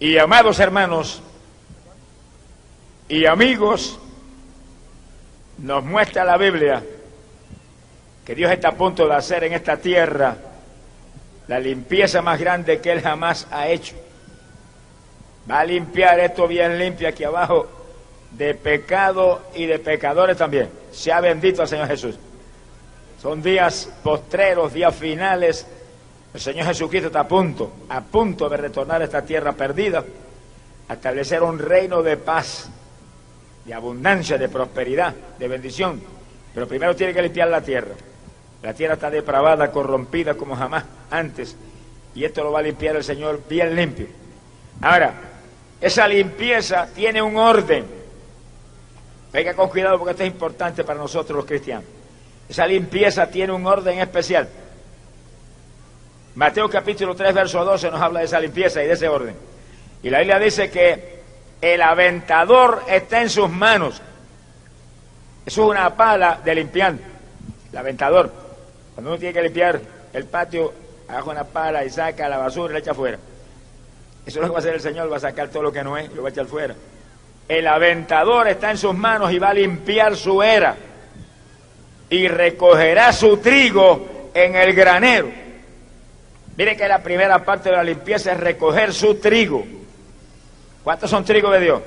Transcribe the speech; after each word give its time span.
Y 0.00 0.16
amados 0.16 0.60
hermanos 0.60 1.20
y 3.08 3.26
amigos, 3.26 3.98
nos 5.58 5.82
muestra 5.82 6.24
la 6.24 6.36
Biblia 6.36 6.84
que 8.24 8.34
Dios 8.36 8.52
está 8.52 8.68
a 8.68 8.76
punto 8.76 9.08
de 9.08 9.14
hacer 9.16 9.42
en 9.42 9.54
esta 9.54 9.76
tierra 9.78 10.36
la 11.48 11.58
limpieza 11.58 12.22
más 12.22 12.38
grande 12.38 12.80
que 12.80 12.92
Él 12.92 13.00
jamás 13.00 13.48
ha 13.50 13.66
hecho. 13.68 13.96
Va 15.50 15.60
a 15.60 15.64
limpiar 15.64 16.20
esto 16.20 16.46
bien 16.46 16.78
limpio 16.78 17.08
aquí 17.08 17.24
abajo 17.24 17.66
de 18.30 18.54
pecado 18.54 19.46
y 19.56 19.66
de 19.66 19.80
pecadores 19.80 20.36
también. 20.36 20.68
Sea 20.92 21.20
bendito 21.20 21.62
al 21.62 21.68
Señor 21.68 21.88
Jesús. 21.88 22.16
Son 23.20 23.42
días 23.42 23.90
postreros, 24.04 24.74
días 24.74 24.94
finales. 24.94 25.66
El 26.34 26.40
Señor 26.40 26.66
Jesucristo 26.66 27.08
está 27.08 27.20
a 27.20 27.28
punto, 27.28 27.72
a 27.88 28.00
punto 28.00 28.48
de 28.48 28.56
retornar 28.56 29.00
a 29.00 29.04
esta 29.04 29.22
tierra 29.22 29.52
perdida, 29.52 30.04
a 30.88 30.92
establecer 30.92 31.42
un 31.42 31.58
reino 31.58 32.02
de 32.02 32.16
paz, 32.16 32.68
de 33.64 33.74
abundancia, 33.74 34.36
de 34.36 34.48
prosperidad, 34.48 35.14
de 35.38 35.48
bendición. 35.48 36.00
Pero 36.54 36.68
primero 36.68 36.94
tiene 36.94 37.14
que 37.14 37.22
limpiar 37.22 37.48
la 37.48 37.60
tierra. 37.60 37.94
La 38.62 38.74
tierra 38.74 38.94
está 38.94 39.10
depravada, 39.10 39.70
corrompida 39.70 40.34
como 40.34 40.56
jamás 40.56 40.84
antes. 41.10 41.56
Y 42.14 42.24
esto 42.24 42.42
lo 42.42 42.52
va 42.52 42.60
a 42.60 42.62
limpiar 42.62 42.96
el 42.96 43.04
Señor 43.04 43.42
bien 43.48 43.74
limpio. 43.74 44.06
Ahora, 44.80 45.14
esa 45.80 46.08
limpieza 46.08 46.88
tiene 46.94 47.22
un 47.22 47.36
orden. 47.36 47.84
Venga 49.32 49.54
con 49.54 49.68
cuidado 49.68 49.98
porque 49.98 50.12
esto 50.12 50.24
es 50.24 50.30
importante 50.30 50.84
para 50.84 50.98
nosotros 50.98 51.36
los 51.36 51.46
cristianos. 51.46 51.84
Esa 52.48 52.66
limpieza 52.66 53.28
tiene 53.28 53.52
un 53.52 53.66
orden 53.66 53.98
especial. 53.98 54.48
Mateo 56.34 56.68
capítulo 56.68 57.14
3, 57.14 57.34
verso 57.34 57.64
12 57.64 57.90
nos 57.90 58.00
habla 58.00 58.20
de 58.20 58.26
esa 58.26 58.40
limpieza 58.40 58.82
y 58.82 58.86
de 58.86 58.92
ese 58.92 59.08
orden. 59.08 59.34
Y 60.02 60.10
la 60.10 60.18
Biblia 60.18 60.38
dice 60.38 60.70
que 60.70 61.18
el 61.60 61.82
aventador 61.82 62.82
está 62.88 63.20
en 63.22 63.30
sus 63.30 63.50
manos. 63.50 64.00
Eso 65.44 65.64
es 65.64 65.70
una 65.70 65.96
pala 65.96 66.40
de 66.44 66.54
limpiar. 66.54 66.94
El 67.72 67.78
aventador. 67.78 68.30
Cuando 68.94 69.10
uno 69.10 69.18
tiene 69.18 69.34
que 69.34 69.42
limpiar 69.42 69.80
el 70.12 70.24
patio, 70.24 70.72
agarra 71.08 71.32
una 71.32 71.44
pala 71.44 71.84
y 71.84 71.90
saca 71.90 72.28
la 72.28 72.38
basura 72.38 72.70
y 72.70 72.72
la 72.74 72.78
echa 72.78 72.90
afuera. 72.92 73.18
Eso 74.26 74.38
es 74.38 74.42
lo 74.42 74.48
que 74.48 74.52
va 74.52 74.58
a 74.58 74.60
hacer 74.60 74.74
el 74.74 74.80
Señor, 74.80 75.10
va 75.10 75.16
a 75.16 75.20
sacar 75.20 75.48
todo 75.48 75.62
lo 75.62 75.72
que 75.72 75.82
no 75.82 75.96
es 75.96 76.10
y 76.10 76.14
lo 76.14 76.22
va 76.22 76.28
a 76.28 76.32
echar 76.32 76.46
fuera. 76.46 76.74
El 77.48 77.66
aventador 77.66 78.46
está 78.48 78.70
en 78.70 78.76
sus 78.76 78.94
manos 78.94 79.32
y 79.32 79.38
va 79.38 79.48
a 79.48 79.54
limpiar 79.54 80.16
su 80.16 80.42
era. 80.42 80.76
Y 82.10 82.28
recogerá 82.28 83.12
su 83.12 83.38
trigo 83.38 84.30
en 84.34 84.54
el 84.54 84.74
granero. 84.74 85.28
Mire 86.58 86.76
que 86.76 86.88
la 86.88 86.98
primera 86.98 87.38
parte 87.44 87.70
de 87.70 87.76
la 87.76 87.84
limpieza 87.84 88.32
es 88.32 88.40
recoger 88.40 88.92
su 88.92 89.14
trigo. 89.20 89.64
¿Cuántos 90.82 91.08
son 91.08 91.24
trigos 91.24 91.52
de 91.52 91.60
Dios? 91.60 91.80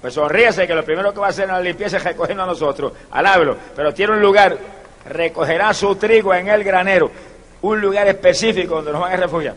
Pues 0.00 0.12
sonríese 0.12 0.66
que 0.66 0.74
lo 0.74 0.84
primero 0.84 1.14
que 1.14 1.20
va 1.20 1.26
a 1.26 1.30
hacer 1.30 1.44
en 1.44 1.52
la 1.52 1.60
limpieza 1.60 1.98
es 1.98 2.02
recogernos 2.02 2.42
a 2.42 2.46
nosotros. 2.48 2.92
Alábelo. 3.12 3.56
Pero 3.76 3.94
tiene 3.94 4.14
un 4.14 4.20
lugar. 4.20 4.58
Recogerá 5.04 5.72
su 5.72 5.94
trigo 5.94 6.34
en 6.34 6.48
el 6.48 6.64
granero 6.64 7.12
un 7.62 7.80
lugar 7.80 8.08
específico 8.08 8.74
donde 8.74 8.90
nos 8.90 9.00
van 9.00 9.12
a 9.12 9.16
refugiar. 9.16 9.54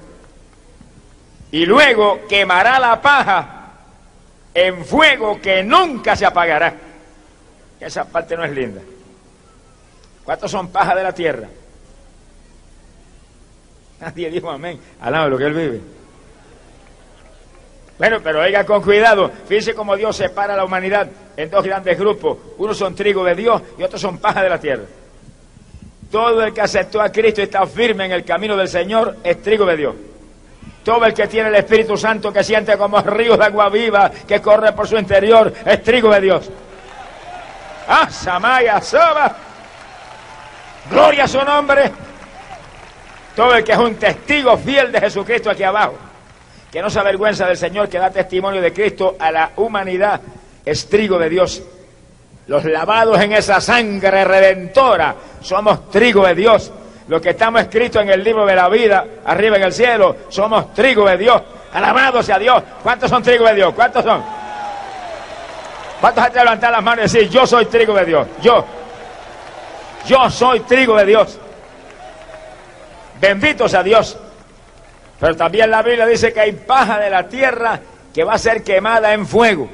Y 1.49 1.65
luego 1.65 2.27
quemará 2.29 2.79
la 2.79 3.01
paja 3.01 3.71
en 4.53 4.85
fuego 4.85 5.41
que 5.41 5.63
nunca 5.63 6.15
se 6.15 6.27
apagará. 6.27 6.71
Esa 7.79 8.05
parte 8.05 8.37
no 8.37 8.43
es 8.43 8.51
linda. 8.51 8.81
¿Cuántos 10.23 10.51
son 10.51 10.67
paja 10.71 10.93
de 10.93 11.01
la 11.01 11.13
tierra? 11.13 11.47
Nadie 14.01 14.31
dijo 14.31 14.49
amén. 14.49 14.79
Alaba 14.99 15.27
lo 15.27 15.37
que 15.37 15.45
él 15.45 15.53
vive. 15.53 15.81
Bueno, 17.99 18.17
pero 18.23 18.41
oiga 18.41 18.65
con 18.65 18.81
cuidado. 18.81 19.31
Fíjense 19.47 19.75
cómo 19.75 19.95
Dios 19.95 20.17
separa 20.17 20.55
la 20.55 20.65
humanidad 20.65 21.07
en 21.37 21.51
dos 21.51 21.63
grandes 21.63 21.99
grupos. 21.99 22.35
Unos 22.57 22.75
son 22.75 22.95
trigo 22.95 23.23
de 23.23 23.35
Dios 23.35 23.61
y 23.77 23.83
otros 23.83 24.01
son 24.01 24.17
paja 24.17 24.41
de 24.41 24.49
la 24.49 24.59
tierra. 24.59 24.83
Todo 26.09 26.43
el 26.43 26.51
que 26.51 26.61
aceptó 26.61 26.99
a 26.99 27.11
Cristo 27.11 27.41
y 27.41 27.43
está 27.43 27.65
firme 27.67 28.05
en 28.05 28.13
el 28.13 28.25
camino 28.25 28.57
del 28.57 28.67
Señor 28.67 29.17
es 29.23 29.39
trigo 29.43 29.67
de 29.67 29.77
Dios. 29.77 29.95
Todo 30.83 31.05
el 31.05 31.13
que 31.13 31.27
tiene 31.27 31.49
el 31.49 31.55
Espíritu 31.55 31.95
Santo 31.95 32.33
que 32.33 32.43
siente 32.43 32.75
como 32.75 32.99
ríos 33.01 33.37
de 33.37 33.45
agua 33.45 33.69
viva 33.69 34.09
que 34.09 34.41
corre 34.41 34.73
por 34.73 34.87
su 34.87 34.97
interior 34.97 35.53
es 35.63 35.83
trigo 35.83 36.11
de 36.11 36.21
Dios. 36.21 36.49
Ah, 37.87 38.09
Samaya, 38.09 38.81
Soba. 38.81 39.35
Gloria 40.89 41.25
a 41.25 41.27
su 41.27 41.41
nombre. 41.43 41.91
Todo 43.35 43.55
el 43.55 43.63
que 43.63 43.71
es 43.71 43.77
un 43.77 43.95
testigo 43.95 44.57
fiel 44.57 44.91
de 44.91 44.99
Jesucristo 44.99 45.49
aquí 45.49 45.63
abajo, 45.63 45.93
que 46.71 46.81
no 46.81 46.89
se 46.89 46.99
avergüenza 46.99 47.45
del 47.47 47.57
Señor, 47.57 47.89
que 47.89 47.97
da 47.97 48.09
testimonio 48.09 48.61
de 48.61 48.73
Cristo 48.73 49.15
a 49.19 49.31
la 49.31 49.51
humanidad, 49.57 50.21
es 50.65 50.89
trigo 50.89 51.17
de 51.17 51.29
Dios. 51.29 51.63
Los 52.47 52.65
lavados 52.65 53.19
en 53.21 53.33
esa 53.33 53.61
sangre 53.61 54.25
redentora 54.25 55.15
somos 55.41 55.89
trigo 55.89 56.25
de 56.25 56.35
Dios. 56.35 56.71
Los 57.07 57.21
que 57.21 57.31
estamos 57.31 57.61
escritos 57.61 58.01
en 58.01 58.09
el 58.09 58.23
libro 58.23 58.45
de 58.45 58.55
la 58.55 58.69
vida, 58.69 59.05
arriba 59.25 59.57
en 59.57 59.63
el 59.63 59.73
cielo, 59.73 60.15
somos 60.29 60.73
trigo 60.73 61.07
de 61.07 61.17
Dios. 61.17 61.41
Alabado 61.73 62.21
sea 62.21 62.37
Dios. 62.39 62.61
¿Cuántos 62.83 63.09
son 63.09 63.23
trigo 63.23 63.45
de 63.45 63.55
Dios? 63.55 63.73
¿Cuántos 63.73 64.03
son? 64.03 64.23
¿Cuántos 65.99 66.23
hay 66.23 66.31
que 66.31 66.39
levantar 66.39 66.71
las 66.71 66.83
manos 66.83 67.05
y 67.05 67.17
decir, 67.17 67.29
yo 67.29 67.45
soy 67.45 67.65
trigo 67.65 67.93
de 67.93 68.05
Dios? 68.05 68.27
Yo. 68.41 68.65
Yo 70.05 70.29
soy 70.29 70.61
trigo 70.61 70.97
de 70.97 71.05
Dios. 71.05 71.39
Bendito 73.21 73.69
sea 73.69 73.83
Dios. 73.83 74.17
Pero 75.19 75.35
también 75.35 75.69
la 75.69 75.83
Biblia 75.83 76.07
dice 76.07 76.33
que 76.33 76.39
hay 76.39 76.51
paja 76.53 76.99
de 76.99 77.11
la 77.11 77.29
tierra 77.29 77.79
que 78.11 78.23
va 78.23 78.33
a 78.33 78.39
ser 78.39 78.63
quemada 78.63 79.13
en 79.13 79.27
fuego. 79.27 79.69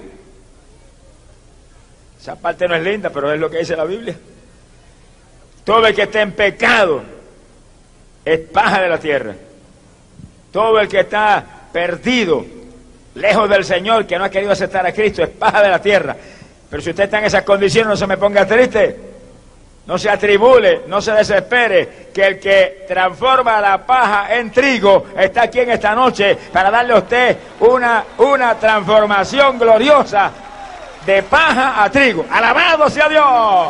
Esa 2.20 2.36
parte 2.36 2.68
no 2.68 2.76
es 2.76 2.84
linda, 2.84 3.10
pero 3.10 3.32
es 3.32 3.40
lo 3.40 3.50
que 3.50 3.60
dice 3.60 3.78
la 3.78 3.86
Biblia. 3.86 4.16
Todo 5.64 5.88
el 5.88 5.96
que 5.96 6.04
esté 6.04 6.20
en 6.20 6.34
pecado 6.34 7.02
es 8.26 8.40
paja 8.40 8.82
de 8.82 8.90
la 8.90 9.00
tierra. 9.00 9.34
Todo 10.52 10.80
el 10.80 10.90
que 10.90 11.00
está 11.00 11.44
perdido, 11.72 12.46
lejos 13.16 13.50
del 13.50 13.64
Señor, 13.64 14.06
que 14.06 14.18
no 14.18 14.26
ha 14.26 14.30
querido 14.30 14.52
aceptar 14.52 14.86
a 14.86 14.92
Cristo, 14.92 15.24
es 15.24 15.30
paja 15.30 15.64
de 15.64 15.70
la 15.70 15.82
tierra. 15.82 16.18
Pero 16.70 16.82
si 16.82 16.90
usted 16.90 17.06
está 17.06 17.20
en 17.20 17.26
esas 17.26 17.44
condiciones, 17.44 17.88
no 17.88 17.96
se 17.96 18.08
me 18.08 18.18
ponga 18.18 18.46
triste. 18.46 19.17
No 19.88 19.98
se 19.98 20.10
atribule, 20.10 20.82
no 20.88 21.02
se 21.02 21.14
desespere, 21.14 22.10
que 22.14 22.28
el 22.28 22.40
que 22.40 22.86
transforma 22.88 23.62
la 23.62 23.86
paja 23.86 24.36
en 24.36 24.52
trigo 24.52 25.06
está 25.18 25.44
aquí 25.44 25.62
en 25.62 25.72
esta 25.72 25.96
noche 25.96 26.38
para 26.52 26.70
darle 26.70 26.94
a 26.94 26.98
usted 26.98 27.38
una, 27.62 28.04
una 28.18 28.56
transformación 28.56 29.58
gloriosa 29.58 30.30
de 31.06 31.24
paja 31.24 31.82
a 31.82 31.90
trigo. 31.90 32.26
Alabado 32.30 32.90
sea 32.90 33.08
Dios. 33.08 33.70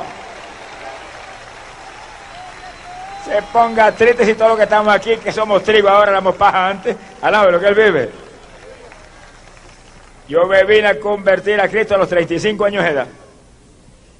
Se 3.25 3.41
ponga 3.53 3.91
triste 3.91 4.25
si 4.25 4.33
todos 4.33 4.49
los 4.49 4.57
que 4.57 4.63
estamos 4.63 4.91
aquí, 4.91 5.17
que 5.17 5.31
somos 5.31 5.61
trigo, 5.61 5.87
ahora 5.87 6.11
éramos 6.11 6.35
paja 6.35 6.69
antes. 6.69 6.95
Alaba 7.21 7.51
lo 7.51 7.59
que 7.59 7.67
él 7.67 7.75
vive. 7.75 8.09
Yo 10.27 10.47
me 10.47 10.63
vine 10.63 10.87
a 10.87 10.99
convertir 10.99 11.61
a 11.61 11.69
Cristo 11.69 11.93
a 11.93 11.99
los 11.99 12.09
35 12.09 12.65
años 12.65 12.83
de 12.83 12.89
edad. 12.89 13.07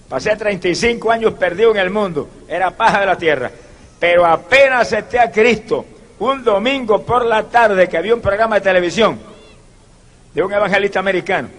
Pasé 0.10 0.36
35 0.36 1.12
años 1.12 1.34
perdido 1.34 1.72
en 1.72 1.78
el 1.78 1.90
mundo. 1.90 2.30
Era 2.48 2.72
paja 2.72 3.02
de 3.02 3.06
la 3.06 3.18
tierra. 3.18 3.52
Pero 4.00 4.26
apenas 4.26 4.82
acepté 4.82 5.20
a 5.20 5.32
Cristo, 5.32 5.86
un 6.20 6.44
domingo 6.44 7.04
por 7.04 7.26
la 7.26 7.44
tarde 7.44 7.90
que 7.90 7.98
había 7.98 8.14
un 8.14 8.22
programa 8.22 8.56
de 8.56 8.62
televisión 8.62 9.20
de 10.34 10.44
un 10.44 10.54
evangelista 10.54 11.00
americano. 11.00 11.50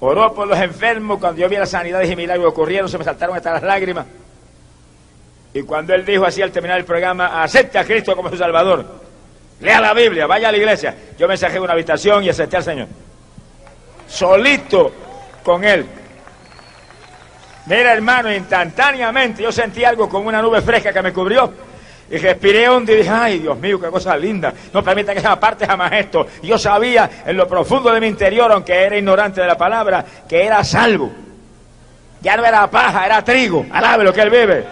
Oró 0.00 0.34
por 0.34 0.46
los 0.46 0.58
enfermos. 0.58 1.18
Cuando 1.18 1.40
yo 1.40 1.48
vi 1.48 1.56
las 1.56 1.70
sanidades 1.70 2.10
y 2.10 2.14
milagros 2.14 2.46
ocurrieron, 2.46 2.88
se 2.88 2.98
me 2.98 3.04
saltaron 3.04 3.36
hasta 3.36 3.54
las 3.54 3.62
lágrimas. 3.62 4.06
Y 5.54 5.62
cuando 5.62 5.94
él 5.94 6.04
dijo 6.04 6.24
así 6.24 6.42
al 6.42 6.52
terminar 6.52 6.78
el 6.78 6.84
programa, 6.84 7.42
acepte 7.42 7.78
a 7.78 7.84
Cristo 7.84 8.14
como 8.14 8.28
su 8.28 8.36
Salvador. 8.36 8.84
Lea 9.60 9.80
la 9.80 9.94
Biblia, 9.94 10.26
vaya 10.26 10.48
a 10.48 10.52
la 10.52 10.58
iglesia. 10.58 10.94
Yo 11.18 11.26
me 11.26 11.36
saqué 11.36 11.58
una 11.58 11.72
habitación 11.72 12.22
y 12.22 12.28
acepté 12.28 12.58
al 12.58 12.64
Señor. 12.64 12.88
Solito 14.06 14.92
con 15.42 15.64
él. 15.64 15.86
Mira, 17.66 17.92
hermano, 17.92 18.32
instantáneamente 18.32 19.42
yo 19.42 19.50
sentí 19.50 19.84
algo 19.84 20.08
como 20.08 20.28
una 20.28 20.42
nube 20.42 20.60
fresca 20.60 20.92
que 20.92 21.02
me 21.02 21.12
cubrió. 21.12 21.52
Y 22.10 22.18
respiré 22.18 22.68
hondo 22.68 22.92
y 22.92 22.96
dije, 22.96 23.08
ay, 23.08 23.38
Dios 23.38 23.58
mío, 23.58 23.80
qué 23.80 23.88
cosa 23.88 24.16
linda. 24.16 24.52
No 24.72 24.84
permita 24.84 25.14
que 25.14 25.20
esa 25.20 25.40
parte 25.40 25.66
jamás 25.66 25.90
esto. 25.92 26.26
Yo 26.42 26.58
sabía 26.58 27.08
en 27.24 27.36
lo 27.36 27.48
profundo 27.48 27.90
de 27.90 28.00
mi 28.00 28.06
interior, 28.06 28.52
aunque 28.52 28.74
era 28.74 28.98
ignorante 28.98 29.40
de 29.40 29.46
la 29.46 29.56
palabra, 29.56 30.04
que 30.28 30.44
era 30.44 30.62
salvo. 30.62 31.10
Ya 32.20 32.36
no 32.36 32.44
era 32.44 32.70
paja, 32.70 33.06
era 33.06 33.24
trigo. 33.24 33.64
Alabe 33.72 34.04
lo 34.04 34.12
que 34.12 34.20
él 34.20 34.30
bebe. 34.30 34.64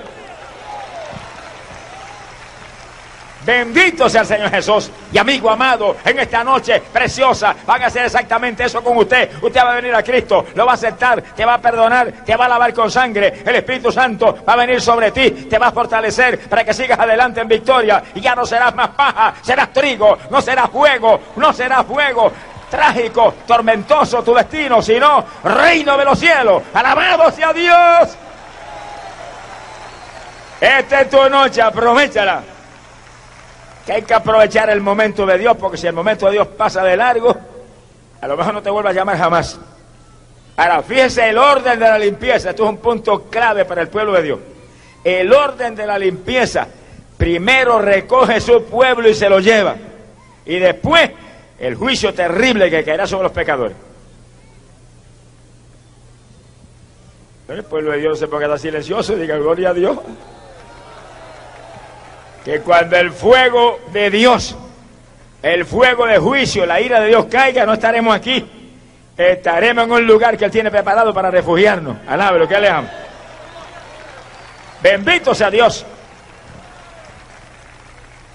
Bendito 3.44 4.08
sea 4.08 4.20
el 4.20 4.26
Señor 4.26 4.50
Jesús. 4.50 4.90
Y 5.12 5.18
amigo 5.18 5.50
amado, 5.50 5.96
en 6.04 6.18
esta 6.18 6.44
noche 6.44 6.80
preciosa 6.92 7.54
van 7.66 7.82
a 7.82 7.86
hacer 7.86 8.04
exactamente 8.04 8.64
eso 8.64 8.82
con 8.82 8.96
usted. 8.96 9.30
Usted 9.42 9.60
va 9.60 9.72
a 9.72 9.76
venir 9.76 9.94
a 9.94 10.02
Cristo, 10.02 10.46
lo 10.54 10.64
va 10.64 10.72
a 10.72 10.74
aceptar, 10.74 11.20
te 11.22 11.44
va 11.44 11.54
a 11.54 11.58
perdonar, 11.58 12.12
te 12.24 12.36
va 12.36 12.44
a 12.44 12.48
lavar 12.48 12.72
con 12.72 12.90
sangre. 12.90 13.42
El 13.44 13.56
Espíritu 13.56 13.90
Santo 13.90 14.38
va 14.48 14.52
a 14.52 14.56
venir 14.56 14.80
sobre 14.80 15.10
ti, 15.10 15.30
te 15.30 15.58
va 15.58 15.68
a 15.68 15.72
fortalecer 15.72 16.38
para 16.48 16.64
que 16.64 16.72
sigas 16.72 16.98
adelante 16.98 17.40
en 17.40 17.48
victoria. 17.48 18.02
Y 18.14 18.20
ya 18.20 18.34
no 18.34 18.46
serás 18.46 18.74
más 18.74 18.90
paja, 18.90 19.34
serás 19.42 19.72
trigo, 19.72 20.16
no 20.30 20.40
serás 20.40 20.70
fuego, 20.70 21.20
no 21.36 21.52
serás 21.52 21.84
fuego. 21.84 22.32
Trágico, 22.70 23.34
tormentoso 23.46 24.22
tu 24.22 24.32
destino, 24.34 24.80
sino 24.80 25.24
reino 25.44 25.96
de 25.98 26.04
los 26.04 26.18
cielos. 26.18 26.62
Alabado 26.72 27.30
sea 27.30 27.52
Dios. 27.52 28.16
Esta 30.58 31.00
es 31.00 31.10
tu 31.10 31.28
noche, 31.28 31.60
aprovechala 31.60 32.51
que 33.84 33.92
hay 33.92 34.02
que 34.02 34.14
aprovechar 34.14 34.70
el 34.70 34.80
momento 34.80 35.26
de 35.26 35.38
Dios, 35.38 35.56
porque 35.56 35.76
si 35.76 35.86
el 35.86 35.92
momento 35.92 36.26
de 36.26 36.32
Dios 36.32 36.48
pasa 36.48 36.82
de 36.84 36.96
largo, 36.96 37.36
a 38.20 38.28
lo 38.28 38.36
mejor 38.36 38.54
no 38.54 38.62
te 38.62 38.70
vuelva 38.70 38.90
a 38.90 38.92
llamar 38.92 39.18
jamás. 39.18 39.58
Ahora, 40.56 40.82
fíjese 40.82 41.30
el 41.30 41.38
orden 41.38 41.78
de 41.78 41.86
la 41.86 41.98
limpieza, 41.98 42.50
esto 42.50 42.64
es 42.64 42.70
un 42.70 42.76
punto 42.78 43.24
clave 43.24 43.64
para 43.64 43.82
el 43.82 43.88
pueblo 43.88 44.12
de 44.12 44.22
Dios. 44.22 44.38
El 45.02 45.32
orden 45.32 45.74
de 45.74 45.86
la 45.86 45.98
limpieza, 45.98 46.68
primero 47.16 47.80
recoge 47.80 48.40
su 48.40 48.64
pueblo 48.64 49.08
y 49.08 49.14
se 49.14 49.28
lo 49.28 49.40
lleva, 49.40 49.74
y 50.46 50.58
después 50.58 51.10
el 51.58 51.74
juicio 51.74 52.14
terrible 52.14 52.70
que 52.70 52.84
caerá 52.84 53.06
sobre 53.06 53.24
los 53.24 53.32
pecadores. 53.32 53.76
El 57.48 57.64
pueblo 57.64 57.92
de 57.92 57.98
Dios 57.98 58.18
se 58.18 58.28
quedar 58.28 58.58
silencioso 58.58 59.12
y 59.12 59.16
diga 59.16 59.36
gloria 59.36 59.70
a 59.70 59.74
Dios 59.74 59.98
que 62.44 62.60
cuando 62.60 62.96
el 62.96 63.12
fuego 63.12 63.80
de 63.92 64.10
Dios, 64.10 64.56
el 65.42 65.64
fuego 65.64 66.06
de 66.06 66.18
juicio, 66.18 66.66
la 66.66 66.80
ira 66.80 67.00
de 67.00 67.08
Dios 67.08 67.26
caiga, 67.26 67.64
no 67.64 67.74
estaremos 67.74 68.14
aquí. 68.14 68.44
Estaremos 69.16 69.84
en 69.84 69.92
un 69.92 70.06
lugar 70.06 70.36
que 70.36 70.44
Él 70.44 70.50
tiene 70.50 70.70
preparado 70.70 71.12
para 71.12 71.30
refugiarnos. 71.30 71.96
Alabe 72.08 72.38
lo 72.40 72.48
que 72.48 72.58
le 72.58 72.68
amo. 72.68 72.88
Bendito 74.82 75.34
sea 75.34 75.50
Dios. 75.50 75.84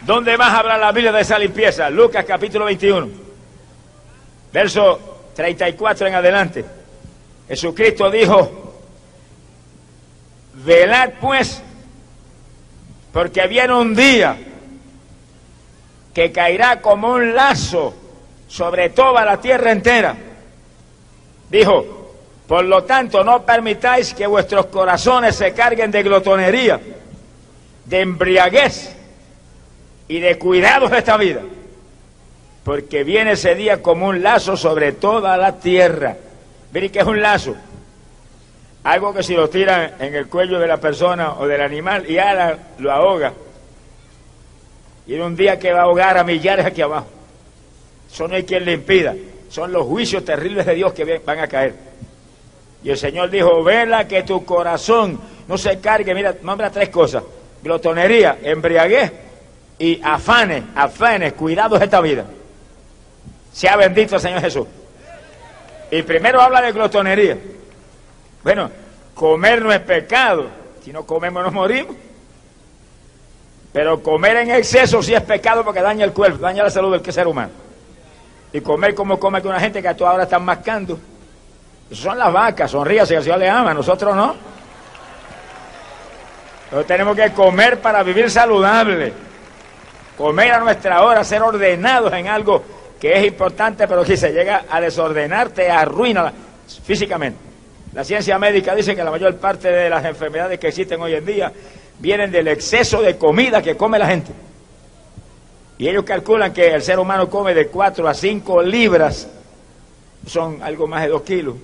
¿Dónde 0.01 0.37
más 0.37 0.53
habla 0.53 0.77
la 0.77 0.91
Biblia 0.91 1.11
de 1.11 1.21
esa 1.21 1.37
limpieza? 1.37 1.89
Lucas 1.89 2.23
capítulo 2.25 2.65
21, 2.65 3.09
verso 4.53 5.31
34 5.35 6.07
en 6.07 6.15
adelante. 6.15 6.65
Jesucristo 7.49 8.09
dijo, 8.09 8.83
velad 10.53 11.11
pues 11.19 11.61
porque 13.11 13.47
viene 13.47 13.73
un 13.73 13.95
día 13.95 14.37
que 16.13 16.31
caerá 16.31 16.81
como 16.81 17.13
un 17.13 17.35
lazo 17.35 17.93
sobre 18.47 18.89
toda 18.89 19.23
la 19.23 19.39
tierra 19.39 19.71
entera. 19.71 20.15
Dijo, 21.49 22.13
por 22.47 22.63
lo 22.63 22.83
tanto 22.83 23.23
no 23.23 23.43
permitáis 23.43 24.13
que 24.13 24.25
vuestros 24.25 24.67
corazones 24.67 25.35
se 25.35 25.53
carguen 25.53 25.91
de 25.91 26.03
glotonería, 26.03 26.79
de 27.85 28.01
embriaguez 28.01 28.95
y 30.07 30.19
de 30.19 30.37
cuidados 30.37 30.89
de 30.91 30.97
esta 30.97 31.17
vida, 31.17 31.41
porque 32.63 33.03
viene 33.03 33.33
ese 33.33 33.55
día 33.55 33.81
como 33.81 34.07
un 34.07 34.23
lazo 34.23 34.55
sobre 34.57 34.93
toda 34.93 35.37
la 35.37 35.59
tierra. 35.59 36.15
Miren 36.71 36.91
que 36.91 36.99
es 36.99 37.05
un 37.05 37.21
lazo. 37.21 37.55
Algo 38.87 39.13
que 39.13 39.21
si 39.21 39.33
lo 39.33 39.49
tiran 39.49 39.95
en 39.99 40.15
el 40.15 40.27
cuello 40.27 40.59
de 40.59 40.65
la 40.65 40.77
persona 40.77 41.33
o 41.33 41.45
del 41.45 41.59
animal 41.59 42.09
y 42.09 42.17
ahora 42.19 42.57
lo 42.79 42.89
ahoga. 42.89 43.33
Y 45.05 45.15
en 45.15 45.23
un 45.23 45.35
día 45.35 45.59
que 45.59 45.73
va 45.73 45.79
a 45.79 45.83
ahogar 45.83 46.17
a 46.17 46.23
millares 46.23 46.65
aquí 46.65 46.81
abajo. 46.81 47.07
Eso 48.09 48.29
no 48.29 48.35
hay 48.35 48.43
quien 48.43 48.63
le 48.63 48.71
impida. 48.71 49.13
Son 49.49 49.73
los 49.73 49.85
juicios 49.85 50.23
terribles 50.23 50.65
de 50.65 50.75
Dios 50.75 50.93
que 50.93 51.19
van 51.25 51.39
a 51.39 51.47
caer. 51.49 51.75
Y 52.81 52.89
el 52.89 52.97
Señor 52.97 53.29
dijo, 53.29 53.61
vela 53.61 54.07
que 54.07 54.23
tu 54.23 54.45
corazón 54.45 55.19
no 55.49 55.57
se 55.57 55.81
cargue. 55.81 56.15
Mira, 56.15 56.35
nombra 56.41 56.71
tres 56.71 56.87
cosas. 56.87 57.23
Glotonería, 57.61 58.37
embriaguez 58.41 59.11
y 59.79 59.99
afanes, 60.01 60.63
afanes, 60.73 61.33
cuidados 61.33 61.77
de 61.77 61.85
esta 61.85 61.99
vida. 61.99 62.23
Sea 63.51 63.75
bendito 63.75 64.15
el 64.15 64.21
Señor 64.21 64.39
Jesús. 64.39 64.65
Y 65.91 66.03
primero 66.03 66.39
habla 66.39 66.61
de 66.61 66.71
glotonería. 66.71 67.37
Bueno, 68.47 68.71
comer 69.13 69.61
no 69.61 69.73
es 69.73 69.81
pecado. 69.81 70.45
Si 70.81 70.93
no 70.93 71.05
comemos 71.05 71.43
nos 71.43 71.51
morimos. 71.51 71.93
Pero 73.73 74.01
comer 74.01 74.37
en 74.37 74.51
exceso 74.51 75.03
sí 75.03 75.13
es 75.13 75.21
pecado 75.21 75.65
porque 75.65 75.81
daña 75.81 76.05
el 76.05 76.13
cuerpo, 76.13 76.37
daña 76.37 76.63
la 76.63 76.69
salud 76.69 76.97
del 76.97 77.13
ser 77.13 77.27
humano. 77.27 77.51
Y 78.53 78.61
comer 78.61 78.95
como 78.95 79.19
come 79.19 79.41
que 79.41 79.49
una 79.49 79.59
gente 79.59 79.81
que 79.81 79.89
a 79.89 79.97
toda 79.97 80.13
hora 80.13 80.23
están 80.23 80.45
mascando. 80.45 80.97
Son 81.91 82.17
las 82.17 82.31
vacas, 82.31 82.71
sonríase 82.71 83.15
que 83.15 83.17
el 83.17 83.23
Señor 83.23 83.39
le 83.39 83.49
ama, 83.49 83.73
nosotros 83.73 84.15
no. 84.15 84.33
Nosotros 86.67 86.87
tenemos 86.87 87.17
que 87.17 87.33
comer 87.33 87.81
para 87.81 88.01
vivir 88.01 88.31
saludable. 88.31 89.11
Comer 90.17 90.53
a 90.53 90.59
nuestra 90.59 91.03
hora, 91.03 91.21
ser 91.25 91.41
ordenados 91.41 92.13
en 92.13 92.29
algo 92.29 92.63
que 92.97 93.11
es 93.11 93.27
importante, 93.27 93.89
pero 93.89 94.05
si 94.05 94.15
se 94.15 94.31
llega 94.31 94.63
a 94.69 94.79
desordenarte, 94.79 95.69
arruina 95.69 96.31
físicamente. 96.85 97.47
La 97.97 98.03
ciencia 98.03 98.37
médica 98.37 98.75
dice 98.75 98.95
que 98.95 99.03
la 99.03 99.09
mayor 99.09 99.37
parte 99.37 99.71
de 99.71 99.89
las 99.89 100.05
enfermedades 100.05 100.59
que 100.59 100.67
existen 100.67 101.01
hoy 101.01 101.15
en 101.15 101.25
día 101.25 101.51
vienen 101.97 102.31
del 102.31 102.47
exceso 102.47 103.01
de 103.01 103.17
comida 103.17 103.59
que 103.59 103.75
come 103.75 103.97
la 103.97 104.05
gente. 104.05 104.31
Y 105.79 105.87
ellos 105.87 106.03
calculan 106.03 106.53
que 106.53 106.75
el 106.75 106.83
ser 106.83 106.99
humano 106.99 107.27
come 107.27 107.55
de 107.55 107.69
4 107.69 108.07
a 108.07 108.13
5 108.13 108.61
libras, 108.61 109.27
son 110.27 110.61
algo 110.61 110.85
más 110.85 111.01
de 111.01 111.07
2 111.07 111.21
kilos, 111.23 111.55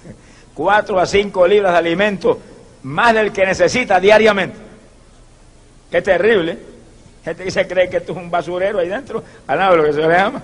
4 0.54 0.98
a 0.98 1.04
5 1.04 1.46
libras 1.46 1.72
de 1.72 1.78
alimento, 1.78 2.40
más 2.84 3.12
del 3.12 3.30
que 3.30 3.44
necesita 3.44 4.00
diariamente. 4.00 4.56
Qué 5.90 6.00
terrible. 6.00 6.58
Gente 7.22 7.44
que 7.44 7.50
se 7.50 7.68
cree 7.68 7.90
que 7.90 7.98
esto 7.98 8.12
es 8.12 8.18
un 8.18 8.30
basurero 8.30 8.78
ahí 8.78 8.88
dentro, 8.88 9.22
al 9.46 9.58
lado 9.58 9.72
de 9.72 9.76
lo 9.76 9.84
que 9.84 9.92
se 9.92 10.00
le 10.00 10.08
llama. 10.08 10.42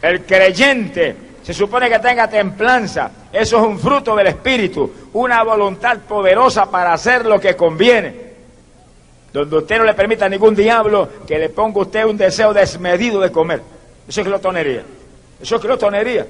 El 0.00 0.24
creyente 0.24 1.27
se 1.48 1.54
supone 1.54 1.88
que 1.88 1.98
tenga 1.98 2.28
templanza. 2.28 3.10
Eso 3.32 3.56
es 3.56 3.66
un 3.66 3.78
fruto 3.78 4.14
del 4.14 4.26
Espíritu, 4.26 4.92
una 5.14 5.42
voluntad 5.42 5.96
poderosa 6.00 6.70
para 6.70 6.92
hacer 6.92 7.24
lo 7.24 7.40
que 7.40 7.56
conviene. 7.56 8.14
Donde 9.32 9.56
usted 9.56 9.78
no 9.78 9.84
le 9.84 9.94
permita 9.94 10.26
a 10.26 10.28
ningún 10.28 10.54
diablo 10.54 11.08
que 11.26 11.38
le 11.38 11.48
ponga 11.48 11.80
usted 11.80 12.04
un 12.04 12.18
deseo 12.18 12.52
desmedido 12.52 13.18
de 13.18 13.32
comer. 13.32 13.62
Eso 14.06 14.20
es 14.20 14.26
glotonería. 14.26 14.82
Eso 15.40 15.56
es 15.56 15.62
glotonería. 15.62 16.26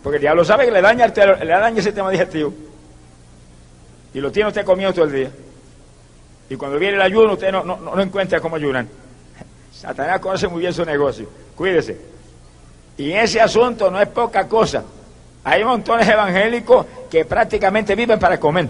Porque 0.00 0.18
el 0.18 0.22
diablo 0.22 0.44
sabe 0.44 0.66
que 0.66 0.70
le 0.70 0.80
daña 0.80 1.06
el, 1.06 1.12
le 1.12 1.52
daña 1.52 1.78
el 1.78 1.82
sistema 1.82 2.10
digestivo. 2.10 2.54
Y 4.14 4.20
lo 4.20 4.30
tiene 4.30 4.46
usted 4.46 4.64
comiendo 4.64 4.94
todo 4.94 5.06
el 5.06 5.12
día. 5.12 5.30
Y 6.50 6.54
cuando 6.54 6.78
viene 6.78 6.94
el 6.94 7.02
ayuno, 7.02 7.32
usted 7.32 7.50
no, 7.50 7.64
no, 7.64 7.78
no 7.78 8.00
encuentra 8.00 8.38
cómo 8.38 8.54
ayunar. 8.54 8.86
Satanás 9.72 10.20
conoce 10.20 10.46
muy 10.46 10.60
bien 10.60 10.72
su 10.72 10.84
negocio. 10.84 11.26
Cuídese. 11.56 12.11
Y 12.96 13.12
ese 13.12 13.40
asunto 13.40 13.90
no 13.90 14.00
es 14.00 14.08
poca 14.08 14.46
cosa. 14.46 14.82
Hay 15.44 15.64
montones 15.64 16.08
evangélicos 16.08 16.86
que 17.10 17.24
prácticamente 17.24 17.94
viven 17.94 18.18
para 18.18 18.38
comer. 18.38 18.68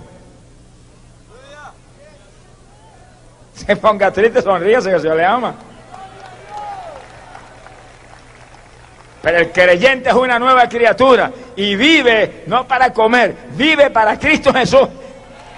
Se 3.55 3.76
ponga 3.76 4.11
triste, 4.11 4.41
sonríese 4.41 4.91
que 4.91 5.00
se 5.00 5.14
le 5.14 5.25
ama. 5.25 5.55
Pero 9.23 9.38
el 9.38 9.52
creyente 9.52 10.09
es 10.09 10.14
una 10.14 10.38
nueva 10.38 10.69
criatura 10.69 11.31
y 11.55 11.76
vive 11.76 12.43
no 12.47 12.67
para 12.67 12.93
comer, 12.93 13.37
vive 13.52 13.91
para 13.91 14.19
Cristo 14.19 14.52
Jesús 14.52 14.88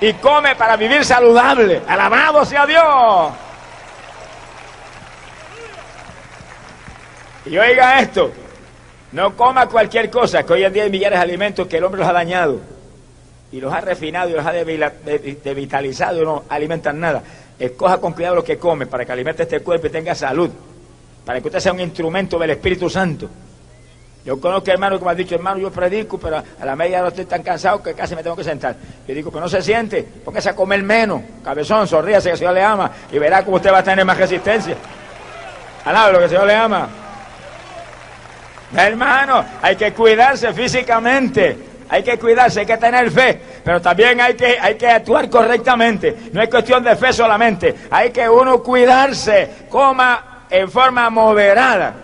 y 0.01 0.13
come 0.15 0.55
para 0.55 0.77
vivir 0.77 1.03
saludable. 1.05 1.81
Alabado 1.89 2.45
sea 2.45 2.67
Dios. 2.67 3.33
Y 7.47 7.57
oiga 7.57 8.01
esto, 8.01 8.33
no 9.15 9.37
coma 9.37 9.69
cualquier 9.69 10.11
cosa, 10.11 10.43
que 10.43 10.53
hoy 10.53 10.65
en 10.65 10.73
día 10.73 10.83
hay 10.83 10.91
millares 10.91 11.21
de 11.21 11.23
alimentos 11.23 11.69
que 11.69 11.77
el 11.77 11.85
hombre 11.85 12.01
los 12.01 12.09
ha 12.09 12.13
dañado 12.13 12.59
y 13.53 13.61
los 13.61 13.73
ha 13.73 13.81
refinado 13.81 14.29
y 14.29 14.33
los 14.33 14.45
ha 14.45 14.51
devitalizado 14.53 16.21
y 16.21 16.25
no 16.25 16.43
alimentan 16.49 16.99
nada. 16.99 17.23
Escoja 17.57 17.99
con 17.99 18.13
cuidado 18.13 18.35
lo 18.35 18.43
que 18.43 18.59
come 18.59 18.87
para 18.87 19.05
que 19.05 19.13
alimente 19.13 19.45
este 19.45 19.61
cuerpo 19.61 19.87
y 19.87 19.91
tenga 19.91 20.17
salud, 20.17 20.51
para 21.25 21.41
que 21.41 21.47
usted 21.47 21.61
sea 21.61 21.73
un 21.73 21.79
instrumento 21.79 22.41
del 22.41 22.51
Espíritu 22.51 22.91
Santo. 22.91 23.31
Yo 24.25 24.41
conozco 24.41 24.69
hermanos 24.73 24.99
que 24.99 25.05
me 25.05 25.11
han 25.13 25.17
dicho, 25.17 25.37
hermano, 25.37 25.59
yo 25.59 25.71
predico, 25.71 26.19
pero 26.19 26.39
a 26.39 26.65
la 26.65 26.75
media 26.75 27.01
no 27.01 27.09
estoy 27.09 27.27
tan 27.27 27.45
cansado 27.45 27.81
que 27.81 27.95
casi 27.95 28.17
me 28.17 28.23
tengo 28.25 28.35
que 28.35 28.43
sentar. 28.43 28.75
Yo 29.07 29.15
digo, 29.15 29.31
pero 29.31 29.43
no 29.43 29.49
se 29.49 29.63
siente, 29.63 30.03
póngase 30.25 30.49
a 30.49 30.57
comer 30.57 30.83
menos, 30.83 31.23
cabezón, 31.45 31.87
sonríase 31.87 32.31
que 32.31 32.33
el 32.33 32.39
Señor 32.39 32.55
le 32.55 32.65
ama 32.65 32.91
y 33.13 33.19
verá 33.21 33.45
cómo 33.45 33.59
usted 33.59 33.73
va 33.73 33.79
a 33.79 33.85
tener 33.85 34.05
más 34.05 34.19
resistencia. 34.19 34.75
Alaba 35.85 36.11
lo 36.11 36.19
que 36.19 36.25
el 36.25 36.31
Señor 36.31 36.47
le 36.49 36.55
ama. 36.57 37.04
Hermano, 38.77 39.45
hay 39.63 39.77
que 39.77 39.93
cuidarse 39.93 40.53
físicamente, 40.53 41.59
hay 41.89 42.03
que 42.03 42.19
cuidarse, 42.19 42.61
hay 42.61 42.67
que 42.67 42.77
tener 42.77 43.11
fe. 43.11 43.41
pero 43.65 43.81
también 43.81 44.21
hay 44.21 44.35
que, 44.35 44.59
hay 44.61 44.75
que 44.75 44.89
actuar 44.89 45.31
correctamente. 45.31 46.17
No 46.33 46.43
es 46.43 46.49
cuestión 46.49 46.83
de 46.83 46.97
fe 46.97 47.13
solamente. 47.13 47.75
Hay 47.91 48.11
que 48.11 48.29
uno 48.29 48.63
cuidarse, 48.63 49.67
coma 49.71 50.47
en 50.51 50.71
forma 50.71 51.09
moderada. 51.11 51.95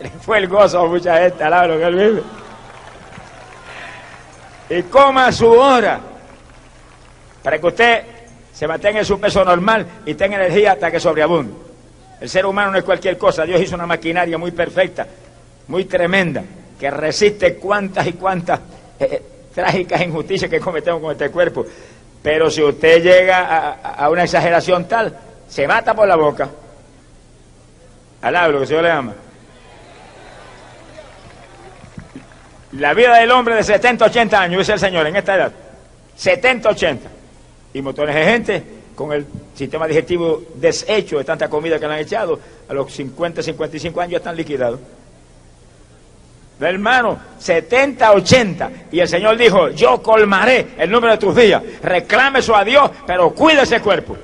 Fue 0.22 0.38
el 0.38 0.48
gozo 0.48 0.80
a 0.80 0.86
mucha 0.86 1.18
gente, 1.18 1.44
alaba 1.44 1.66
lo 1.66 1.78
que 1.78 1.84
él 1.84 1.94
vive. 1.94 2.22
Y 4.70 4.82
coma 4.84 5.26
a 5.26 5.32
su 5.32 5.50
hora, 5.50 6.00
para 7.42 7.58
que 7.58 7.66
usted 7.66 8.02
se 8.52 8.66
mantenga 8.66 9.00
en 9.00 9.04
su 9.04 9.20
peso 9.20 9.44
normal 9.44 9.86
y 10.06 10.14
tenga 10.14 10.36
energía 10.36 10.72
hasta 10.72 10.90
que 10.90 10.98
sobreabunde. 10.98 11.71
El 12.22 12.28
ser 12.28 12.46
humano 12.46 12.70
no 12.70 12.78
es 12.78 12.84
cualquier 12.84 13.18
cosa, 13.18 13.44
Dios 13.44 13.60
hizo 13.60 13.74
una 13.74 13.84
maquinaria 13.84 14.38
muy 14.38 14.52
perfecta, 14.52 15.04
muy 15.66 15.86
tremenda, 15.86 16.44
que 16.78 16.88
resiste 16.88 17.56
cuantas 17.56 18.06
y 18.06 18.12
cuantas 18.12 18.60
eh, 19.00 19.08
eh, 19.10 19.22
trágicas 19.52 20.00
injusticias 20.02 20.48
que 20.48 20.60
cometemos 20.60 21.02
con 21.02 21.10
este 21.10 21.30
cuerpo. 21.30 21.66
Pero 22.22 22.48
si 22.48 22.62
usted 22.62 23.02
llega 23.02 23.72
a, 23.72 24.08
una 24.08 24.22
exageración 24.22 24.86
tal, 24.86 25.18
se 25.48 25.66
mata 25.66 25.94
por 25.94 26.06
la 26.06 26.14
boca. 26.14 26.48
Alablo, 28.20 28.58
que 28.58 28.62
el 28.62 28.68
Señor 28.68 28.84
le 28.84 28.90
ama. 28.92 29.14
La 32.74 32.94
vida 32.94 33.16
del 33.16 33.32
hombre 33.32 33.56
de 33.56 33.64
70, 33.64 34.04
80 34.04 34.40
años, 34.40 34.58
dice 34.60 34.74
el 34.74 34.78
Señor, 34.78 35.08
en 35.08 35.16
esta 35.16 35.34
edad. 35.34 35.52
70, 36.14 36.68
80. 36.68 37.08
Y 37.74 37.82
montones 37.82 38.14
de 38.14 38.24
gente 38.24 38.81
con 38.94 39.12
el 39.12 39.26
sistema 39.54 39.86
digestivo 39.86 40.42
deshecho 40.54 41.18
de 41.18 41.24
tanta 41.24 41.48
comida 41.48 41.78
que 41.78 41.86
le 41.86 41.94
han 41.94 42.00
echado, 42.00 42.38
a 42.68 42.74
los 42.74 42.92
50, 42.92 43.42
55 43.42 44.00
años 44.00 44.12
ya 44.12 44.18
están 44.18 44.36
liquidados. 44.36 44.80
Hermano, 46.60 47.18
70, 47.38 48.12
80. 48.12 48.70
Y 48.92 49.00
el 49.00 49.08
Señor 49.08 49.36
dijo, 49.36 49.70
yo 49.70 50.00
colmaré 50.00 50.68
el 50.78 50.90
número 50.90 51.12
de 51.12 51.18
tus 51.18 51.34
días. 51.34 51.62
Reclame 51.82 52.38
eso 52.38 52.54
a 52.54 52.62
Dios, 52.62 52.90
pero 53.06 53.30
cuide 53.30 53.62
ese 53.62 53.80
cuerpo. 53.80 54.16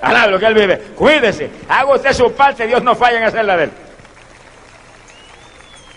Alá 0.00 0.36
que 0.38 0.46
Él 0.46 0.54
vive. 0.54 0.78
Cuídese. 0.96 1.48
Haga 1.68 1.94
usted 1.94 2.12
su 2.12 2.32
parte, 2.32 2.66
Dios 2.66 2.82
no 2.82 2.96
falla 2.96 3.18
en 3.18 3.24
hacerla 3.24 3.56
de 3.56 3.64
Él. 3.64 3.70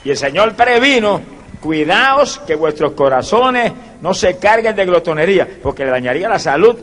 Y 0.03 0.11
el 0.11 0.17
Señor 0.17 0.55
previno 0.55 1.35
Cuidaos 1.65 2.39
que 2.45 2.53
vuestros 2.53 2.91
corazones 2.91 3.73
no 3.99 4.13
se 4.13 4.37
carguen 4.37 4.75
de 4.75 4.85
glotonería, 4.85 5.47
porque 5.63 5.83
le 5.83 5.89
dañaría 5.89 6.29
la 6.29 6.37
salud, 6.37 6.77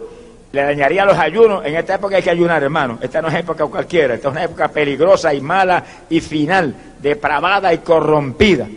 le 0.52 0.62
dañaría 0.62 1.04
los 1.04 1.18
ayunos. 1.18 1.64
En 1.64 1.74
esta 1.74 1.94
época 1.94 2.16
hay 2.16 2.22
que 2.22 2.30
ayunar, 2.30 2.62
hermano. 2.62 2.98
Esta 3.00 3.22
no 3.22 3.28
es 3.28 3.34
época 3.34 3.66
cualquiera, 3.66 4.14
esta 4.14 4.28
es 4.28 4.32
una 4.32 4.44
época 4.44 4.68
peligrosa 4.68 5.32
y 5.32 5.40
mala 5.40 5.82
y 6.10 6.20
final, 6.20 6.74
depravada 7.00 7.72
y 7.72 7.78
corrompida, 7.78 8.68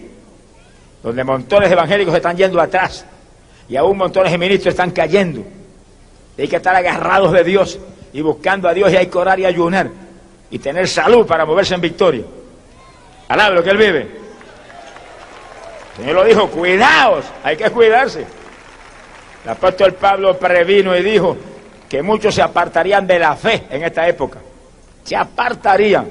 donde 1.04 1.24
montones 1.24 1.70
de 1.70 1.74
evangélicos 1.74 2.16
están 2.16 2.38
yendo 2.38 2.60
atrás 2.62 3.06
y 3.68 3.76
aún 3.76 3.98
montones 3.98 4.32
de 4.32 4.38
ministros 4.38 4.74
están 4.74 4.92
cayendo. 4.92 5.44
Hay 6.38 6.48
que 6.48 6.56
estar 6.56 6.76
agarrados 6.76 7.34
de 7.34 7.44
Dios 7.44 7.80
y 8.14 8.22
buscando 8.22 8.70
a 8.70 8.74
Dios 8.74 8.92
y 8.92 8.98
hay 8.98 9.08
que 9.08 9.18
orar 9.18 9.40
y 9.40 9.46
ayunar 9.46 9.90
y 10.50 10.60
tener 10.60 10.88
salud 10.88 11.26
para 11.26 11.46
moverse 11.46 11.76
en 11.76 11.82
victoria. 11.82 12.24
Alaba 13.28 13.56
lo 13.56 13.64
que 13.64 13.70
Él 13.70 13.78
vive. 13.78 14.26
Señor 15.98 16.16
lo 16.16 16.24
dijo, 16.26 16.48
cuidaos, 16.50 17.26
hay 17.44 17.58
que 17.58 17.70
cuidarse. 17.70 18.26
El 19.44 19.50
apóstol 19.50 19.94
Pablo 19.94 20.38
previno 20.38 20.96
y 20.96 21.04
dijo 21.04 21.38
que 21.90 22.02
muchos 22.02 22.34
se 22.34 22.42
apartarían 22.42 23.06
de 23.06 23.20
la 23.20 23.36
fe 23.36 23.66
en 23.70 23.84
esta 23.84 24.08
época. 24.08 24.40
Se 25.04 25.16
apartarían. 25.16 26.08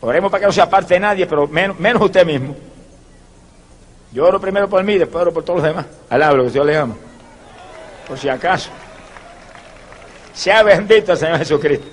Oremos 0.00 0.30
para 0.30 0.40
que 0.40 0.46
no 0.46 0.52
se 0.52 0.60
aparte 0.60 0.98
nadie, 0.98 1.26
pero 1.26 1.46
menos, 1.46 2.02
usted 2.02 2.24
mismo. 2.24 2.54
Yo 4.12 4.26
oro 4.26 4.40
primero 4.40 4.68
por 4.68 4.82
mí, 4.82 4.98
después 4.98 5.22
oro 5.22 5.32
por 5.32 5.44
todos 5.44 5.60
los 5.60 5.68
demás. 5.68 5.86
Alablo, 6.08 6.44
que 6.44 6.50
Dios 6.50 6.66
le 6.66 6.76
ama. 6.76 6.96
Por 8.08 8.18
si 8.18 8.28
acaso. 8.28 8.70
Sea 10.32 10.62
bendito 10.62 11.12
el 11.12 11.18
Señor 11.18 11.38
Jesucristo. 11.38 11.86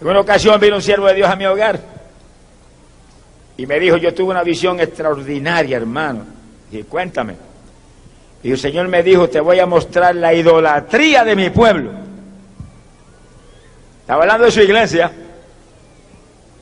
En 0.00 0.06
una 0.06 0.20
ocasión 0.20 0.60
vino 0.60 0.76
un 0.76 0.82
siervo 0.82 1.06
de 1.06 1.14
Dios 1.14 1.28
a 1.28 1.36
mi 1.36 1.44
hogar 1.46 1.80
y 3.56 3.66
me 3.66 3.80
dijo, 3.80 3.96
yo 3.96 4.14
tuve 4.14 4.30
una 4.30 4.44
visión 4.44 4.78
extraordinaria, 4.78 5.76
hermano. 5.76 6.24
Y 6.70 6.84
cuéntame. 6.84 7.47
Y 8.42 8.52
el 8.52 8.58
Señor 8.58 8.88
me 8.88 9.02
dijo, 9.02 9.28
te 9.28 9.40
voy 9.40 9.58
a 9.58 9.66
mostrar 9.66 10.14
la 10.14 10.32
idolatría 10.32 11.24
de 11.24 11.34
mi 11.34 11.50
pueblo. 11.50 11.90
Estaba 14.00 14.22
hablando 14.22 14.44
de 14.44 14.50
su 14.50 14.60
iglesia. 14.60 15.10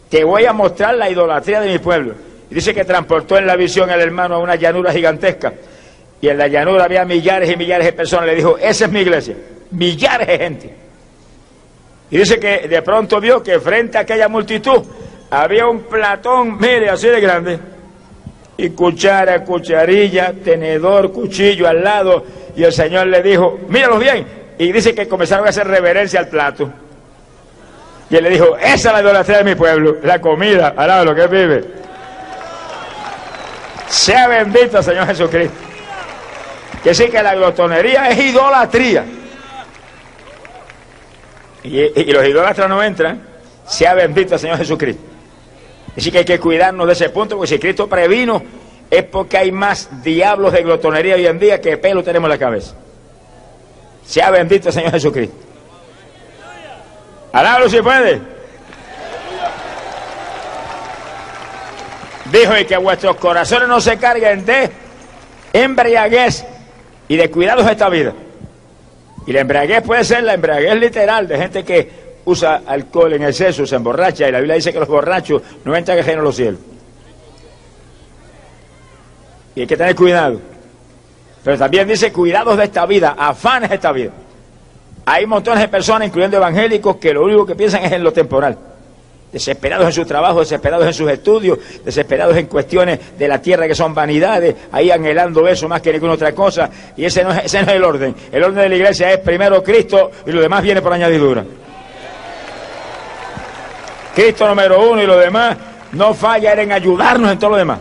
Te 0.09 0.25
voy 0.25 0.47
a 0.47 0.53
mostrar 0.53 0.95
la 0.95 1.11
idolatría 1.11 1.61
de 1.61 1.73
mi 1.73 1.79
pueblo. 1.79 2.15
Y 2.51 2.55
dice 2.55 2.73
que 2.73 2.85
transportó 2.85 3.37
en 3.37 3.47
la 3.47 3.57
visión 3.57 3.91
al 3.91 4.01
hermano 4.01 4.37
a 4.37 4.39
una 4.39 4.55
llanura 4.55 4.93
gigantesca. 4.93 5.53
Y 6.21 6.29
en 6.29 6.39
la 6.39 6.49
llanura 6.49 6.85
había 6.85 7.05
millares 7.05 7.51
y 7.51 7.57
millares 7.57 7.87
de 7.87 7.93
personas. 7.93 8.27
Le 8.27 8.37
dijo, 8.37 8.57
esa 8.57 8.87
es 8.87 8.91
mi 8.91 9.01
iglesia. 9.01 9.37
Millares 9.71 10.27
de 10.27 10.39
gente. 10.39 10.75
Y 12.11 12.17
dice 12.19 12.39
que 12.39 12.69
de 12.69 12.83
pronto 12.83 13.21
vio 13.21 13.43
que 13.43 13.61
frente 13.61 13.99
a 13.99 14.03
aquella 14.03 14.29
multitud 14.29 14.83
había 15.31 15.67
un 15.67 15.81
platón, 15.81 16.57
mire, 16.59 16.89
así 16.89 17.09
de 17.09 17.21
grande, 17.21 17.59
y 18.57 18.71
cuchara, 18.71 19.45
cucharilla, 19.45 20.33
tenedor, 20.33 21.13
cuchillo 21.13 21.69
al 21.69 21.85
lado, 21.85 22.25
y 22.57 22.65
el 22.65 22.73
Señor 22.73 23.07
le 23.09 23.23
dijo, 23.23 23.59
míralos 23.69 24.01
bien, 24.01 24.27
y 24.59 24.73
dice 24.73 24.95
que 24.95 25.07
comenzaron 25.07 25.47
a 25.47 25.51
hacer 25.51 25.67
reverencia 25.67 26.21
al 26.21 26.29
plato. 26.29 26.71
Y 28.09 28.17
él 28.17 28.25
le 28.25 28.31
dijo, 28.31 28.57
esa 28.57 28.75
es 28.75 28.85
la 28.85 29.01
idolatría 29.01 29.39
de 29.39 29.45
mi 29.45 29.55
pueblo, 29.55 29.97
la 30.03 30.21
comida, 30.21 30.75
al 30.77 30.89
lado 30.89 31.01
de 31.01 31.07
lo 31.07 31.15
que 31.15 31.27
vive. 31.27 31.65
Sea 33.89 34.29
bendito 34.29 34.83
Señor 34.83 35.07
Jesucristo. 35.07 35.57
Que 36.83 36.95
sí 36.95 37.09
que 37.09 37.23
la 37.23 37.35
glotonería 37.35 38.11
es 38.11 38.19
idolatría. 38.19 39.05
Y, 41.65 41.81
y 41.81 42.13
los 42.13 42.25
idólatras 42.25 42.69
no 42.69 42.83
entran. 42.83 43.21
Sea 43.67 43.95
bendito 43.95 44.39
Señor 44.39 44.59
Jesucristo. 44.59 45.16
Así 45.97 46.11
que 46.11 46.19
hay 46.19 46.25
que 46.25 46.39
cuidarnos 46.39 46.87
de 46.87 46.93
ese 46.93 47.09
punto, 47.09 47.37
porque 47.37 47.55
si 47.55 47.59
Cristo 47.59 47.89
previno, 47.89 48.43
es 48.91 49.03
porque 49.05 49.39
hay 49.39 49.51
más 49.51 50.03
diablos 50.03 50.53
de 50.53 50.63
glotonería 50.63 51.15
hoy 51.15 51.27
en 51.27 51.39
día 51.39 51.61
que 51.61 51.77
pelo 51.79 52.03
tenemos 52.03 52.27
en 52.29 52.31
la 52.31 52.39
cabeza. 52.39 52.75
Sea 54.05 54.31
bendito 54.31 54.69
el 54.69 54.75
Señor 54.75 54.93
Jesucristo. 54.93 55.37
Alábalo 57.33 57.69
si 57.69 57.81
puede. 57.83 58.21
Dijo 62.31 62.57
y 62.59 62.65
que 62.65 62.77
vuestros 62.77 63.17
corazones 63.17 63.69
no 63.69 63.81
se 63.81 63.99
carguen 63.99 64.45
de 64.45 64.71
embriaguez 65.53 66.45
y 67.09 67.17
de 67.17 67.31
cuidados 67.31 67.65
de 67.67 67.73
esta 67.73 67.89
vida. 67.89 68.13
Y 69.27 69.33
la 69.33 69.41
embriaguez 69.41 69.83
puede 69.83 70.05
ser 70.05 70.23
la 70.25 70.35
embriaguez 70.35 70.77
literal 70.77 71.27
de 71.27 71.39
gente 71.39 71.65
que 71.65 72.06
usa 72.27 72.63
alcohol 72.67 73.13
en 73.15 73.23
exceso, 73.23 73.67
se 73.67 73.77
emborracha, 73.77 74.29
y 74.29 74.33
la 74.33 74.39
Biblia 74.39 74.57
dice 74.57 74.73
que 74.73 74.81
los 74.81 74.89
borrachos 74.89 75.43
no 75.65 75.75
entran 75.75 75.99
ajeno 75.99 76.21
a 76.21 76.25
los 76.25 76.37
cielos. 76.37 76.61
Y 79.55 79.61
hay 79.61 79.67
que 79.67 79.77
tener 79.77 79.97
cuidado. 79.97 80.39
Pero 81.43 81.57
también 81.57 81.89
dice 81.89 82.13
cuidados 82.13 82.59
de 82.59 82.65
esta 82.65 82.85
vida, 82.85 83.15
afanes 83.17 83.71
de 83.71 83.77
esta 83.77 83.93
vida. 83.93 84.11
Hay 85.07 85.25
montones 85.25 85.61
de 85.61 85.69
personas, 85.69 86.09
incluyendo 86.09 86.37
evangélicos, 86.37 86.97
que 86.97 87.15
lo 87.15 87.23
único 87.23 87.47
que 87.47 87.55
piensan 87.55 87.85
es 87.85 87.93
en 87.93 88.03
lo 88.03 88.13
temporal. 88.13 88.59
Desesperados 89.33 89.87
en 89.87 89.93
su 89.93 90.05
trabajo, 90.05 90.41
desesperados 90.41 90.87
en 90.87 90.95
sus 90.95 91.09
estudios, 91.09 91.59
desesperados 91.85 92.37
en 92.37 92.47
cuestiones 92.47 93.17
de 93.17 93.29
la 93.29 93.41
tierra 93.41 93.69
que 93.69 93.75
son 93.75 93.95
vanidades, 93.95 94.57
ahí 94.73 94.91
anhelando 94.91 95.47
eso 95.47 95.69
más 95.69 95.81
que 95.81 95.93
ninguna 95.93 96.15
otra 96.15 96.33
cosa. 96.33 96.69
Y 96.97 97.05
ese 97.05 97.23
no, 97.23 97.31
es, 97.31 97.45
ese 97.45 97.63
no 97.63 97.71
es 97.71 97.77
el 97.77 97.85
orden. 97.85 98.15
El 98.33 98.43
orden 98.43 98.63
de 98.63 98.69
la 98.69 98.77
iglesia 98.77 99.13
es 99.13 99.19
primero 99.21 99.63
Cristo 99.63 100.11
y 100.27 100.33
lo 100.33 100.41
demás 100.41 100.63
viene 100.63 100.83
por 100.83 100.93
añadidura. 100.93 101.45
Cristo 104.17 104.49
número 104.49 104.81
uno 104.81 105.03
y 105.03 105.07
lo 105.07 105.19
demás, 105.19 105.59
no 105.93 106.15
falla 106.15 106.55
en 106.55 106.73
ayudarnos 106.73 107.33
en 107.33 107.39
todo 107.39 107.51
lo 107.51 107.57
demás. 107.59 107.81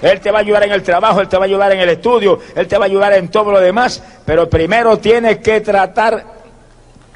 Él 0.00 0.18
te 0.18 0.30
va 0.30 0.38
a 0.38 0.40
ayudar 0.40 0.62
en 0.62 0.72
el 0.72 0.82
trabajo, 0.82 1.20
Él 1.20 1.28
te 1.28 1.36
va 1.36 1.42
a 1.42 1.44
ayudar 1.44 1.70
en 1.72 1.80
el 1.80 1.90
estudio, 1.90 2.38
Él 2.56 2.66
te 2.66 2.78
va 2.78 2.86
a 2.86 2.88
ayudar 2.88 3.12
en 3.12 3.28
todo 3.28 3.52
lo 3.52 3.60
demás, 3.60 4.02
pero 4.24 4.48
primero 4.48 4.96
tienes 4.96 5.36
que 5.40 5.60
tratar 5.60 6.24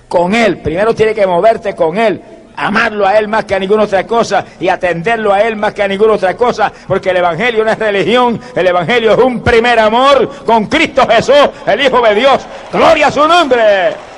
con 0.06 0.34
Él, 0.34 0.58
primero 0.58 0.94
tienes 0.94 1.14
que 1.14 1.26
moverte 1.26 1.74
con 1.74 1.96
Él, 1.96 2.20
amarlo 2.54 3.06
a 3.06 3.16
Él 3.16 3.28
más 3.28 3.46
que 3.46 3.54
a 3.54 3.58
ninguna 3.58 3.84
otra 3.84 4.06
cosa 4.06 4.44
y 4.60 4.68
atenderlo 4.68 5.32
a 5.32 5.40
Él 5.40 5.56
más 5.56 5.72
que 5.72 5.82
a 5.82 5.88
ninguna 5.88 6.12
otra 6.12 6.36
cosa, 6.36 6.70
porque 6.86 7.08
el 7.08 7.16
Evangelio 7.16 7.64
no 7.64 7.70
es 7.70 7.78
religión, 7.78 8.38
el 8.54 8.66
Evangelio 8.66 9.12
es 9.12 9.18
un 9.20 9.40
primer 9.42 9.78
amor 9.78 10.44
con 10.44 10.66
Cristo 10.66 11.06
Jesús, 11.08 11.48
el 11.66 11.80
Hijo 11.80 11.98
de 12.02 12.14
Dios. 12.14 12.46
Gloria 12.70 13.06
a 13.06 13.10
su 13.10 13.26
nombre. 13.26 14.12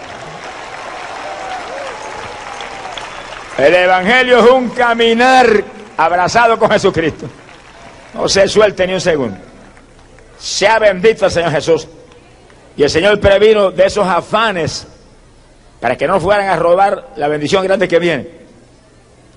El 3.59 3.75
Evangelio 3.75 4.39
es 4.39 4.51
un 4.51 4.69
caminar 4.69 5.47
abrazado 5.97 6.59
con 6.59 6.71
Jesucristo. 6.71 7.27
No 8.13 8.29
se 8.29 8.47
suelte 8.49 8.87
ni 8.87 8.93
un 8.93 9.01
segundo. 9.01 9.39
Sea 10.39 10.79
bendito 10.79 11.25
el 11.25 11.31
Señor 11.31 11.51
Jesús. 11.53 11.89
Y 12.77 12.83
el 12.83 12.91
Señor 12.91 13.19
previno 13.19 13.71
de 13.71 13.87
esos 13.87 14.07
afanes 14.07 14.87
para 15.81 15.97
que 15.97 16.07
no 16.07 16.21
fueran 16.21 16.49
a 16.49 16.57
robar 16.57 17.13
la 17.17 17.29
bendición 17.29 17.65
grande 17.65 17.89
que 17.89 17.99
viene, 17.99 18.29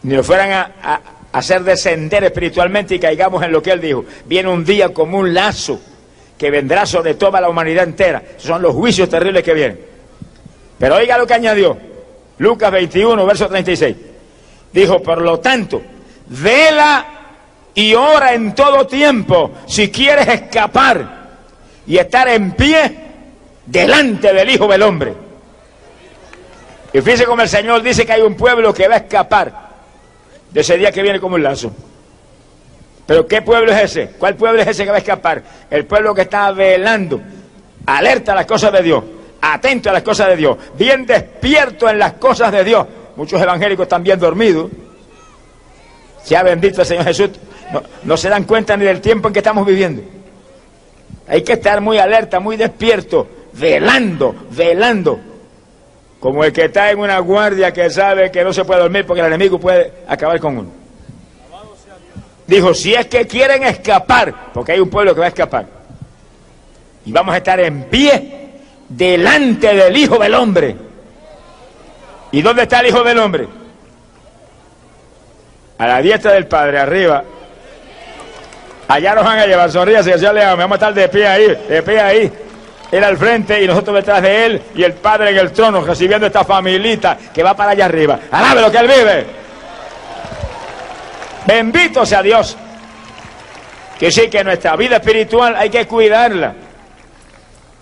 ni 0.03 0.15
lo 0.15 0.23
fueran 0.23 0.51
a, 0.51 1.01
hacer 1.31 1.63
descender 1.63 2.23
espiritualmente 2.23 2.95
y 2.95 2.99
caigamos 2.99 3.41
en 3.43 3.51
lo 3.53 3.61
que 3.61 3.71
Él 3.71 3.79
dijo. 3.79 4.03
Viene 4.25 4.49
un 4.49 4.65
día 4.65 4.89
como 4.89 5.19
un 5.19 5.33
lazo 5.33 5.79
que 6.37 6.49
vendrá 6.49 6.85
sobre 6.85 7.13
toda 7.13 7.39
la 7.39 7.49
humanidad 7.49 7.85
entera. 7.85 8.21
son 8.37 8.61
los 8.61 8.73
juicios 8.73 9.07
terribles 9.07 9.43
que 9.43 9.53
vienen. 9.53 9.79
Pero 10.77 10.95
oiga 10.95 11.17
lo 11.17 11.27
que 11.27 11.35
añadió. 11.35 11.77
Lucas 12.37 12.71
21, 12.71 13.25
verso 13.25 13.47
36. 13.47 13.95
Dijo, 14.71 15.01
por 15.01 15.21
lo 15.21 15.39
tanto, 15.39 15.81
vela 16.27 17.05
y 17.73 17.93
ora 17.95 18.33
en 18.33 18.53
todo 18.53 18.85
tiempo 18.85 19.51
si 19.65 19.89
quieres 19.89 20.27
escapar 20.27 21.19
y 21.87 21.97
estar 21.97 22.27
en 22.27 22.51
pie 22.51 22.97
delante 23.65 24.33
del 24.33 24.49
Hijo 24.49 24.67
del 24.67 24.81
Hombre. 24.83 25.13
Y 26.91 27.01
fíjese 27.01 27.25
como 27.25 27.41
el 27.41 27.49
Señor 27.49 27.81
dice 27.81 28.05
que 28.05 28.13
hay 28.13 28.21
un 28.21 28.35
pueblo 28.35 28.73
que 28.73 28.87
va 28.87 28.95
a 28.95 28.99
escapar 28.99 29.69
de 30.51 30.61
ese 30.61 30.77
día 30.77 30.91
que 30.91 31.01
viene 31.01 31.19
como 31.19 31.35
un 31.35 31.43
lazo. 31.43 31.71
Pero 33.05 33.27
¿qué 33.27 33.41
pueblo 33.41 33.71
es 33.71 33.83
ese? 33.83 34.11
¿Cuál 34.19 34.35
pueblo 34.35 34.61
es 34.61 34.67
ese 34.67 34.83
que 34.83 34.91
va 34.91 34.97
a 34.97 34.99
escapar? 34.99 35.43
El 35.69 35.85
pueblo 35.85 36.13
que 36.13 36.21
está 36.21 36.51
velando, 36.51 37.21
alerta 37.85 38.33
a 38.33 38.35
las 38.35 38.45
cosas 38.45 38.71
de 38.71 38.83
Dios, 38.83 39.03
atento 39.41 39.89
a 39.89 39.93
las 39.93 40.03
cosas 40.03 40.27
de 40.27 40.35
Dios, 40.35 40.57
bien 40.77 41.05
despierto 41.05 41.89
en 41.89 41.97
las 41.97 42.13
cosas 42.13 42.51
de 42.51 42.63
Dios. 42.63 42.85
Muchos 43.19 43.41
evangélicos 43.41 43.83
están 43.83 44.01
bien 44.01 44.17
dormidos. 44.17 44.71
Sea 46.23 46.41
bendito 46.41 46.79
el 46.79 46.87
Señor 46.87 47.03
Jesús. 47.03 47.31
No, 47.69 47.83
no 48.03 48.15
se 48.15 48.29
dan 48.29 48.45
cuenta 48.45 48.77
ni 48.77 48.85
del 48.85 49.01
tiempo 49.01 49.27
en 49.27 49.33
que 49.33 49.39
estamos 49.39 49.67
viviendo. 49.67 50.01
Hay 51.27 51.43
que 51.43 51.51
estar 51.51 51.81
muy 51.81 51.97
alerta, 51.97 52.39
muy 52.39 52.55
despierto, 52.55 53.27
velando, 53.51 54.33
velando. 54.51 55.19
Como 56.21 56.45
el 56.45 56.53
que 56.53 56.63
está 56.63 56.91
en 56.91 56.99
una 56.99 57.19
guardia 57.19 57.73
que 57.73 57.89
sabe 57.89 58.31
que 58.31 58.41
no 58.41 58.53
se 58.53 58.63
puede 58.63 58.79
dormir 58.79 59.05
porque 59.05 59.19
el 59.19 59.27
enemigo 59.27 59.59
puede 59.59 59.91
acabar 60.07 60.39
con 60.39 60.57
uno. 60.57 60.69
Dijo, 62.47 62.73
si 62.73 62.93
es 62.93 63.07
que 63.07 63.27
quieren 63.27 63.63
escapar, 63.63 64.53
porque 64.53 64.71
hay 64.71 64.79
un 64.79 64.89
pueblo 64.89 65.13
que 65.13 65.19
va 65.19 65.25
a 65.25 65.29
escapar, 65.29 65.67
y 67.05 67.11
vamos 67.11 67.33
a 67.33 67.37
estar 67.39 67.59
en 67.59 67.83
pie 67.83 68.49
delante 68.87 69.75
del 69.75 69.97
Hijo 69.97 70.17
del 70.17 70.35
Hombre. 70.35 70.88
¿Y 72.31 72.41
dónde 72.41 72.63
está 72.63 72.79
el 72.79 72.87
Hijo 72.87 73.03
del 73.03 73.17
Hombre? 73.19 73.47
A 75.77 75.87
la 75.87 76.01
diestra 76.01 76.33
del 76.33 76.47
Padre, 76.47 76.79
arriba. 76.79 77.23
Allá 78.87 79.15
nos 79.15 79.23
van 79.23 79.39
a 79.39 79.45
llevar, 79.45 79.71
sonríase, 79.71 80.17
Señor 80.17 80.33
le 80.33 80.45
vamos 80.45 80.71
a 80.71 80.75
estar 80.75 80.93
de 80.93 81.09
pie 81.09 81.27
ahí, 81.27 81.47
de 81.69 81.83
pie 81.83 82.01
ahí. 82.01 82.31
Él 82.91 83.03
al 83.03 83.17
frente 83.17 83.63
y 83.63 83.67
nosotros 83.67 83.97
detrás 83.97 84.21
de 84.21 84.45
él 84.45 84.61
y 84.73 84.83
el 84.83 84.93
Padre 84.93 85.29
en 85.29 85.37
el 85.37 85.51
trono 85.51 85.81
recibiendo 85.81 86.25
esta 86.25 86.43
familita 86.43 87.17
que 87.33 87.43
va 87.43 87.55
para 87.55 87.71
allá 87.71 87.85
arriba. 87.85 88.19
Alabe 88.31 88.61
lo 88.61 88.71
que 88.71 88.77
él 88.77 88.87
vive. 88.87 89.25
Bendito 91.45 92.05
sea 92.05 92.23
Dios. 92.23 92.57
Que 93.99 94.11
sí, 94.11 94.29
que 94.29 94.43
nuestra 94.43 94.75
vida 94.75 94.95
espiritual 94.95 95.55
hay 95.55 95.69
que 95.69 95.85
cuidarla. 95.85 96.53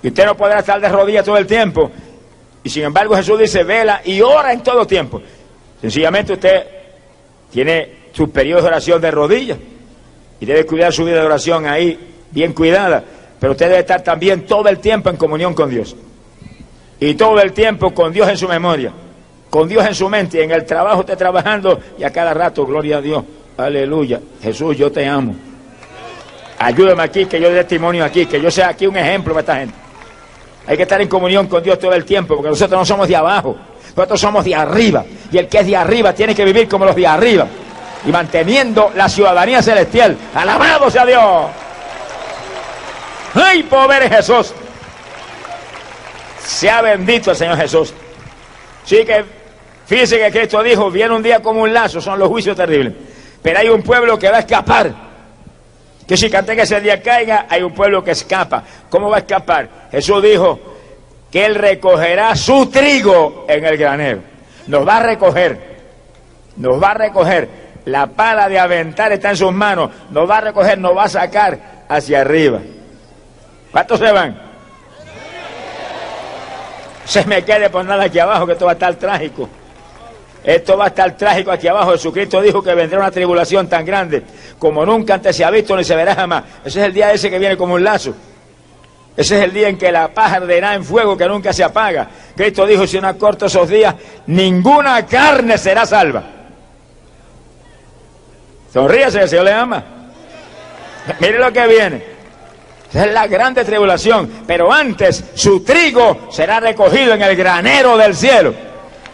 Y 0.01 0.10
usted 0.10 0.25
no 0.25 0.36
podrá 0.36 0.60
estar 0.60 0.80
de 0.80 0.89
rodillas 0.89 1.24
todo 1.24 1.38
el 1.38 1.48
tiempo. 1.48 1.92
Y 2.67 2.69
sin 2.69 2.83
embargo 2.83 3.15
Jesús 3.15 3.39
dice, 3.39 3.63
vela 3.63 4.01
y 4.03 4.19
ora 4.19 4.51
en 4.51 4.62
todo 4.62 4.86
tiempo. 4.86 5.21
Sencillamente 5.79 6.33
usted 6.33 6.67
tiene 7.50 8.09
su 8.12 8.29
periodo 8.29 8.63
de 8.63 8.67
oración 8.67 9.00
de 9.00 9.09
rodillas. 9.09 9.57
Y 10.41 10.45
debe 10.45 10.65
cuidar 10.65 10.91
su 10.91 11.05
vida 11.05 11.21
de 11.21 11.25
oración 11.25 11.65
ahí, 11.65 11.97
bien 12.29 12.51
cuidada. 12.51 13.01
Pero 13.39 13.53
usted 13.53 13.67
debe 13.67 13.79
estar 13.79 14.03
también 14.03 14.45
todo 14.45 14.67
el 14.67 14.79
tiempo 14.79 15.09
en 15.09 15.15
comunión 15.15 15.53
con 15.53 15.69
Dios. 15.69 15.95
Y 17.00 17.13
todo 17.13 17.39
el 17.39 17.53
tiempo 17.53 17.93
con 17.93 18.12
Dios 18.12 18.27
en 18.27 18.38
su 18.38 18.50
memoria. 18.50 18.91
Con 19.50 19.69
Dios 19.69 19.86
en 19.86 19.95
su 19.95 20.09
mente. 20.09 20.43
En 20.43 20.51
el 20.51 20.65
trabajo 20.65 21.00
esté 21.00 21.15
trabajando 21.15 21.79
y 21.97 22.03
a 22.03 22.12
cada 22.12 22.33
rato, 22.33 22.65
gloria 22.65 22.97
a 22.97 23.01
Dios. 23.01 23.24
Aleluya. 23.55 24.19
Jesús, 24.43 24.75
yo 24.75 24.91
te 24.91 25.07
amo. 25.07 25.33
Ayúdame 26.59 27.03
aquí, 27.03 27.27
que 27.27 27.39
yo 27.39 27.50
dé 27.50 27.59
testimonio 27.59 28.03
aquí, 28.03 28.25
que 28.25 28.41
yo 28.41 28.51
sea 28.51 28.67
aquí 28.67 28.86
un 28.88 28.97
ejemplo 28.97 29.33
para 29.33 29.39
esta 29.39 29.55
gente. 29.55 29.87
Hay 30.67 30.75
que 30.75 30.83
estar 30.83 31.01
en 31.01 31.07
comunión 31.07 31.47
con 31.47 31.63
Dios 31.63 31.79
todo 31.79 31.93
el 31.93 32.03
tiempo, 32.03 32.36
porque 32.36 32.50
nosotros 32.50 32.79
no 32.79 32.86
somos 32.86 33.07
de 33.07 33.15
abajo, 33.15 33.55
nosotros 33.95 34.19
somos 34.19 34.43
de 34.43 34.53
arriba. 34.53 35.05
Y 35.31 35.38
el 35.38 35.47
que 35.47 35.59
es 35.59 35.65
de 35.65 35.75
arriba 35.77 36.13
tiene 36.13 36.36
que 36.36 36.43
vivir 36.43 36.67
como 36.67 36.86
los 36.86 36.95
de 36.95 37.07
arriba. 37.07 37.47
Y 38.05 38.12
manteniendo 38.12 38.91
la 38.95 39.07
ciudadanía 39.07 39.62
celestial. 39.62 40.17
Alabado 40.36 40.91
sea 40.91 41.05
Dios. 41.05 41.45
¡Ay, 43.33 43.63
pobre 43.63 44.09
Jesús! 44.09 44.53
Sea 46.39 46.81
bendito 46.81 47.31
el 47.31 47.38
Señor 47.38 47.57
Jesús. 47.57 47.93
Sí 48.83 49.05
que, 49.05 49.24
fíjese 49.86 50.17
que 50.17 50.31
Cristo 50.31 50.62
dijo, 50.63 50.91
viene 50.91 51.15
un 51.15 51.24
día 51.24 51.41
como 51.41 51.62
un 51.62 51.74
lazo, 51.74 52.01
son 52.01 52.19
los 52.19 52.27
juicios 52.29 52.55
terribles. 52.55 52.93
Pero 53.41 53.59
hay 53.59 53.69
un 53.69 53.81
pueblo 53.81 54.20
que 54.20 54.29
va 54.29 54.37
a 54.37 54.39
escapar. 54.42 55.06
Que 56.07 56.15
si 56.15 56.29
que 56.29 56.61
ese 56.61 56.79
día 56.79 57.01
caiga, 57.01 57.48
hay 57.50 57.61
un 57.61 57.74
pueblo 57.74 58.01
que 58.01 58.11
escapa. 58.11 58.63
¿Cómo 58.89 59.09
va 59.09 59.17
a 59.17 59.20
escapar? 59.20 59.67
Jesús 59.91 60.24
dijo 60.24 60.57
que 61.29 61.46
Él 61.46 61.55
recogerá 61.55 62.33
su 62.35 62.67
trigo 62.67 63.46
en 63.50 63.65
el 63.65 63.77
granero. 63.77 64.22
Nos 64.67 64.87
va 64.87 64.98
a 64.98 65.03
recoger. 65.03 65.77
Nos 66.55 66.81
va 66.81 66.91
a 66.91 66.93
recoger. 66.93 67.50
La 67.85 68.07
pala 68.07 68.48
de 68.48 68.57
aventar 68.57 69.11
está 69.11 69.31
en 69.31 69.37
sus 69.37 69.51
manos. 69.51 69.91
Nos 70.09 70.29
va 70.29 70.37
a 70.37 70.41
recoger, 70.41 70.77
nos 70.77 70.96
va 70.96 71.03
a 71.03 71.09
sacar 71.09 71.59
hacia 71.89 72.22
arriba. 72.22 72.59
¿Cuántos 73.72 74.00
se 74.00 74.11
van? 74.11 74.41
Se 77.03 77.25
me 77.25 77.43
quede 77.43 77.70
por 77.70 77.85
nada 77.85 78.05
aquí 78.05 78.20
abajo, 78.20 78.46
que 78.46 78.53
esto 78.53 78.65
va 78.65 78.72
a 78.72 78.74
estar 78.74 78.96
trágico. 78.96 79.50
Esto 80.48 80.77
va 80.77 80.86
a 80.86 80.88
estar 80.88 81.18
trágico 81.18 81.51
aquí 81.51 81.68
abajo. 81.68 81.92
Jesucristo 81.92 82.42
dijo 82.42 82.64
que 82.64 82.74
vendrá 82.74 82.98
una 83.00 83.12
tribulación 83.12 83.68
tan 83.68 83.83
grande 83.86 84.24
como 84.57 84.86
nunca 84.86 85.16
antes 85.16 85.36
se 85.36 85.44
ha 85.44 85.51
visto 85.51 85.75
ni 85.75 85.83
se 85.83 85.94
verá 85.94 86.16
jamás. 86.16 86.46
Ese 86.64 86.79
es 86.79 86.86
el 86.86 86.94
día 86.94 87.12
ese 87.12 87.29
que 87.29 87.38
viene 87.38 87.57
como 87.57 87.74
un 87.74 87.83
lazo. 87.83 88.14
Ese 89.18 89.40
es 89.40 89.44
el 89.44 89.51
día 89.51 89.68
en 89.68 89.77
que 89.77 89.92
la 89.92 90.07
paz 90.07 90.31
arderá 90.31 90.74
en 90.74 90.86
fuego 90.86 91.18
que 91.18 91.25
nunca 91.27 91.51
se 91.51 91.66
apaga. 91.66 92.07
Cristo 92.33 92.66
dijo, 92.66 92.88
si 92.88 93.01
no 93.01 93.18
corto 93.18 93.48
esos 93.48 93.68
días, 93.68 93.94
ninguna 94.27 95.05
carne 95.05 95.57
será 95.57 95.86
salva. 95.86 96.24
Sonríase, 98.72 99.24
el 99.24 99.27
Señor 99.27 99.46
le 99.46 99.51
ama. 99.51 99.83
Mire 101.20 101.40
lo 101.40 101.51
que 101.51 101.68
viene. 101.68 102.03
Esa 102.90 103.05
es 103.05 103.12
la 103.12 103.27
grande 103.27 103.66
tribulación. 103.66 104.31
Pero 104.48 104.72
antes 104.72 105.25
su 105.33 105.62
trigo 105.62 106.29
será 106.31 106.62
recogido 106.62 107.16
en 107.16 107.22
el 107.22 107.36
granero 107.36 107.98
del 107.98 108.16
cielo. 108.16 108.67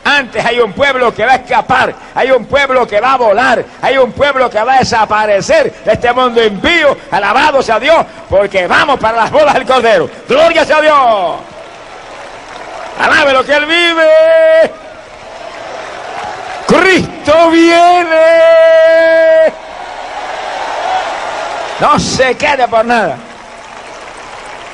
Antes 0.06 0.44
hay 0.44 0.60
un 0.60 0.74
pueblo 0.74 1.13
que 1.13 1.26
va 1.26 1.34
a 1.34 1.36
escapar, 1.36 1.94
hay 2.13 2.30
un 2.32 2.46
pueblo 2.46 2.86
que 2.86 3.00
va 3.00 3.13
a 3.13 3.18
volar, 3.18 3.63
hay 3.82 3.98
un 3.98 4.12
pueblo 4.12 4.50
que 4.50 4.62
va 4.62 4.76
a 4.76 4.80
desaparecer 4.80 5.72
de 5.72 5.94
este 5.94 6.12
mundo 6.12 6.44
impío. 6.44 6.98
Alabado 7.10 7.62
sea 7.62 7.80
Dios, 7.80 8.06
porque 8.30 8.68
vamos 8.68 9.00
para 9.00 9.20
las 9.20 9.32
bodas 9.32 9.54
del 9.54 9.66
Cordero. 9.66 10.10
Gloria 10.28 10.66
sea 10.66 10.82
Dios. 10.82 11.36
Alabe 13.00 13.34
lo 13.34 13.46
que 13.46 13.54
Él 13.54 13.66
vive. 13.66 14.72
Cristo 16.68 17.50
viene. 17.50 18.44
No 21.80 21.98
se 21.98 22.36
quede 22.36 22.68
por 22.68 22.84
nada. 22.84 23.18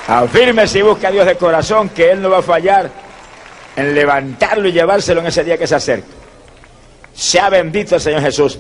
Afirme 0.08 0.68
si 0.68 0.82
busca 0.82 1.10
a 1.10 1.12
Dios 1.12 1.26
de 1.28 1.36
corazón 1.36 1.90
que 1.90 2.12
Él 2.12 2.22
no 2.22 2.32
va 2.32 2.40
a 2.40 2.42
fallar 2.42 2.90
en 3.80 3.96
levantarlo 3.96 4.68
y 4.68 4.74
llevárselo 4.74 5.22
en 5.22 5.28
ese 5.28 5.44
día 5.44 5.58
que 5.58 5.66
se 5.66 5.76
acerca. 5.76 6.08
Sea 7.14 7.50
bendito 7.50 7.96
el 7.96 8.02
Señor 8.02 8.22
Jesús. 8.22 8.60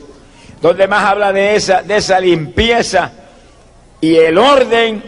Donde 0.62 0.88
más 0.88 1.04
habla 1.04 1.34
de 1.34 1.56
esa, 1.56 1.82
de 1.82 1.98
esa 1.98 2.20
limpieza 2.20 3.12
y 4.02 4.16
el 4.16 4.38
orden, 4.38 5.04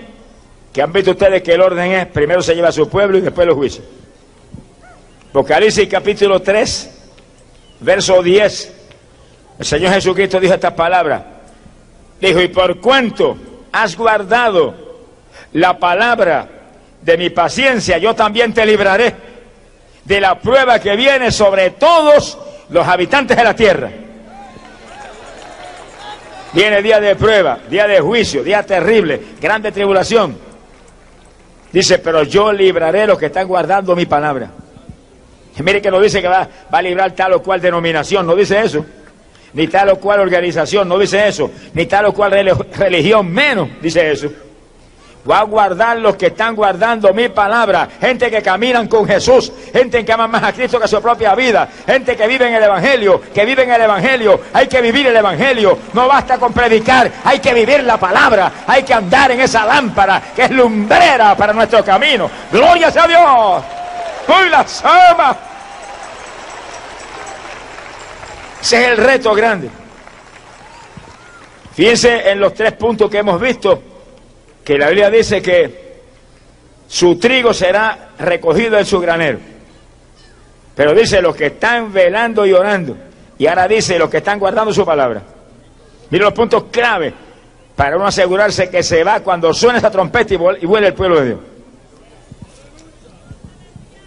que 0.74 0.82
han 0.82 0.92
visto 0.92 1.12
ustedes 1.12 1.42
que 1.42 1.54
el 1.54 1.62
orden 1.62 1.92
es, 1.92 2.08
primero 2.08 2.42
se 2.42 2.56
lleva 2.56 2.70
a 2.70 2.74
su 2.74 2.90
pueblo 2.90 3.18
y 3.18 3.22
después 3.22 3.48
los 3.48 3.56
juicios. 3.56 3.86
Apocalipsis 5.30 5.88
capítulo 5.88 6.42
3, 6.42 6.90
verso 7.80 8.22
10. 8.22 8.74
El 9.60 9.66
Señor 9.66 9.94
Jesucristo 9.94 10.40
dijo 10.40 10.54
esta 10.54 10.76
palabra. 10.76 11.26
Dijo, 12.20 12.42
y 12.42 12.50
por 12.50 12.80
cuanto 12.80 13.38
has 13.72 13.96
guardado 13.96 14.76
la 15.54 15.80
palabra 15.80 16.50
de 17.02 17.18
mi 17.18 17.30
paciencia, 17.30 17.98
yo 17.98 18.14
también 18.14 18.54
te 18.54 18.66
libraré 18.66 19.31
de 20.06 20.22
la 20.22 20.40
prueba 20.40 20.80
que 20.80 20.96
viene 20.96 21.32
sobre 21.32 21.72
todos 21.72 22.38
los 22.70 22.88
habitantes 22.88 23.38
de 23.38 23.44
la 23.44 23.56
tierra. 23.56 23.92
Viene 26.54 26.82
día 26.82 27.00
de 27.00 27.16
prueba, 27.16 27.60
día 27.70 27.88
de 27.88 28.00
juicio, 28.02 28.44
día 28.44 28.64
terrible, 28.64 29.22
grande 29.40 29.72
tribulación. 29.72 30.38
Dice, 31.72 32.00
pero 32.00 32.24
yo 32.24 32.52
libraré 32.52 33.08
los 33.08 33.18
que 33.18 33.28
están 33.28 33.48
guardando 33.48 33.96
mi 33.96 34.06
palabra. 34.06 34.52
Mire 35.64 35.82
que 35.82 35.92
no 35.92 36.02
dice 36.02 36.22
que 36.22 36.28
va 36.28 36.48
a 36.70 36.82
librar 36.82 37.12
tal 37.12 37.34
o 37.34 37.44
cual 37.44 37.62
denominación, 37.62 38.26
no 38.26 38.36
dice 38.36 38.60
eso. 38.62 38.86
Ni 39.54 39.68
tal 39.68 39.90
o 39.90 39.96
cual 39.98 40.22
organización, 40.22 40.88
no 40.88 40.98
dice 40.98 41.28
eso. 41.28 41.52
Ni 41.74 41.86
tal 41.86 42.06
o 42.06 42.14
cual 42.14 42.32
religión, 42.78 43.30
menos 43.32 43.70
dice 43.82 44.12
eso. 44.12 44.30
Va 45.30 45.40
a 45.40 45.44
guardar 45.44 45.98
los 45.98 46.16
que 46.16 46.28
están 46.28 46.56
guardando 46.56 47.14
mi 47.14 47.30
palabra. 47.30 47.88
Gente 48.00 48.30
que 48.30 48.42
caminan 48.42 48.88
con 48.88 49.08
Jesús, 49.08 49.52
gente 49.72 50.04
que 50.04 50.12
ama 50.12 50.28
más 50.28 50.44
a 50.44 50.54
Cristo 50.54 50.80
que 50.80 50.86
a 50.86 50.88
su 50.88 51.02
propia 51.02 51.36
vida, 51.36 51.68
gente 51.86 52.16
que 52.16 52.28
vive 52.28 52.48
en 52.48 52.56
el 52.56 52.64
Evangelio, 52.64 53.22
que 53.34 53.46
vive 53.46 53.64
en 53.64 53.72
el 53.72 53.82
Evangelio. 53.82 54.40
Hay 54.54 54.68
que 54.68 54.82
vivir 54.82 55.08
el 55.08 55.16
Evangelio. 55.16 55.78
No 55.94 56.08
basta 56.08 56.38
con 56.38 56.54
predicar, 56.54 57.12
hay 57.24 57.40
que 57.40 57.54
vivir 57.54 57.84
la 57.84 57.98
palabra, 57.98 58.52
hay 58.68 58.84
que 58.84 58.94
andar 58.94 59.32
en 59.32 59.42
esa 59.42 59.66
lámpara 59.66 60.22
que 60.36 60.44
es 60.44 60.52
lumbrera 60.52 61.36
para 61.36 61.54
nuestro 61.54 61.84
camino. 61.84 62.30
Gloria 62.52 62.88
a 62.88 63.08
Dios. 63.08 63.64
¡Uy, 64.28 64.50
la 64.50 64.68
sama! 64.68 65.36
Ese 68.62 68.82
es 68.82 68.88
el 68.90 68.98
reto 68.98 69.34
grande. 69.34 69.70
Fíjense 71.74 72.30
en 72.30 72.40
los 72.40 72.54
tres 72.54 72.74
puntos 72.74 73.10
que 73.10 73.18
hemos 73.18 73.40
visto 73.40 73.91
que 74.72 74.78
la 74.78 74.88
Biblia 74.88 75.10
dice 75.10 75.42
que 75.42 76.00
su 76.88 77.18
trigo 77.18 77.54
será 77.54 78.12
recogido 78.18 78.80
en 78.80 78.86
su 78.86 79.02
granero. 79.02 79.38
Pero 80.74 80.94
dice 80.94 81.22
los 81.22 81.36
que 81.36 81.48
están 81.48 81.92
velando 81.92 82.46
y 82.46 82.54
orando. 82.54 82.96
Y 83.38 83.48
ahora 83.48 83.68
dice 83.68 84.00
los 84.00 84.10
que 84.10 84.20
están 84.20 84.40
guardando 84.40 84.74
su 84.74 84.86
palabra. 84.86 85.24
Miren 86.10 86.24
los 86.24 86.34
puntos 86.34 86.64
clave 86.72 87.14
para 87.76 87.98
uno 87.98 88.08
asegurarse 88.08 88.70
que 88.70 88.82
se 88.82 89.04
va 89.04 89.20
cuando 89.20 89.54
suene 89.54 89.80
esa 89.80 89.92
trompeta 89.92 90.36
y 90.36 90.38
vuelve 90.38 90.88
el 90.88 90.94
pueblo 90.94 91.20
de 91.20 91.26
Dios. 91.26 91.40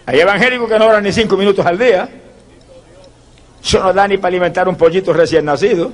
Hay 0.07 0.19
evangélicos 0.19 0.67
que 0.67 0.79
no 0.79 0.87
oran 0.87 1.03
ni 1.03 1.11
cinco 1.11 1.37
minutos 1.37 1.63
al 1.63 1.77
día. 1.77 2.09
Eso 3.63 3.83
no 3.83 3.93
da 3.93 4.07
ni 4.07 4.17
para 4.17 4.29
alimentar 4.29 4.67
un 4.67 4.75
pollito 4.75 5.13
recién 5.13 5.45
nacido. 5.45 5.91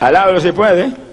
Alábelo 0.00 0.40
si 0.40 0.50
puede. 0.50 1.04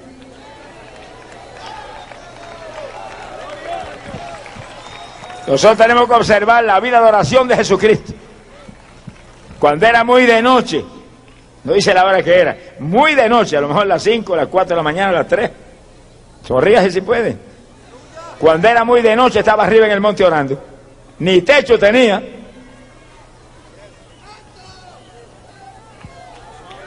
Nosotros 5.47 5.77
tenemos 5.77 6.07
que 6.07 6.13
observar 6.13 6.63
la 6.63 6.79
vida 6.79 6.99
de 7.01 7.07
oración 7.07 7.47
de 7.47 7.55
Jesucristo. 7.55 8.13
Cuando 9.59 9.85
era 9.85 10.03
muy 10.03 10.25
de 10.25 10.41
noche, 10.41 10.83
no 11.63 11.73
dice 11.73 11.93
la 11.93 12.05
hora 12.05 12.23
que 12.23 12.39
era, 12.39 12.57
muy 12.79 13.15
de 13.15 13.29
noche, 13.29 13.57
a 13.57 13.61
lo 13.61 13.67
mejor 13.67 13.85
las 13.87 14.01
5, 14.03 14.35
las 14.35 14.47
4 14.47 14.69
de 14.69 14.75
la 14.75 14.83
mañana, 14.83 15.11
las 15.11 15.27
3. 15.27 15.51
Sonríase 16.45 16.91
si 16.91 17.01
puede. 17.01 17.37
Cuando 18.39 18.67
era 18.67 18.83
muy 18.83 19.01
de 19.01 19.15
noche 19.15 19.39
estaba 19.39 19.63
arriba 19.63 19.85
en 19.85 19.91
el 19.91 20.01
monte 20.01 20.23
orando. 20.23 20.59
Ni 21.19 21.41
techo 21.41 21.77
tenía. 21.77 22.21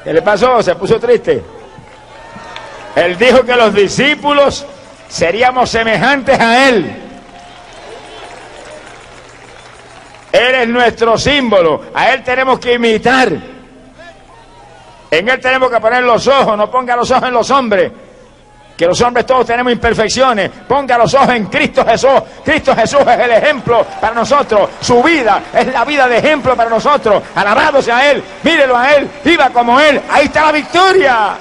¿Qué 0.02 0.12
le 0.12 0.22
pasó? 0.22 0.60
Se 0.62 0.74
puso 0.74 0.98
triste. 0.98 1.42
Él 2.96 3.16
dijo 3.16 3.44
que 3.44 3.54
los 3.54 3.72
discípulos 3.72 4.66
seríamos 5.08 5.70
semejantes 5.70 6.38
a 6.38 6.68
Él. 6.68 7.03
Él 10.34 10.54
es 10.56 10.68
nuestro 10.68 11.16
símbolo. 11.16 11.80
A 11.94 12.10
Él 12.10 12.24
tenemos 12.24 12.58
que 12.58 12.74
imitar. 12.74 13.28
En 15.08 15.28
Él 15.28 15.40
tenemos 15.40 15.70
que 15.70 15.78
poner 15.78 16.02
los 16.02 16.26
ojos. 16.26 16.58
No 16.58 16.68
ponga 16.68 16.96
los 16.96 17.08
ojos 17.08 17.28
en 17.28 17.34
los 17.34 17.48
hombres. 17.52 17.92
Que 18.76 18.84
los 18.84 19.00
hombres 19.00 19.24
todos 19.26 19.46
tenemos 19.46 19.72
imperfecciones. 19.72 20.50
Ponga 20.66 20.98
los 20.98 21.14
ojos 21.14 21.28
en 21.28 21.46
Cristo 21.46 21.86
Jesús. 21.86 22.20
Cristo 22.44 22.74
Jesús 22.74 23.02
es 23.02 23.20
el 23.20 23.30
ejemplo 23.30 23.86
para 24.00 24.12
nosotros. 24.12 24.70
Su 24.80 25.00
vida 25.04 25.40
es 25.54 25.68
la 25.68 25.84
vida 25.84 26.08
de 26.08 26.18
ejemplo 26.18 26.56
para 26.56 26.68
nosotros. 26.68 27.22
Alabado 27.36 27.80
sea 27.80 28.10
Él. 28.10 28.20
Mírelo 28.42 28.76
a 28.76 28.92
Él. 28.92 29.08
Viva 29.22 29.50
como 29.50 29.78
Él. 29.78 30.00
Ahí 30.10 30.24
está 30.26 30.46
la 30.46 30.52
victoria. 30.52 31.36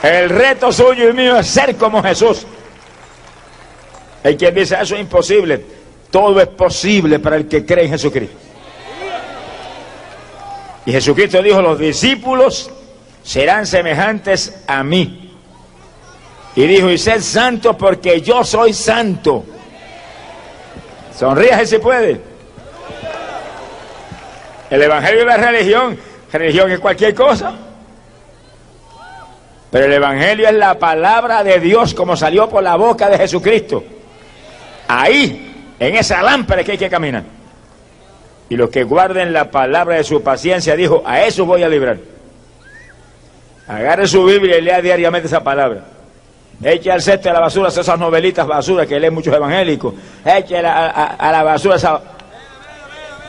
El 0.00 0.30
reto 0.30 0.70
suyo 0.70 1.08
y 1.08 1.12
mío 1.12 1.36
es 1.38 1.48
ser 1.48 1.74
como 1.74 2.00
Jesús. 2.00 2.46
Hay 4.22 4.36
quien 4.36 4.54
dice, 4.54 4.76
eso 4.80 4.94
es 4.94 5.00
imposible. 5.00 5.79
Todo 6.10 6.40
es 6.40 6.48
posible 6.48 7.18
para 7.18 7.36
el 7.36 7.46
que 7.46 7.64
cree 7.64 7.84
en 7.84 7.90
Jesucristo. 7.90 8.36
Y 10.86 10.92
Jesucristo 10.92 11.42
dijo, 11.42 11.62
los 11.62 11.78
discípulos 11.78 12.70
serán 13.22 13.66
semejantes 13.66 14.64
a 14.66 14.82
mí. 14.82 15.32
Y 16.56 16.66
dijo, 16.66 16.90
y 16.90 16.98
sed 16.98 17.20
santo 17.20 17.76
porque 17.76 18.20
yo 18.20 18.42
soy 18.44 18.72
santo. 18.72 19.44
Sonríase 21.16 21.66
si 21.66 21.78
puede. 21.78 22.20
El 24.70 24.82
Evangelio 24.82 25.20
es 25.20 25.26
la 25.26 25.36
religión. 25.36 25.98
Religión 26.32 26.70
es 26.72 26.80
cualquier 26.80 27.14
cosa. 27.14 27.54
Pero 29.70 29.86
el 29.86 29.92
Evangelio 29.92 30.48
es 30.48 30.54
la 30.54 30.78
palabra 30.78 31.44
de 31.44 31.60
Dios 31.60 31.94
como 31.94 32.16
salió 32.16 32.48
por 32.48 32.62
la 32.62 32.74
boca 32.74 33.08
de 33.08 33.18
Jesucristo. 33.18 33.84
Ahí 34.88 35.49
en 35.80 35.96
esa 35.96 36.22
lámpara 36.22 36.62
que 36.62 36.72
hay 36.72 36.78
que 36.78 36.90
caminar. 36.90 37.24
Y 38.48 38.56
los 38.56 38.68
que 38.70 38.84
guarden 38.84 39.32
la 39.32 39.50
palabra 39.50 39.96
de 39.96 40.04
su 40.04 40.22
paciencia, 40.22 40.76
dijo, 40.76 41.02
a 41.06 41.22
eso 41.22 41.46
voy 41.46 41.62
a 41.62 41.68
librar. 41.68 41.98
Agarre 43.66 44.06
su 44.06 44.24
Biblia 44.24 44.58
y 44.58 44.62
lea 44.62 44.82
diariamente 44.82 45.26
esa 45.26 45.42
palabra. 45.42 45.84
Eche 46.62 46.90
al 46.90 47.00
cesto 47.00 47.28
de 47.28 47.32
la 47.32 47.40
basura 47.40 47.68
esas 47.68 47.98
novelitas 47.98 48.46
basura 48.46 48.84
que 48.84 49.00
leen 49.00 49.14
muchos 49.14 49.34
evangélicos. 49.34 49.94
Eche 50.24 50.58
a, 50.58 51.30
la 51.32 51.42
basura 51.42 51.76
esa, 51.76 52.00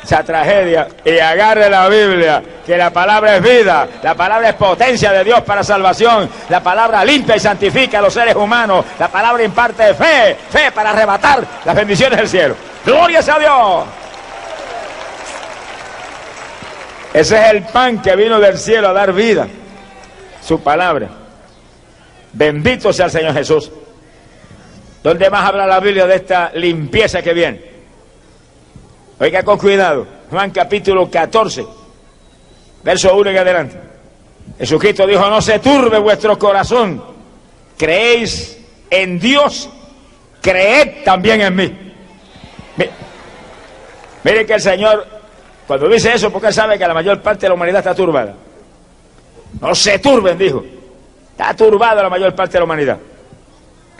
esa 0.04 0.24
tragedia 0.24 0.88
y 1.06 1.20
agarre 1.20 1.70
la 1.70 1.88
Biblia, 1.88 2.42
que 2.66 2.78
la 2.78 2.90
palabra 2.92 3.38
es 3.38 3.44
vida, 3.44 3.88
la 4.02 4.16
palabra 4.16 4.50
es 4.50 4.56
potencia 4.56 5.12
de 5.12 5.24
Dios 5.24 5.42
para 5.42 5.64
salvación, 5.64 6.30
la 6.50 6.62
palabra 6.62 7.06
limpia 7.06 7.36
y 7.36 7.40
santifica 7.40 8.00
a 8.00 8.02
los 8.02 8.14
seres 8.14 8.36
humanos, 8.36 8.86
la 9.00 9.08
palabra 9.08 9.44
imparte 9.44 9.94
fe, 9.94 10.36
fe 10.50 10.72
para 10.72 10.92
arrebatar 10.92 11.44
las 11.64 11.76
bendiciones 11.76 12.18
del 12.18 12.28
cielo. 12.28 12.56
Gloria 12.86 13.20
a 13.20 13.40
Dios. 13.40 13.86
Ese 17.14 17.36
es 17.36 17.52
el 17.52 17.64
pan 17.64 18.02
que 18.02 18.16
vino 18.16 18.40
del 18.40 18.58
cielo 18.58 18.90
a 18.90 18.94
dar 18.94 19.14
vida, 19.14 19.48
su 20.42 20.62
palabra. 20.62 21.10
Bendito 22.34 22.94
sea 22.94 23.06
el 23.06 23.12
Señor 23.12 23.34
Jesús. 23.34 23.70
¿Dónde 25.04 25.30
más 25.30 25.48
habla 25.48 25.68
la 25.68 25.80
Biblia 25.80 26.08
de 26.08 26.16
esta 26.16 26.52
limpieza 26.54 27.22
que 27.22 27.34
viene? 27.34 27.70
Oiga 29.21 29.43
con 29.43 29.60
cuidado. 29.60 30.07
Juan 30.31 30.49
capítulo 30.49 31.07
14, 31.07 31.63
verso 32.84 33.15
1 33.15 33.29
en 33.29 33.38
adelante. 33.38 33.79
Jesucristo 34.57 35.05
dijo, 35.05 35.29
no 35.29 35.39
se 35.43 35.60
turbe 35.60 35.99
vuestro 35.99 36.39
corazón. 36.39 37.03
Creéis 37.77 38.60
en 38.89 39.19
Dios, 39.19 39.69
creed 40.41 41.03
también 41.05 41.41
en 41.41 41.55
mí. 41.55 41.93
Mire 44.23 44.45
que 44.47 44.53
el 44.53 44.62
Señor, 44.62 45.05
cuando 45.67 45.88
dice 45.88 46.13
eso, 46.13 46.31
porque 46.31 46.51
sabe 46.51 46.79
que 46.79 46.88
la 46.88 46.93
mayor 46.95 47.21
parte 47.21 47.41
de 47.41 47.49
la 47.49 47.53
humanidad 47.53 47.81
está 47.81 47.93
turbada. 47.93 48.34
No 49.60 49.75
se 49.75 49.99
turben, 49.99 50.36
dijo. 50.36 50.65
Está 51.34 51.53
turbada 51.53 52.01
la 52.01 52.10
mayor 52.10 52.34
parte 52.34 52.53
de 52.53 52.60
la 52.60 52.65
humanidad 52.65 52.97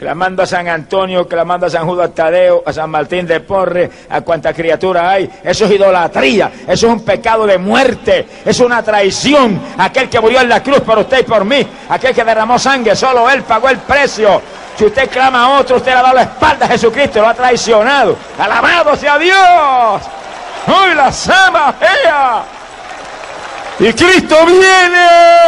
clamando 0.02 0.42
a 0.42 0.46
San 0.46 0.66
Antonio, 0.66 1.28
clamando 1.28 1.66
a 1.66 1.70
San 1.70 1.86
Judas 1.86 2.10
Tadeo, 2.12 2.64
a 2.66 2.72
San 2.72 2.90
Martín 2.90 3.24
de 3.24 3.38
Porre, 3.38 3.88
a 4.10 4.20
cuanta 4.22 4.52
criatura 4.52 5.08
hay. 5.08 5.30
Eso 5.44 5.64
es 5.66 5.70
idolatría, 5.70 6.50
eso 6.66 6.88
es 6.88 6.92
un 6.92 7.04
pecado 7.04 7.46
de 7.46 7.56
muerte, 7.56 8.26
es 8.44 8.58
una 8.58 8.82
traición. 8.82 9.60
Aquel 9.78 10.08
que 10.08 10.18
murió 10.18 10.40
en 10.40 10.48
la 10.48 10.60
cruz 10.60 10.80
por 10.80 10.98
usted 10.98 11.20
y 11.20 11.22
por 11.22 11.44
mí, 11.44 11.64
aquel 11.88 12.12
que 12.12 12.24
derramó 12.24 12.58
sangre, 12.58 12.96
solo 12.96 13.30
él 13.30 13.44
pagó 13.44 13.68
el 13.68 13.78
precio. 13.78 14.42
Si 14.76 14.86
usted 14.86 15.08
clama 15.08 15.44
a 15.44 15.60
otro, 15.60 15.76
usted 15.76 15.92
le 15.92 15.98
ha 15.98 16.02
dado 16.02 16.14
la 16.16 16.22
espalda 16.22 16.66
a 16.66 16.70
Jesucristo, 16.70 17.20
lo 17.20 17.28
ha 17.28 17.34
traicionado. 17.34 18.16
Alabado 18.40 18.96
sea 18.96 19.16
Dios. 19.18 20.02
Hoy 20.66 20.94
la 20.96 21.12
sama 21.12 21.76
Y 23.78 23.92
Cristo 23.92 24.36
viene. 24.46 25.42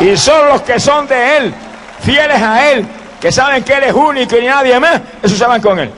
Y 0.00 0.16
son 0.16 0.48
los 0.48 0.62
que 0.62 0.80
son 0.80 1.06
de 1.06 1.36
Él, 1.36 1.54
fieles 2.00 2.40
a 2.40 2.72
Él, 2.72 2.86
que 3.20 3.30
saben 3.30 3.62
que 3.62 3.74
Él 3.74 3.84
es 3.84 3.92
único 3.92 4.36
y 4.36 4.46
nadie 4.46 4.78
más, 4.80 5.00
esos 5.22 5.38
se 5.38 5.46
van 5.46 5.60
con 5.60 5.78
Él. 5.78 5.90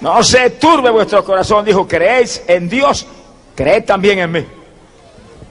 No 0.00 0.22
se 0.24 0.50
turbe 0.50 0.90
vuestro 0.90 1.24
corazón, 1.24 1.64
dijo, 1.64 1.86
creéis 1.86 2.42
en 2.48 2.68
Dios, 2.68 3.06
creed 3.54 3.84
también 3.84 4.18
en 4.18 4.32
mí. 4.32 4.44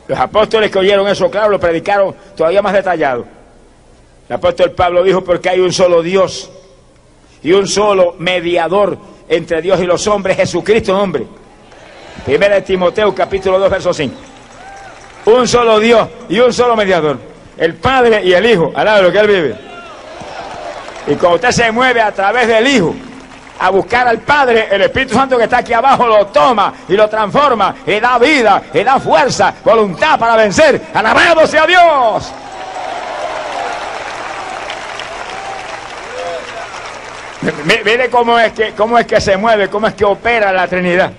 Los 0.07 0.19
apóstoles 0.19 0.69
que 0.69 0.79
oyeron 0.79 1.07
eso, 1.07 1.31
claro, 1.31 1.49
lo 1.49 1.59
predicaron 1.59 2.13
todavía 2.35 2.61
más 2.61 2.73
detallado. 2.73 3.25
El 4.27 4.35
apóstol 4.35 4.71
Pablo 4.71 5.03
dijo, 5.03 5.23
porque 5.23 5.49
hay 5.49 5.61
un 5.61 5.71
solo 5.71 6.01
Dios 6.01 6.51
y 7.41 7.53
un 7.53 7.67
solo 7.67 8.15
mediador 8.19 8.97
entre 9.29 9.61
Dios 9.61 9.79
y 9.79 9.85
los 9.85 10.05
hombres, 10.07 10.35
Jesucristo 10.35 10.97
hombre. 10.99 11.25
Primera 12.25 12.55
de 12.55 12.61
Timoteo, 12.63 13.15
capítulo 13.15 13.57
2, 13.57 13.69
verso 13.69 13.93
5 13.93 14.30
un 15.25 15.47
solo 15.47 15.79
Dios 15.79 16.07
y 16.29 16.39
un 16.39 16.53
solo 16.53 16.75
mediador, 16.75 17.17
el 17.57 17.75
Padre 17.75 18.23
y 18.23 18.33
el 18.33 18.45
Hijo, 18.45 18.71
al 18.75 18.85
lado 18.85 18.97
de 18.97 19.03
lo 19.03 19.11
que 19.11 19.19
Él 19.19 19.27
vive. 19.27 19.55
Y 21.07 21.15
cuando 21.15 21.35
usted 21.35 21.51
se 21.51 21.71
mueve 21.71 22.01
a 22.01 22.11
través 22.11 22.47
del 22.47 22.67
Hijo, 22.67 22.95
a 23.59 23.69
buscar 23.69 24.07
al 24.07 24.19
Padre, 24.19 24.67
el 24.71 24.81
Espíritu 24.81 25.13
Santo 25.13 25.37
que 25.37 25.43
está 25.43 25.59
aquí 25.59 25.73
abajo 25.73 26.07
lo 26.07 26.25
toma 26.27 26.73
y 26.87 26.93
lo 26.93 27.07
transforma 27.07 27.75
y 27.85 27.99
da 27.99 28.17
vida 28.17 28.61
y 28.73 28.83
da 28.83 28.99
fuerza, 28.99 29.53
voluntad 29.63 30.17
para 30.17 30.35
vencer. 30.35 30.81
Alabado 30.93 31.45
sea 31.45 31.67
Dios. 31.67 32.33
Mire 37.85 38.09
cómo 38.09 38.37
es 38.39 38.53
que 38.53 38.73
cómo 38.73 38.97
es 38.97 39.05
que 39.05 39.19
se 39.19 39.37
mueve, 39.37 39.67
cómo 39.67 39.87
es 39.87 39.93
que 39.93 40.05
opera 40.05 40.51
la 40.51 40.67
Trinidad. 40.67 41.11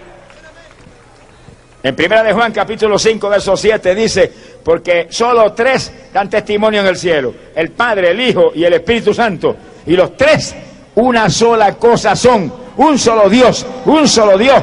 En 1.82 1.96
primera 1.96 2.22
de 2.22 2.32
Juan 2.32 2.52
capítulo 2.52 2.98
5 2.98 3.28
verso 3.28 3.56
7 3.56 3.94
dice, 3.94 4.32
porque 4.64 5.08
solo 5.10 5.52
tres 5.52 5.92
dan 6.12 6.30
testimonio 6.30 6.80
en 6.80 6.86
el 6.86 6.96
cielo, 6.96 7.34
el 7.54 7.70
Padre, 7.72 8.10
el 8.10 8.20
Hijo 8.20 8.52
y 8.54 8.64
el 8.64 8.74
Espíritu 8.74 9.12
Santo, 9.12 9.56
y 9.86 9.96
los 9.96 10.16
tres 10.16 10.54
una 10.94 11.28
sola 11.28 11.74
cosa 11.74 12.14
son, 12.14 12.52
un 12.76 12.98
solo 12.98 13.28
Dios, 13.28 13.66
un 13.86 14.06
solo 14.06 14.38
Dios, 14.38 14.62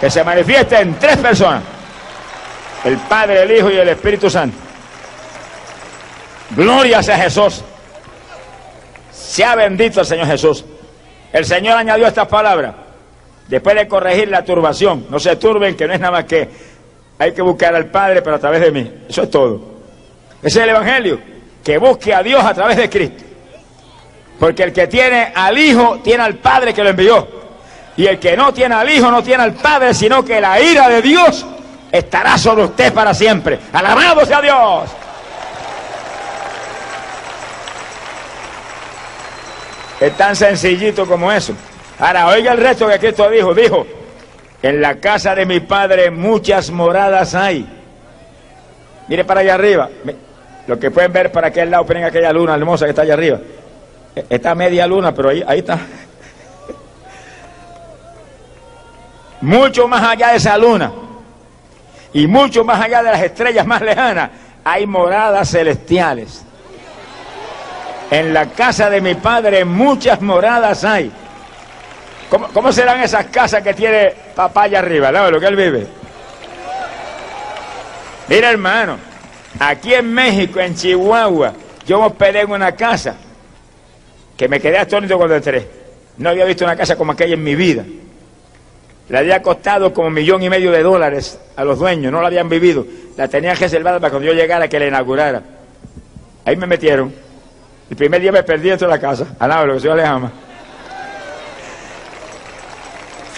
que 0.00 0.10
se 0.10 0.24
manifiesta 0.24 0.80
en 0.80 0.94
tres 0.94 1.18
personas, 1.18 1.62
el 2.84 2.96
Padre, 2.96 3.42
el 3.42 3.50
Hijo 3.50 3.70
y 3.70 3.76
el 3.76 3.88
Espíritu 3.88 4.30
Santo. 4.30 4.56
Gloria 6.56 7.02
sea 7.02 7.18
Jesús. 7.18 7.62
Sea 9.12 9.54
bendito 9.54 10.00
el 10.00 10.06
Señor 10.06 10.26
Jesús. 10.26 10.64
El 11.32 11.44
Señor 11.44 11.76
añadió 11.76 12.06
estas 12.06 12.26
palabras. 12.28 12.74
Después 13.48 13.76
de 13.76 13.88
corregir 13.88 14.28
la 14.28 14.44
turbación, 14.44 15.06
no 15.08 15.18
se 15.18 15.34
turben, 15.36 15.74
que 15.74 15.86
no 15.86 15.94
es 15.94 16.00
nada 16.00 16.12
más 16.12 16.24
que 16.24 16.48
hay 17.18 17.32
que 17.32 17.42
buscar 17.42 17.74
al 17.74 17.86
Padre, 17.86 18.22
pero 18.22 18.36
a 18.36 18.38
través 18.38 18.60
de 18.60 18.70
mí. 18.70 18.92
Eso 19.08 19.22
es 19.22 19.30
todo. 19.30 19.60
Ese 20.42 20.58
es 20.58 20.64
el 20.64 20.70
Evangelio, 20.70 21.18
que 21.64 21.78
busque 21.78 22.14
a 22.14 22.22
Dios 22.22 22.44
a 22.44 22.54
través 22.54 22.76
de 22.76 22.88
Cristo. 22.88 23.24
Porque 24.38 24.62
el 24.62 24.72
que 24.72 24.86
tiene 24.86 25.32
al 25.34 25.58
Hijo 25.58 25.98
tiene 26.04 26.22
al 26.22 26.34
Padre 26.34 26.72
que 26.72 26.84
lo 26.84 26.90
envió. 26.90 27.26
Y 27.96 28.06
el 28.06 28.20
que 28.20 28.36
no 28.36 28.52
tiene 28.52 28.76
al 28.76 28.88
Hijo 28.88 29.10
no 29.10 29.22
tiene 29.22 29.42
al 29.42 29.54
Padre, 29.54 29.92
sino 29.94 30.24
que 30.24 30.40
la 30.40 30.60
ira 30.60 30.88
de 30.88 31.02
Dios 31.02 31.44
estará 31.90 32.38
sobre 32.38 32.64
usted 32.64 32.92
para 32.92 33.12
siempre. 33.14 33.58
Alabado 33.72 34.24
sea 34.24 34.40
Dios. 34.40 34.90
Es 40.00 40.16
tan 40.16 40.36
sencillito 40.36 41.06
como 41.06 41.32
eso. 41.32 41.54
Ahora, 41.98 42.28
oiga 42.28 42.52
el 42.52 42.58
resto 42.58 42.88
que 42.88 42.98
Cristo 42.98 43.28
dijo. 43.30 43.54
Dijo, 43.54 43.86
en 44.62 44.80
la 44.80 44.96
casa 44.96 45.34
de 45.34 45.46
mi 45.46 45.60
padre 45.60 46.10
muchas 46.10 46.70
moradas 46.70 47.34
hay. 47.34 47.66
Mire 49.08 49.24
para 49.24 49.40
allá 49.40 49.54
arriba. 49.54 49.88
Lo 50.66 50.78
que 50.78 50.90
pueden 50.90 51.12
ver 51.12 51.32
para 51.32 51.48
aquel 51.48 51.70
lado, 51.70 51.86
ponen 51.86 52.04
aquella 52.04 52.32
luna 52.32 52.54
hermosa 52.54 52.84
que 52.84 52.90
está 52.90 53.02
allá 53.02 53.14
arriba. 53.14 53.40
E, 54.14 54.26
está 54.28 54.54
media 54.54 54.86
luna, 54.86 55.14
pero 55.14 55.30
ahí, 55.30 55.42
ahí 55.46 55.60
está. 55.60 55.78
Mucho 59.40 59.88
más 59.88 60.02
allá 60.02 60.28
de 60.28 60.36
esa 60.36 60.58
luna 60.58 60.92
y 62.12 62.26
mucho 62.26 62.64
más 62.64 62.80
allá 62.80 63.02
de 63.02 63.10
las 63.10 63.22
estrellas 63.22 63.66
más 63.66 63.82
lejanas 63.82 64.30
hay 64.64 64.86
moradas 64.86 65.50
celestiales. 65.50 66.44
En 68.10 68.32
la 68.32 68.46
casa 68.46 68.88
de 68.88 69.00
mi 69.00 69.14
padre 69.14 69.64
muchas 69.64 70.20
moradas 70.20 70.84
hay. 70.84 71.10
¿Cómo, 72.30 72.72
serán 72.72 73.00
esas 73.00 73.26
casas 73.26 73.62
que 73.62 73.72
tiene 73.72 74.12
papá 74.34 74.64
allá 74.64 74.80
arriba? 74.80 75.10
¿no? 75.10 75.30
Lo 75.30 75.40
que 75.40 75.46
él 75.46 75.56
vive. 75.56 75.86
Mira, 78.28 78.50
hermano, 78.50 78.98
aquí 79.58 79.94
en 79.94 80.12
México, 80.12 80.60
en 80.60 80.74
Chihuahua, 80.74 81.54
yo 81.86 81.98
me 81.98 82.06
hospedé 82.06 82.40
en 82.40 82.50
una 82.50 82.72
casa 82.72 83.16
que 84.36 84.48
me 84.48 84.60
quedé 84.60 84.78
atónito 84.78 85.16
cuando 85.16 85.36
entré. 85.36 85.66
No 86.18 86.30
había 86.30 86.44
visto 86.44 86.64
una 86.64 86.76
casa 86.76 86.96
como 86.96 87.12
aquella 87.12 87.34
en 87.34 87.42
mi 87.42 87.54
vida. 87.54 87.84
Le 89.08 89.18
había 89.18 89.40
costado 89.40 89.94
como 89.94 90.08
un 90.08 90.14
millón 90.14 90.42
y 90.42 90.50
medio 90.50 90.70
de 90.70 90.82
dólares 90.82 91.40
a 91.56 91.64
los 91.64 91.78
dueños, 91.78 92.12
no 92.12 92.20
la 92.20 92.26
habían 92.26 92.48
vivido. 92.50 92.86
La 93.16 93.26
tenían 93.26 93.56
reservada 93.56 93.98
para 93.98 94.10
cuando 94.10 94.28
yo 94.28 94.34
llegara 94.34 94.68
que 94.68 94.78
la 94.78 94.86
inaugurara. 94.86 95.42
Ahí 96.44 96.56
me 96.56 96.66
metieron. 96.66 97.12
El 97.88 97.96
primer 97.96 98.20
día 98.20 98.32
me 98.32 98.42
perdí 98.42 98.68
dentro 98.68 98.86
de 98.86 98.94
la 98.94 99.00
casa. 99.00 99.28
Alaba 99.38 99.64
lo 99.64 99.72
que 99.72 99.76
el 99.76 99.82
Señor 99.82 99.96
le 99.96 100.04
ama. 100.04 100.32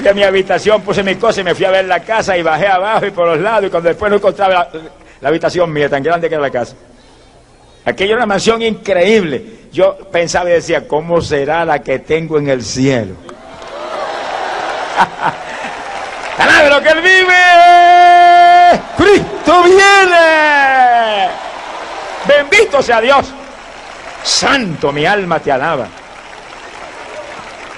Fui 0.00 0.08
a 0.08 0.14
mi 0.14 0.22
habitación, 0.22 0.80
puse 0.80 1.02
mi 1.02 1.16
cosa 1.16 1.42
y 1.42 1.44
me 1.44 1.54
fui 1.54 1.66
a 1.66 1.70
ver 1.70 1.84
la 1.84 2.00
casa 2.00 2.34
y 2.34 2.42
bajé 2.42 2.66
abajo 2.66 3.04
y 3.04 3.10
por 3.10 3.26
los 3.26 3.38
lados 3.38 3.66
y 3.66 3.70
cuando 3.70 3.90
después 3.90 4.08
no 4.08 4.16
encontraba 4.16 4.54
la, 4.54 4.70
la 5.20 5.28
habitación 5.28 5.70
mía, 5.70 5.90
tan 5.90 6.02
grande 6.02 6.26
que 6.26 6.36
era 6.36 6.42
la 6.42 6.50
casa. 6.50 6.74
Aquella 7.84 8.12
era 8.12 8.16
una 8.20 8.26
mansión 8.26 8.62
increíble. 8.62 9.68
Yo 9.70 9.98
pensaba 10.10 10.48
y 10.48 10.54
decía, 10.54 10.88
¿cómo 10.88 11.20
será 11.20 11.66
la 11.66 11.80
que 11.80 11.98
tengo 11.98 12.38
en 12.38 12.48
el 12.48 12.64
cielo? 12.64 13.12
¡Alabe 16.38 16.70
lo 16.70 16.80
que 16.80 16.88
él 16.88 17.00
vive! 17.02 17.34
¡Cristo 18.96 19.62
viene! 19.64 21.28
Bendito 22.26 22.82
sea 22.82 23.02
Dios. 23.02 23.26
Santo, 24.22 24.92
mi 24.92 25.04
alma 25.04 25.40
te 25.40 25.52
alaba. 25.52 25.88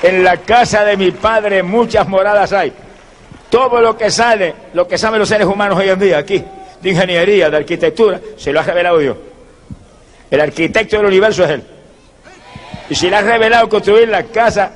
En 0.02 0.24
la 0.24 0.38
casa 0.38 0.84
de 0.84 0.96
mi 0.96 1.12
padre 1.12 1.62
muchas 1.62 2.08
moradas 2.08 2.52
hay. 2.52 2.72
Todo 3.48 3.80
lo 3.80 3.96
que 3.96 4.10
sale, 4.10 4.54
lo 4.74 4.88
que 4.88 4.98
saben 4.98 5.20
los 5.20 5.28
seres 5.28 5.46
humanos 5.46 5.78
hoy 5.78 5.88
en 5.88 5.98
día 5.98 6.18
aquí, 6.18 6.42
de 6.80 6.90
ingeniería, 6.90 7.50
de 7.50 7.56
arquitectura, 7.58 8.20
se 8.36 8.52
lo 8.52 8.60
ha 8.60 8.62
revelado 8.62 8.98
Dios. 8.98 9.16
El 10.30 10.40
arquitecto 10.40 10.96
del 10.96 11.06
universo 11.06 11.44
es 11.44 11.50
Él. 11.50 11.62
Y 12.88 12.94
si 12.94 13.08
le 13.08 13.16
ha 13.16 13.22
revelado 13.22 13.68
construir 13.68 14.08
las 14.08 14.24
casas 14.24 14.70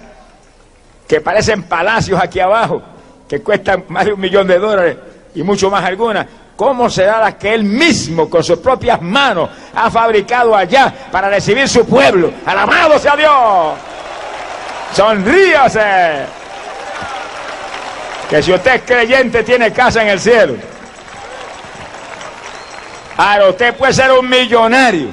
que 1.09 1.21
parecen 1.21 1.65
palacios 1.65 2.21
aquí 2.21 2.39
abajo, 2.39 2.83
que 3.29 3.43
cuestan 3.43 3.85
más 3.89 4.05
de 4.05 4.13
un 4.13 4.21
millón 4.21 4.47
de 4.47 4.59
dólares 4.59 4.97
y 5.35 5.43
mucho 5.43 5.71
más 5.71 5.85
algunas, 5.85 6.27
¿Cómo 6.57 6.89
será 6.89 7.21
la 7.21 7.37
que 7.37 7.53
él 7.53 7.65
mismo 7.65 8.31
con 8.31 8.43
sus 8.43 8.59
propias 8.59 9.01
manos 9.03 9.51
ha 9.75 9.91
fabricado 9.91 10.57
allá 10.57 10.93
para 11.13 11.29
recibir 11.29 11.69
su 11.69 11.85
pueblo? 11.85 12.33
Alabado 12.47 12.99
sea 12.99 13.15
Dios. 13.15 13.96
Sonríase. 14.97 16.25
Que 18.31 18.43
si 18.43 18.51
usted 18.51 18.77
es 18.77 18.83
creyente 18.83 19.43
tiene 19.43 19.71
casa 19.71 20.01
en 20.01 20.09
el 20.09 20.19
cielo. 20.19 20.55
Ahora 23.19 23.51
usted 23.51 23.75
puede 23.75 23.93
ser 23.93 24.11
un 24.13 24.27
millonario. 24.27 25.09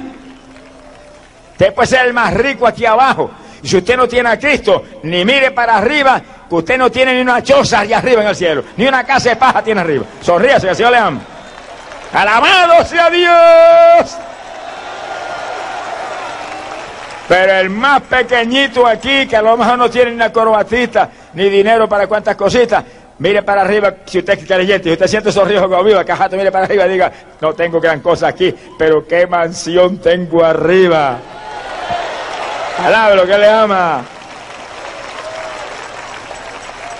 Usted 1.52 1.74
puede 1.74 1.86
ser 1.86 2.06
el 2.06 2.14
más 2.14 2.32
rico 2.32 2.66
aquí 2.66 2.86
abajo. 2.86 3.30
Y 3.62 3.68
si 3.68 3.76
usted 3.76 3.98
no 3.98 4.08
tiene 4.08 4.30
a 4.30 4.38
Cristo, 4.38 4.84
ni 5.02 5.22
mire 5.22 5.50
para 5.50 5.76
arriba, 5.76 6.22
que 6.48 6.54
usted 6.54 6.78
no 6.78 6.90
tiene 6.90 7.12
ni 7.12 7.20
una 7.20 7.42
choza 7.42 7.80
allá 7.80 7.98
arriba 7.98 8.22
en 8.22 8.28
el 8.28 8.36
cielo, 8.36 8.64
ni 8.78 8.86
una 8.86 9.04
casa 9.04 9.30
de 9.30 9.36
paja 9.36 9.62
tiene 9.62 9.82
arriba. 9.82 10.06
Sonríase, 10.22 10.66
que 10.66 10.70
el 10.70 10.76
Señor 10.76 10.92
le 10.92 10.98
ama. 10.98 11.20
Alabado 12.10 12.84
sea 12.86 13.10
Dios. 13.10 14.16
Pero 17.28 17.52
el 17.52 17.70
más 17.70 18.02
pequeñito 18.02 18.86
aquí, 18.86 19.26
que 19.26 19.36
a 19.36 19.42
lo 19.42 19.56
mejor 19.56 19.78
no 19.78 19.88
tiene 19.88 20.10
ni 20.10 20.16
una 20.16 20.32
corbatita, 20.32 21.08
ni 21.32 21.48
dinero 21.48 21.88
para 21.88 22.06
cuantas 22.06 22.36
cositas, 22.36 22.84
mire 23.18 23.42
para 23.42 23.62
arriba, 23.62 23.94
si 24.04 24.18
usted 24.18 24.38
es 24.38 24.46
creyente, 24.46 24.84
si 24.84 24.92
usted 24.92 25.06
siente 25.06 25.30
esos 25.30 25.48
ríos 25.48 25.66
viva, 25.84 26.04
cajato, 26.04 26.36
mire 26.36 26.52
para 26.52 26.66
arriba 26.66 26.86
y 26.86 26.90
diga, 26.90 27.12
no 27.40 27.54
tengo 27.54 27.80
gran 27.80 28.00
cosa 28.00 28.28
aquí, 28.28 28.54
pero 28.78 29.06
qué 29.06 29.26
mansión 29.26 29.98
tengo 29.98 30.44
arriba. 30.44 31.18
Alaba 32.84 33.14
lo 33.14 33.26
que 33.26 33.38
le 33.38 33.48
ama. 33.48 34.02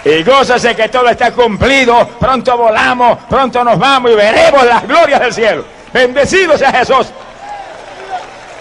Y 0.04 0.22
gózase 0.22 0.76
que 0.76 0.88
todo 0.88 1.08
está 1.08 1.32
cumplido. 1.32 2.06
Pronto 2.20 2.56
volamos, 2.56 3.18
pronto 3.28 3.64
nos 3.64 3.78
vamos 3.78 4.10
y 4.10 4.14
veremos 4.14 4.64
las 4.64 4.86
glorias 4.86 5.20
del 5.20 5.32
cielo. 5.32 5.64
Bendecido 5.92 6.58
sea 6.58 6.72
Jesús. 6.72 7.06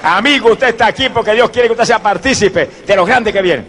Amigo, 0.03 0.51
usted 0.51 0.67
está 0.67 0.87
aquí 0.87 1.07
porque 1.09 1.33
Dios 1.33 1.49
quiere 1.49 1.69
que 1.69 1.73
usted 1.73 1.85
sea 1.85 1.99
partícipe 1.99 2.69
de 2.85 2.95
lo 2.95 3.05
grande 3.05 3.31
que 3.31 3.41
viene. 3.41 3.63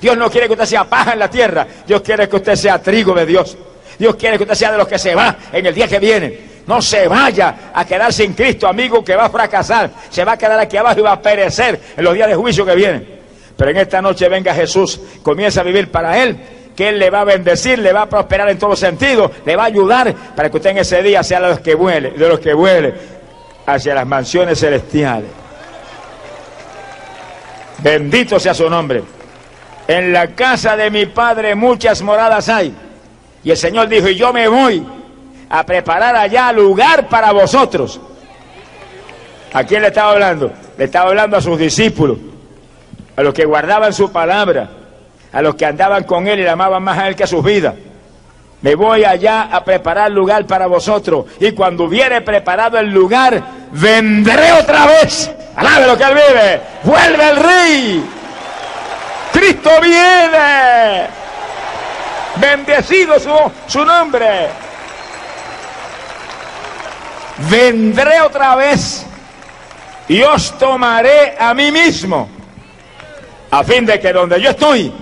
Dios 0.00 0.16
no 0.16 0.28
quiere 0.28 0.48
que 0.48 0.54
usted 0.54 0.64
sea 0.64 0.84
paja 0.84 1.12
en 1.12 1.20
la 1.20 1.30
tierra. 1.30 1.66
Dios 1.86 2.02
quiere 2.02 2.28
que 2.28 2.36
usted 2.36 2.56
sea 2.56 2.82
trigo 2.82 3.14
de 3.14 3.24
Dios. 3.24 3.56
Dios 3.96 4.16
quiere 4.16 4.36
que 4.36 4.42
usted 4.42 4.56
sea 4.56 4.72
de 4.72 4.78
los 4.78 4.88
que 4.88 4.98
se 4.98 5.14
va 5.14 5.36
en 5.52 5.66
el 5.66 5.74
día 5.74 5.86
que 5.86 6.00
viene. 6.00 6.48
No 6.66 6.82
se 6.82 7.06
vaya 7.06 7.70
a 7.72 7.84
quedar 7.84 8.12
sin 8.12 8.34
Cristo, 8.34 8.66
amigo, 8.66 9.04
que 9.04 9.14
va 9.14 9.26
a 9.26 9.30
fracasar. 9.30 9.90
Se 10.10 10.24
va 10.24 10.32
a 10.32 10.36
quedar 10.36 10.58
aquí 10.58 10.76
abajo 10.76 10.98
y 10.98 11.02
va 11.02 11.12
a 11.12 11.22
perecer 11.22 11.80
en 11.96 12.04
los 12.04 12.12
días 12.12 12.28
de 12.28 12.34
juicio 12.34 12.66
que 12.66 12.74
vienen. 12.74 13.18
Pero 13.56 13.70
en 13.70 13.76
esta 13.76 14.02
noche 14.02 14.28
venga 14.28 14.52
Jesús, 14.54 15.00
comienza 15.22 15.60
a 15.60 15.64
vivir 15.64 15.90
para 15.90 16.22
Él 16.22 16.36
que 16.76 16.90
Él 16.90 16.98
le 16.98 17.10
va 17.10 17.22
a 17.22 17.24
bendecir, 17.24 17.78
le 17.80 17.92
va 17.92 18.02
a 18.02 18.08
prosperar 18.08 18.48
en 18.50 18.58
todo 18.58 18.76
sentido, 18.76 19.32
le 19.44 19.56
va 19.56 19.64
a 19.64 19.66
ayudar 19.66 20.14
para 20.36 20.48
que 20.48 20.58
usted 20.58 20.70
en 20.70 20.78
ese 20.78 21.02
día 21.02 21.24
sea 21.24 21.40
de 21.40 21.48
los 21.48 21.58
que 21.58 21.74
vuele, 21.74 22.10
de 22.10 22.28
los 22.28 22.38
que 22.38 22.54
vuele 22.54 22.94
hacia 23.66 23.96
las 23.96 24.06
mansiones 24.06 24.60
celestiales. 24.60 25.28
Bendito 27.78 28.38
sea 28.40 28.54
su 28.54 28.68
nombre. 28.68 29.02
En 29.86 30.12
la 30.12 30.28
casa 30.28 30.76
de 30.76 30.90
mi 30.90 31.06
padre 31.06 31.54
muchas 31.54 32.02
moradas 32.02 32.48
hay. 32.48 32.74
Y 33.44 33.50
el 33.50 33.56
Señor 33.56 33.88
dijo, 33.88 34.08
y 34.08 34.16
yo 34.16 34.32
me 34.32 34.48
voy 34.48 34.84
a 35.48 35.64
preparar 35.64 36.14
allá 36.16 36.52
lugar 36.52 37.08
para 37.08 37.32
vosotros. 37.32 38.00
¿A 39.52 39.64
quién 39.64 39.80
le 39.82 39.88
estaba 39.88 40.12
hablando? 40.12 40.52
Le 40.76 40.84
estaba 40.84 41.08
hablando 41.08 41.36
a 41.36 41.40
sus 41.40 41.58
discípulos, 41.58 42.18
a 43.16 43.22
los 43.22 43.32
que 43.32 43.44
guardaban 43.46 43.92
su 43.92 44.12
palabra 44.12 44.70
a 45.32 45.42
los 45.42 45.54
que 45.54 45.66
andaban 45.66 46.04
con 46.04 46.26
él 46.26 46.40
y 46.40 46.42
le 46.42 46.50
amaban 46.50 46.82
más 46.82 46.98
a 46.98 47.08
él 47.08 47.16
que 47.16 47.24
a 47.24 47.26
sus 47.26 47.44
vidas. 47.44 47.74
Me 48.60 48.74
voy 48.74 49.04
allá 49.04 49.48
a 49.52 49.62
preparar 49.64 50.10
lugar 50.10 50.46
para 50.46 50.66
vosotros. 50.66 51.26
Y 51.40 51.52
cuando 51.52 51.84
hubiere 51.84 52.20
preparado 52.22 52.78
el 52.78 52.90
lugar, 52.90 53.40
vendré 53.72 54.52
otra 54.52 54.86
vez. 54.86 55.30
Alabe 55.56 55.86
lo 55.86 55.96
que 55.96 56.04
él 56.04 56.14
vive. 56.14 56.60
Vuelve 56.82 57.30
el 57.30 57.36
rey. 57.36 58.10
Cristo 59.32 59.70
viene. 59.80 61.06
Bendecido 62.36 63.18
su, 63.20 63.30
su 63.66 63.84
nombre. 63.84 64.48
Vendré 67.48 68.20
otra 68.20 68.56
vez 68.56 69.06
y 70.08 70.22
os 70.22 70.56
tomaré 70.58 71.36
a 71.38 71.54
mí 71.54 71.70
mismo, 71.70 72.28
a 73.50 73.62
fin 73.62 73.86
de 73.86 74.00
que 74.00 74.12
donde 74.12 74.40
yo 74.40 74.50
estoy, 74.50 74.92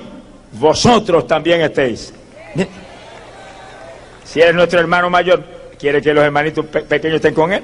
vosotros 0.52 1.26
también 1.26 1.62
estéis. 1.62 2.12
Si 4.36 4.42
eres 4.42 4.54
nuestro 4.54 4.78
hermano 4.78 5.08
mayor, 5.08 5.42
quiere 5.78 6.02
que 6.02 6.12
los 6.12 6.22
hermanitos 6.22 6.66
pequeños 6.66 7.16
estén 7.16 7.32
con 7.32 7.54
él. 7.54 7.62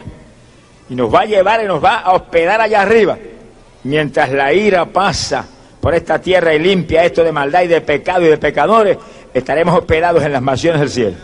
Y 0.88 0.94
nos 0.94 1.14
va 1.14 1.20
a 1.20 1.24
llevar 1.26 1.62
y 1.62 1.66
nos 1.66 1.84
va 1.84 1.98
a 1.98 2.12
hospedar 2.12 2.62
allá 2.62 2.80
arriba. 2.80 3.18
Mientras 3.84 4.30
la 4.30 4.54
ira 4.54 4.86
pasa 4.86 5.44
por 5.82 5.94
esta 5.94 6.18
tierra 6.18 6.54
y 6.54 6.58
limpia 6.58 7.04
esto 7.04 7.22
de 7.22 7.30
maldad 7.30 7.64
y 7.64 7.66
de 7.66 7.82
pecado 7.82 8.22
y 8.22 8.28
de 8.28 8.38
pecadores, 8.38 8.96
estaremos 9.34 9.80
hospedados 9.80 10.24
en 10.24 10.32
las 10.32 10.40
mansiones 10.40 10.80
del 10.80 10.88
cielo. 10.88 11.16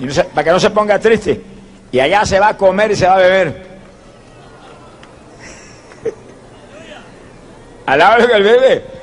Y 0.00 0.08
para 0.08 0.42
que 0.42 0.50
no 0.50 0.58
se 0.58 0.70
ponga 0.70 0.98
triste. 0.98 1.40
Y 1.92 2.00
allá 2.00 2.26
se 2.26 2.40
va 2.40 2.48
a 2.48 2.56
comer 2.56 2.90
y 2.90 2.96
se 2.96 3.06
va 3.06 3.14
a 3.14 3.18
beber. 3.18 3.66
Al 7.86 7.98
lado 8.00 8.26
que 8.26 8.32
el 8.32 8.42
bebé. 8.42 8.97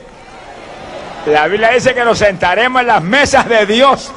La 1.25 1.47
Biblia 1.47 1.69
dice 1.71 1.93
que 1.93 2.03
nos 2.03 2.17
sentaremos 2.17 2.81
en 2.81 2.87
las 2.87 3.01
mesas 3.01 3.47
de 3.47 3.65
Dios. 3.65 4.11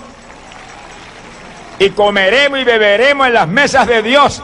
Y 1.79 1.91
comeremos 1.91 2.59
y 2.59 2.65
beberemos 2.65 3.27
en 3.27 3.35
las 3.35 3.49
mesas 3.49 3.87
de 3.87 4.03
Dios. 4.03 4.43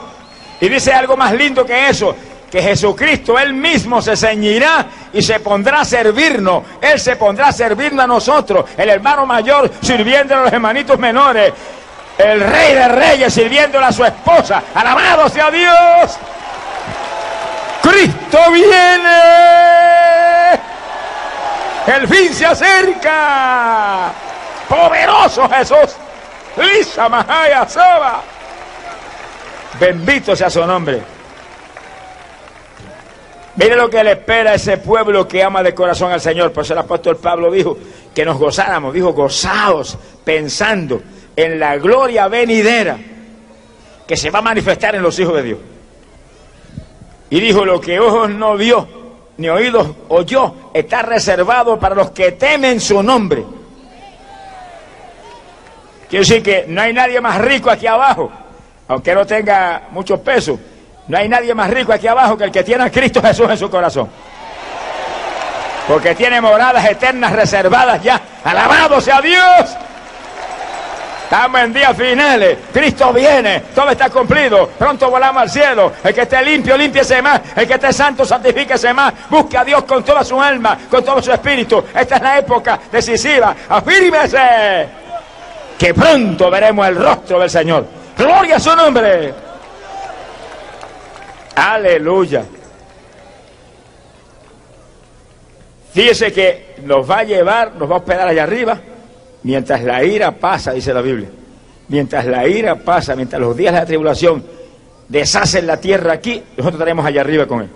Y 0.61 0.69
dice 0.69 0.93
algo 0.93 1.17
más 1.17 1.33
lindo 1.33 1.65
que 1.65 1.89
eso, 1.89 2.15
que 2.49 2.61
Jesucristo 2.61 3.37
él 3.37 3.53
mismo 3.53 4.01
se 4.01 4.15
ceñirá 4.15 4.85
y 5.13 5.21
se 5.21 5.39
pondrá 5.41 5.81
a 5.81 5.85
servirnos. 5.85 6.63
Él 6.81 6.99
se 6.99 7.17
pondrá 7.17 7.49
a 7.49 7.51
servirnos 7.51 8.03
a 8.03 8.07
nosotros, 8.07 8.65
el 8.77 8.89
hermano 8.89 9.25
mayor 9.25 9.71
sirviendo 9.81 10.35
a 10.35 10.41
los 10.41 10.53
hermanitos 10.53 10.97
menores 10.97 11.53
el 12.17 12.39
rey 12.39 12.73
de 12.73 12.87
reyes 12.87 13.33
sirviéndole 13.33 13.85
a 13.85 13.91
su 13.91 14.05
esposa. 14.05 14.63
Alabado 14.73 15.29
sea 15.29 15.51
Dios. 15.51 16.17
Cristo 17.81 18.39
viene. 18.51 19.84
El 21.87 22.07
fin 22.07 22.33
se 22.33 22.45
acerca. 22.45 24.11
Poderoso 24.67 25.47
Jesús. 25.49 25.95
Lisa 26.57 27.09
Mahaya 27.09 27.67
Saba. 27.67 28.23
Bendito 29.79 30.35
sea 30.35 30.49
su 30.49 30.65
nombre. 30.65 31.01
Mire 33.57 33.75
lo 33.75 33.89
que 33.89 34.03
le 34.03 34.13
espera 34.13 34.51
a 34.51 34.55
ese 34.55 34.77
pueblo 34.77 35.27
que 35.27 35.41
ama 35.41 35.63
de 35.63 35.73
corazón 35.73 36.11
al 36.11 36.19
Señor. 36.19 36.51
Por 36.51 36.63
eso 36.63 36.73
el 36.73 36.79
apóstol 36.79 37.17
Pablo 37.17 37.51
dijo 37.51 37.77
que 38.13 38.25
nos 38.25 38.37
gozáramos. 38.37 38.93
Dijo 38.93 39.13
gozaos 39.13 39.97
pensando 40.23 41.01
en 41.35 41.59
la 41.59 41.77
gloria 41.77 42.27
venidera 42.27 42.97
que 44.07 44.17
se 44.17 44.29
va 44.29 44.39
a 44.39 44.43
manifestar 44.43 44.95
en 44.95 45.01
los 45.01 45.17
hijos 45.19 45.35
de 45.35 45.43
Dios. 45.43 45.59
Y 47.29 47.39
dijo, 47.39 47.65
lo 47.65 47.81
que 47.81 47.99
ojos 47.99 48.29
no 48.29 48.55
vio, 48.55 48.87
ni 49.37 49.49
oídos 49.49 49.87
oyó, 50.09 50.53
está 50.73 51.01
reservado 51.01 51.79
para 51.79 51.95
los 51.95 52.11
que 52.11 52.33
temen 52.33 52.79
su 52.79 53.01
nombre. 53.03 53.43
Quiero 56.09 56.25
decir 56.25 56.43
que 56.43 56.65
no 56.67 56.81
hay 56.81 56.93
nadie 56.93 57.19
más 57.19 57.39
rico 57.39 57.69
aquí 57.69 57.87
abajo, 57.87 58.31
aunque 58.87 59.13
no 59.13 59.25
tenga 59.25 59.83
mucho 59.91 60.21
peso. 60.21 60.59
No 61.07 61.17
hay 61.17 61.29
nadie 61.29 61.53
más 61.53 61.69
rico 61.69 61.93
aquí 61.93 62.07
abajo 62.07 62.37
que 62.37 62.45
el 62.45 62.51
que 62.51 62.63
tiene 62.63 62.83
a 62.83 62.91
Cristo 62.91 63.21
Jesús 63.21 63.49
en 63.49 63.57
su 63.57 63.69
corazón. 63.69 64.09
Porque 65.87 66.15
tiene 66.15 66.41
moradas 66.41 66.83
eternas 66.85 67.31
reservadas 67.31 68.01
ya. 68.01 68.19
Alabado 68.43 68.99
sea 69.01 69.21
Dios. 69.21 69.77
Estamos 71.35 71.59
en 71.59 71.73
días 71.73 71.97
finales. 71.97 72.57
Cristo 72.71 73.11
viene. 73.11 73.59
Todo 73.75 73.89
está 73.89 74.09
cumplido. 74.09 74.69
Pronto 74.69 75.09
volamos 75.09 75.41
al 75.41 75.49
cielo. 75.49 75.91
El 76.01 76.13
que 76.13 76.21
esté 76.21 76.41
limpio, 76.41 76.77
límpiese 76.77 77.21
más. 77.21 77.41
El 77.57 77.67
que 77.67 77.73
esté 77.73 77.91
santo, 77.91 78.23
santifíquese 78.23 78.93
más. 78.93 79.13
Busque 79.29 79.57
a 79.57 79.65
Dios 79.65 79.83
con 79.83 80.01
toda 80.01 80.23
su 80.23 80.41
alma, 80.41 80.79
con 80.89 81.03
todo 81.03 81.21
su 81.21 81.33
espíritu. 81.33 81.83
Esta 81.93 82.15
es 82.15 82.21
la 82.21 82.37
época 82.37 82.79
decisiva. 82.89 83.53
Afírmese. 83.67 84.87
Que 85.77 85.93
pronto 85.93 86.49
veremos 86.49 86.87
el 86.87 86.95
rostro 86.95 87.37
del 87.37 87.49
Señor. 87.49 87.85
Gloria 88.17 88.55
a 88.55 88.59
su 88.61 88.73
nombre. 88.73 89.33
Aleluya. 91.53 92.45
Fíjese 95.93 96.31
que 96.31 96.75
nos 96.83 97.11
va 97.11 97.17
a 97.17 97.23
llevar, 97.23 97.73
nos 97.75 97.91
va 97.91 97.95
a 97.95 97.97
hospedar 97.97 98.25
allá 98.25 98.43
arriba 98.43 98.79
Mientras 99.45 99.83
la 99.83 100.03
ira 100.03 100.31
pasa, 100.31 100.71
dice 100.71 100.91
la 100.91 101.01
Biblia, 101.01 101.29
mientras 101.89 102.25
la 102.25 102.47
ira 102.47 102.77
pasa, 102.77 103.15
mientras 103.15 103.39
los 103.39 103.55
días 103.55 103.75
de 103.75 103.79
la 103.79 103.85
tribulación 103.85 104.43
deshacen 105.07 105.67
la 105.67 105.77
tierra 105.79 106.13
aquí, 106.13 106.41
nosotros 106.57 106.73
estaremos 106.73 107.05
allá 107.05 107.21
arriba 107.21 107.45
con 107.45 107.61
él. 107.61 107.69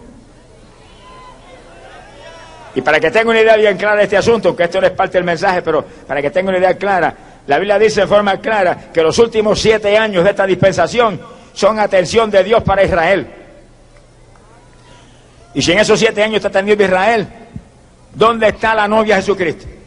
Y 2.73 2.81
para 2.81 2.99
que 2.99 3.11
tenga 3.11 3.29
una 3.29 3.41
idea 3.41 3.55
bien 3.55 3.77
clara 3.77 3.97
de 3.97 4.05
este 4.05 4.17
asunto, 4.17 4.55
que 4.55 4.63
esto 4.63 4.81
no 4.81 4.87
es 4.87 4.93
parte 4.93 5.19
del 5.19 5.23
mensaje, 5.23 5.61
pero 5.61 5.85
para 6.07 6.23
que 6.23 6.31
tenga 6.31 6.49
una 6.49 6.57
idea 6.57 6.75
clara, 6.75 7.15
la 7.45 7.59
Biblia 7.59 7.77
dice 7.77 8.01
de 8.01 8.07
forma 8.07 8.37
clara 8.37 8.89
que 8.91 9.03
los 9.03 9.19
últimos 9.19 9.61
siete 9.61 9.95
años 9.95 10.23
de 10.23 10.31
esta 10.31 10.47
dispensación 10.47 11.21
son 11.53 11.77
atención 11.77 12.31
de 12.31 12.43
Dios 12.43 12.63
para 12.63 12.83
Israel. 12.83 13.27
Y 15.53 15.61
si 15.61 15.71
en 15.71 15.77
esos 15.77 15.99
siete 15.99 16.23
años 16.23 16.37
está 16.37 16.47
atendiendo 16.47 16.83
Israel, 16.83 17.27
¿dónde 18.15 18.47
está 18.47 18.73
la 18.73 18.87
novia 18.87 19.17
Jesucristo? 19.17 19.78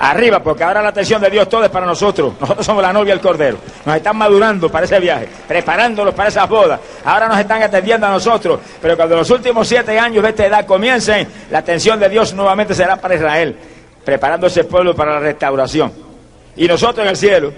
Arriba, 0.00 0.42
porque 0.42 0.64
ahora 0.64 0.82
la 0.82 0.88
atención 0.88 1.20
de 1.20 1.28
Dios 1.30 1.48
todo 1.48 1.62
es 1.64 1.70
para 1.70 1.86
nosotros. 1.86 2.32
Nosotros 2.40 2.64
somos 2.64 2.82
la 2.82 2.92
novia 2.92 3.12
del 3.12 3.22
Cordero. 3.22 3.58
Nos 3.84 3.96
están 3.96 4.16
madurando 4.16 4.70
para 4.70 4.86
ese 4.86 4.98
viaje, 4.98 5.28
preparándolos 5.46 6.14
para 6.14 6.30
esas 6.30 6.48
bodas. 6.48 6.80
Ahora 7.04 7.28
nos 7.28 7.38
están 7.38 7.62
atendiendo 7.62 8.06
a 8.06 8.10
nosotros, 8.10 8.60
pero 8.80 8.96
cuando 8.96 9.16
los 9.16 9.30
últimos 9.30 9.68
siete 9.68 9.98
años 9.98 10.22
de 10.22 10.30
esta 10.30 10.46
edad 10.46 10.66
comiencen, 10.66 11.28
la 11.50 11.58
atención 11.58 12.00
de 12.00 12.08
Dios 12.08 12.32
nuevamente 12.32 12.74
será 12.74 12.96
para 12.96 13.14
Israel, 13.14 13.56
preparando 14.04 14.46
ese 14.46 14.64
pueblo 14.64 14.94
para 14.94 15.12
la 15.12 15.20
restauración. 15.20 15.92
Y 16.56 16.66
nosotros 16.66 17.04
en 17.04 17.10
el 17.10 17.16
cielo, 17.16 17.52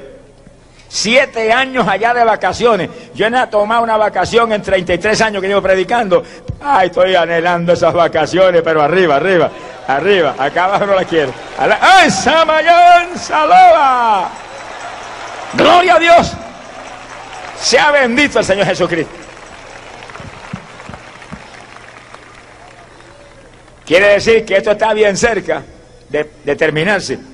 Siete 0.95 1.51
años 1.51 1.89
allá 1.89 2.13
de 2.13 2.23
vacaciones. 2.23 2.91
Yo 3.15 3.27
he 3.27 3.47
tomado 3.47 3.83
una 3.83 3.97
vacación 3.97 4.53
en 4.53 4.61
33 4.61 5.23
años 5.23 5.41
que 5.41 5.49
llevo 5.49 5.63
predicando. 5.63 6.23
Ay, 6.61 6.89
estoy 6.89 7.15
anhelando 7.15 7.73
esas 7.73 7.95
vacaciones, 7.95 8.61
pero 8.63 8.83
arriba, 8.83 9.17
arriba, 9.17 9.51
arriba. 9.89 10.35
Acá 10.39 10.67
abajo 10.67 10.85
no 10.85 10.95
la 10.95 11.07
quiero. 11.07 11.33
¡Ay, 11.81 12.11
Samayón! 12.11 13.09
Gloria 15.55 15.95
a 15.95 15.99
Dios. 15.99 16.33
Sea 17.59 17.91
bendito 17.91 18.41
el 18.41 18.45
Señor 18.45 18.67
Jesucristo. 18.67 19.15
Quiere 23.87 24.09
decir 24.09 24.45
que 24.45 24.59
esto 24.59 24.73
está 24.73 24.93
bien 24.93 25.17
cerca 25.17 25.63
de 26.11 26.55
terminarse. 26.55 27.32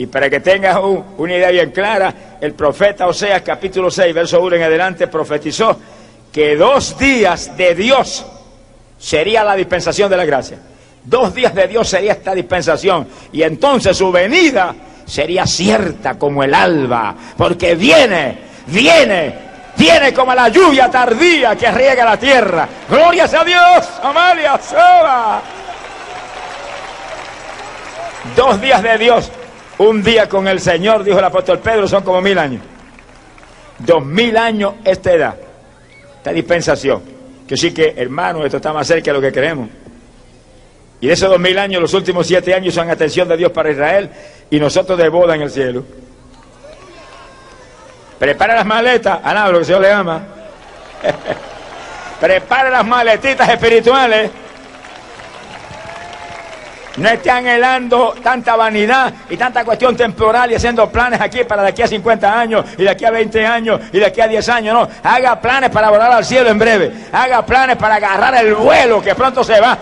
Y 0.00 0.06
para 0.06 0.30
que 0.30 0.40
tengas 0.40 0.78
una 1.18 1.34
idea 1.34 1.50
bien 1.50 1.72
clara, 1.72 2.38
el 2.40 2.54
profeta 2.54 3.06
Oseas 3.06 3.42
capítulo 3.42 3.90
6, 3.90 4.14
verso 4.14 4.40
1 4.40 4.56
en 4.56 4.62
adelante, 4.62 5.08
profetizó 5.08 5.78
que 6.32 6.56
dos 6.56 6.96
días 6.98 7.54
de 7.54 7.74
Dios 7.74 8.24
sería 8.98 9.44
la 9.44 9.54
dispensación 9.54 10.08
de 10.08 10.16
la 10.16 10.24
gracia. 10.24 10.56
Dos 11.04 11.34
días 11.34 11.54
de 11.54 11.68
Dios 11.68 11.86
sería 11.86 12.12
esta 12.12 12.34
dispensación. 12.34 13.08
Y 13.30 13.42
entonces 13.42 13.94
su 13.94 14.10
venida 14.10 14.74
sería 15.04 15.46
cierta 15.46 16.18
como 16.18 16.42
el 16.42 16.54
alba, 16.54 17.14
porque 17.36 17.74
viene, 17.74 18.38
viene, 18.68 19.34
viene 19.76 20.14
como 20.14 20.34
la 20.34 20.48
lluvia 20.48 20.90
tardía 20.90 21.54
que 21.56 21.70
riega 21.70 22.06
la 22.06 22.16
tierra. 22.16 22.66
Gloria 22.88 23.24
a 23.24 23.44
Dios, 23.44 23.86
Amalia, 24.02 24.58
Soba. 24.62 25.42
Dos 28.34 28.58
días 28.62 28.82
de 28.82 28.96
Dios 28.96 29.30
un 29.80 30.02
día 30.02 30.28
con 30.28 30.46
el 30.46 30.60
Señor, 30.60 31.04
dijo 31.04 31.18
el 31.18 31.24
apóstol 31.24 31.58
Pedro, 31.58 31.88
son 31.88 32.02
como 32.02 32.20
mil 32.20 32.38
años. 32.38 32.60
Dos 33.78 34.04
mil 34.04 34.36
años 34.36 34.74
esta 34.84 35.12
edad, 35.12 35.34
esta 36.18 36.32
dispensación. 36.32 37.02
Que 37.48 37.56
sí 37.56 37.72
que, 37.72 37.94
hermano, 37.96 38.44
esto 38.44 38.58
está 38.58 38.74
más 38.74 38.86
cerca 38.86 39.10
de 39.10 39.12
lo 39.14 39.22
que 39.22 39.32
queremos. 39.32 39.70
Y 41.00 41.06
de 41.06 41.14
esos 41.14 41.30
dos 41.30 41.40
mil 41.40 41.58
años, 41.58 41.80
los 41.80 41.94
últimos 41.94 42.26
siete 42.26 42.52
años 42.52 42.74
son 42.74 42.90
atención 42.90 43.26
de 43.26 43.38
Dios 43.38 43.52
para 43.52 43.70
Israel 43.70 44.10
y 44.50 44.60
nosotros 44.60 44.98
de 44.98 45.08
boda 45.08 45.34
en 45.34 45.42
el 45.42 45.50
cielo. 45.50 45.82
Prepara 48.18 48.56
las 48.56 48.66
maletas, 48.66 49.18
a 49.24 49.46
lo 49.46 49.52
que 49.52 49.58
el 49.60 49.64
Señor 49.64 49.80
le 49.80 49.92
ama. 49.92 50.22
Prepara 52.20 52.68
las 52.68 52.86
maletitas 52.86 53.48
espirituales 53.48 54.30
No 56.96 57.08
esté 57.08 57.30
anhelando 57.30 58.14
tanta 58.22 58.56
vanidad 58.56 59.12
y 59.30 59.36
tanta 59.36 59.64
cuestión 59.64 59.96
temporal 59.96 60.50
y 60.50 60.56
haciendo 60.56 60.90
planes 60.90 61.20
aquí 61.20 61.44
para 61.44 61.62
de 61.62 61.68
aquí 61.68 61.82
a 61.82 61.86
50 61.86 62.40
años 62.40 62.64
y 62.76 62.82
de 62.82 62.90
aquí 62.90 63.04
a 63.04 63.10
20 63.10 63.46
años 63.46 63.80
y 63.92 63.98
de 63.98 64.06
aquí 64.06 64.20
a 64.20 64.26
10 64.26 64.48
años. 64.48 64.74
No, 64.74 64.88
haga 65.08 65.40
planes 65.40 65.70
para 65.70 65.88
volar 65.88 66.10
al 66.10 66.24
cielo 66.24 66.50
en 66.50 66.58
breve. 66.58 66.92
Haga 67.12 67.46
planes 67.46 67.76
para 67.76 67.94
agarrar 67.94 68.34
el 68.44 68.54
vuelo 68.54 69.00
que 69.00 69.14
pronto 69.14 69.44
se 69.44 69.60
va. 69.60 69.78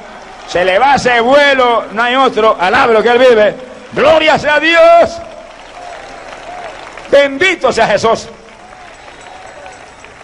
Se 0.47 0.65
le 0.65 0.79
va 0.79 0.97
ese 0.97 1.21
vuelo, 1.21 1.85
no 1.93 2.03
hay 2.03 2.15
otro. 2.15 2.57
Alabe 2.61 2.93
lo 2.93 3.03
que 3.03 3.09
él 3.09 3.19
vive. 3.19 3.55
Gloria 3.95 4.39
sea 4.39 4.61
Dios. 4.61 5.19
Bendito 7.11 7.73
sea 7.73 7.87
Jesús. 7.87 8.29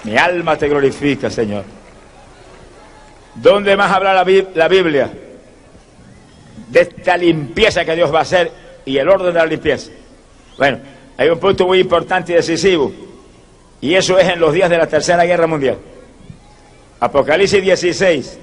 Mi 0.04 0.18
alma 0.18 0.56
te 0.56 0.68
glorifica, 0.68 1.30
Señor. 1.30 1.64
¿Dónde 3.34 3.74
más 3.74 3.90
habla 3.90 4.12
la, 4.12 4.26
la 4.54 4.68
Biblia? 4.68 5.10
De 6.74 6.80
esta 6.80 7.16
limpieza 7.16 7.84
que 7.84 7.94
Dios 7.94 8.12
va 8.12 8.18
a 8.18 8.22
hacer 8.22 8.50
y 8.84 8.98
el 8.98 9.08
orden 9.08 9.32
de 9.32 9.38
la 9.38 9.46
limpieza. 9.46 9.92
Bueno, 10.58 10.80
hay 11.16 11.28
un 11.28 11.38
punto 11.38 11.66
muy 11.68 11.78
importante 11.78 12.32
y 12.32 12.34
decisivo, 12.34 12.92
y 13.80 13.94
eso 13.94 14.18
es 14.18 14.28
en 14.28 14.40
los 14.40 14.52
días 14.52 14.68
de 14.68 14.76
la 14.76 14.88
Tercera 14.88 15.24
Guerra 15.24 15.46
Mundial. 15.46 15.78
Apocalipsis 16.98 17.62
16, 17.62 18.38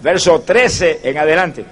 verso 0.00 0.40
13 0.40 1.00
en 1.04 1.18
adelante. 1.18 1.64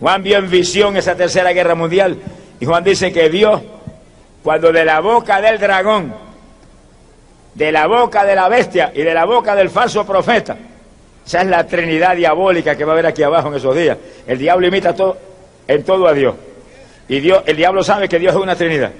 Juan 0.00 0.20
vio 0.20 0.38
en 0.38 0.50
visión 0.50 0.96
esa 0.96 1.14
Tercera 1.14 1.52
Guerra 1.52 1.76
Mundial, 1.76 2.18
y 2.58 2.66
Juan 2.66 2.82
dice 2.82 3.12
que 3.12 3.28
vio 3.28 3.62
cuando 4.42 4.72
de 4.72 4.84
la 4.84 4.98
boca 4.98 5.40
del 5.40 5.60
dragón, 5.60 6.12
de 7.54 7.70
la 7.70 7.86
boca 7.86 8.24
de 8.24 8.34
la 8.34 8.48
bestia 8.48 8.90
y 8.92 9.02
de 9.02 9.14
la 9.14 9.26
boca 9.26 9.54
del 9.54 9.70
falso 9.70 10.04
profeta, 10.04 10.56
esa 11.26 11.42
es 11.42 11.46
la 11.46 11.66
trinidad 11.66 12.16
diabólica 12.16 12.76
que 12.76 12.84
va 12.84 12.92
a 12.92 12.94
haber 12.94 13.06
aquí 13.06 13.22
abajo 13.22 13.48
en 13.48 13.54
esos 13.54 13.74
días. 13.76 13.96
El 14.26 14.38
diablo 14.38 14.66
imita 14.66 14.94
todo, 14.94 15.16
en 15.66 15.82
todo 15.84 16.06
a 16.08 16.12
Dios. 16.12 16.34
Y 17.08 17.20
Dios, 17.20 17.42
el 17.46 17.56
diablo 17.56 17.82
sabe 17.82 18.08
que 18.08 18.18
Dios 18.18 18.34
es 18.34 18.40
una 18.40 18.56
trinidad. 18.56 18.92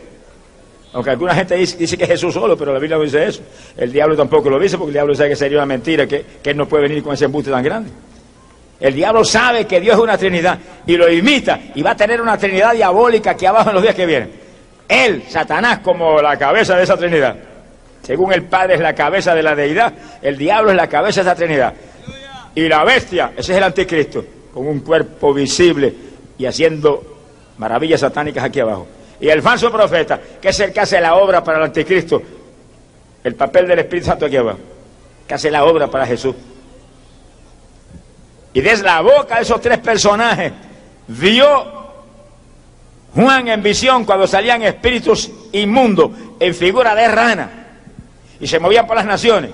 Aunque 0.93 1.11
alguna 1.11 1.35
gente 1.35 1.55
dice, 1.57 1.97
que 1.97 2.05
es 2.05 2.11
Jesús 2.11 2.35
solo, 2.35 2.57
pero 2.57 2.73
la 2.73 2.79
Biblia 2.79 2.97
no 2.99 3.03
dice 3.03 3.27
eso. 3.27 3.43
El 3.77 3.91
diablo 3.91 4.15
tampoco 4.17 4.51
lo 4.51 4.59
dice 4.59 4.77
porque 4.77 4.91
el 4.91 4.95
diablo 4.95 5.15
sabe 5.15 5.31
que 5.31 5.37
sería 5.37 5.59
una 5.59 5.67
mentira, 5.67 6.07
que, 6.07 6.25
que 6.43 6.51
él 6.51 6.57
no 6.57 6.69
puede 6.69 6.85
venir 6.85 7.03
con 7.03 7.15
ese 7.15 7.25
embuste 7.25 7.51
tan 7.51 7.63
grande. 7.63 7.91
El 8.79 8.95
diablo 8.95 9.25
sabe 9.25 9.65
que 9.65 9.81
Dios 9.81 9.97
es 9.97 10.03
una 10.03 10.19
trinidad 10.19 10.59
y 10.87 10.97
lo 10.97 11.11
imita 11.11 11.59
y 11.75 11.83
va 11.83 11.93
a 11.93 11.97
tener 11.97 12.21
una 12.21 12.37
trinidad 12.37 12.75
diabólica 12.75 13.31
aquí 13.31 13.47
abajo 13.47 13.71
en 13.71 13.75
los 13.75 13.83
días 13.83 13.95
que 13.95 14.07
vienen. 14.07 14.33
Él, 14.89 15.23
Satanás, 15.29 15.79
como 15.79 16.21
la 16.21 16.37
cabeza 16.37 16.77
de 16.77 16.83
esa 16.83 16.97
trinidad. 16.97 17.37
Según 18.03 18.33
el 18.33 18.43
Padre 18.43 18.75
es 18.75 18.81
la 18.81 18.95
cabeza 18.95 19.35
de 19.35 19.43
la 19.43 19.55
deidad, 19.55 19.93
el 20.21 20.37
diablo 20.37 20.71
es 20.71 20.77
la 20.77 20.89
cabeza 20.89 21.23
de 21.23 21.31
esa 21.31 21.37
trinidad. 21.37 21.73
Y 22.55 22.69
la 22.69 22.85
bestia, 22.85 23.33
ese 23.37 23.53
es 23.53 23.59
el 23.59 23.65
anticristo, 23.65 24.25
con 24.53 24.67
un 24.67 24.81
cuerpo 24.81 25.33
visible 25.33 25.95
y 26.37 26.45
haciendo 26.45 27.03
maravillas 27.59 28.01
satánicas 28.01 28.45
aquí 28.45 28.61
abajo. 28.61 28.87
Y 29.21 29.29
el 29.29 29.41
falso 29.41 29.71
profeta, 29.71 30.21
que 30.41 30.49
es 30.49 30.61
el 30.61 30.73
que 30.73 30.81
hace 30.81 31.01
la 31.01 31.15
obra 31.15 31.43
para 31.43 31.59
el 31.59 31.65
anticristo, 31.65 32.21
el 33.23 33.35
papel 33.35 33.69
del 33.69 33.79
Espíritu 33.79 34.07
Santo 34.07 34.27
aquí 34.27 34.37
abajo, 34.37 34.59
que 35.27 35.35
hace 35.35 35.51
la 35.51 35.65
obra 35.65 35.87
para 35.87 36.07
Jesús. 36.07 36.35
Y 38.53 38.61
desde 38.61 38.85
la 38.85 39.01
boca 39.01 39.37
de 39.37 39.43
esos 39.43 39.61
tres 39.61 39.79
personajes 39.79 40.53
vio 41.07 41.83
Juan 43.15 43.49
en 43.49 43.63
visión 43.63 44.05
cuando 44.05 44.27
salían 44.27 44.63
espíritus 44.63 45.31
inmundos 45.53 46.11
en 46.41 46.55
figura 46.55 46.95
de 46.95 47.09
rana 47.09 47.51
y 48.41 48.47
se 48.47 48.59
movían 48.59 48.87
por 48.87 48.97
las 48.97 49.07
naciones. 49.07 49.51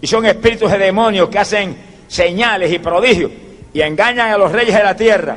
Y 0.00 0.06
son 0.06 0.24
espíritus 0.26 0.70
de 0.70 0.78
demonios 0.78 1.28
que 1.28 1.38
hacen 1.38 1.89
señales 2.10 2.72
y 2.72 2.80
prodigios 2.80 3.30
y 3.72 3.80
engañan 3.80 4.32
a 4.32 4.36
los 4.36 4.50
reyes 4.50 4.74
de 4.74 4.82
la 4.82 4.96
tierra 4.96 5.36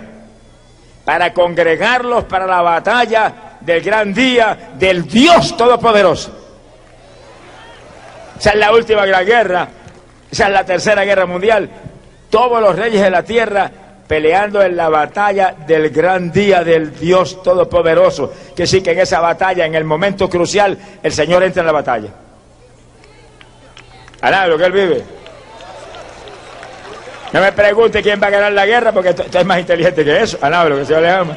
para 1.05 1.31
congregarlos 1.31 2.23
para 2.23 2.47
la 2.47 2.61
batalla 2.61 3.33
del 3.61 3.81
gran 3.81 4.13
día 4.13 4.71
del 4.77 5.07
Dios 5.07 5.55
Todopoderoso. 5.55 6.39
Esa 8.39 8.49
es 8.49 8.55
la 8.55 8.73
última 8.73 9.05
gran 9.05 9.25
guerra, 9.25 9.67
esa 10.31 10.47
es 10.47 10.51
la 10.51 10.65
tercera 10.65 11.05
guerra 11.05 11.27
mundial. 11.27 11.69
Todos 12.29 12.59
los 12.59 12.75
reyes 12.75 13.01
de 13.01 13.11
la 13.11 13.23
tierra 13.23 13.69
peleando 14.07 14.61
en 14.63 14.75
la 14.75 14.89
batalla 14.89 15.55
del 15.67 15.91
gran 15.91 16.31
día 16.31 16.63
del 16.63 16.97
Dios 16.97 17.43
Todopoderoso. 17.43 18.33
Que 18.55 18.65
sí 18.65 18.81
que 18.81 18.91
en 18.91 18.99
esa 18.99 19.19
batalla, 19.19 19.65
en 19.65 19.75
el 19.75 19.83
momento 19.83 20.27
crucial, 20.27 20.77
el 21.03 21.11
Señor 21.11 21.43
entra 21.43 21.61
en 21.61 21.67
la 21.67 21.71
batalla. 21.71 22.09
Alá, 24.21 24.47
lo 24.47 24.57
que 24.57 24.65
él 24.65 24.71
vive. 24.71 25.22
No 27.33 27.41
me 27.41 27.51
pregunte 27.51 28.03
quién 28.03 28.21
va 28.21 28.27
a 28.27 28.29
ganar 28.29 28.51
la 28.51 28.65
guerra 28.67 28.91
porque 28.91 29.09
usted 29.09 29.35
es 29.35 29.45
más 29.45 29.59
inteligente 29.59 30.05
que 30.05 30.21
eso. 30.21 30.37
Alaba 30.39 30.69
lo 30.69 30.77
que 30.77 30.85
se 30.85 31.01
le 31.01 31.09
ama. 31.09 31.35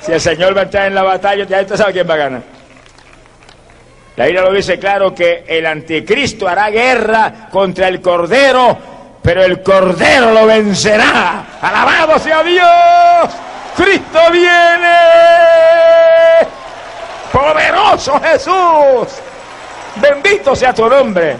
Si 0.00 0.12
el 0.12 0.20
Señor 0.20 0.56
va 0.56 0.60
a 0.60 0.64
entrar 0.64 0.86
en 0.86 0.94
la 0.94 1.02
batalla, 1.02 1.44
ya 1.44 1.60
usted 1.60 1.76
sabe 1.76 1.92
quién 1.92 2.08
va 2.08 2.14
a 2.14 2.18
ganar. 2.18 2.42
La 4.14 4.26
Biblia 4.26 4.42
lo 4.42 4.52
dice 4.52 4.78
claro 4.78 5.12
que 5.12 5.44
el 5.48 5.66
anticristo 5.66 6.46
hará 6.46 6.70
guerra 6.70 7.48
contra 7.50 7.88
el 7.88 8.00
Cordero, 8.00 8.78
pero 9.20 9.42
el 9.42 9.62
Cordero 9.62 10.32
lo 10.32 10.46
vencerá. 10.46 11.44
Alabado 11.60 12.16
sea 12.20 12.44
Dios. 12.44 13.34
Cristo 13.76 14.20
viene. 14.30 14.94
Poderoso 17.32 18.20
Jesús. 18.20 19.08
Bendito 19.96 20.54
sea 20.54 20.72
tu 20.72 20.88
nombre. 20.88 21.36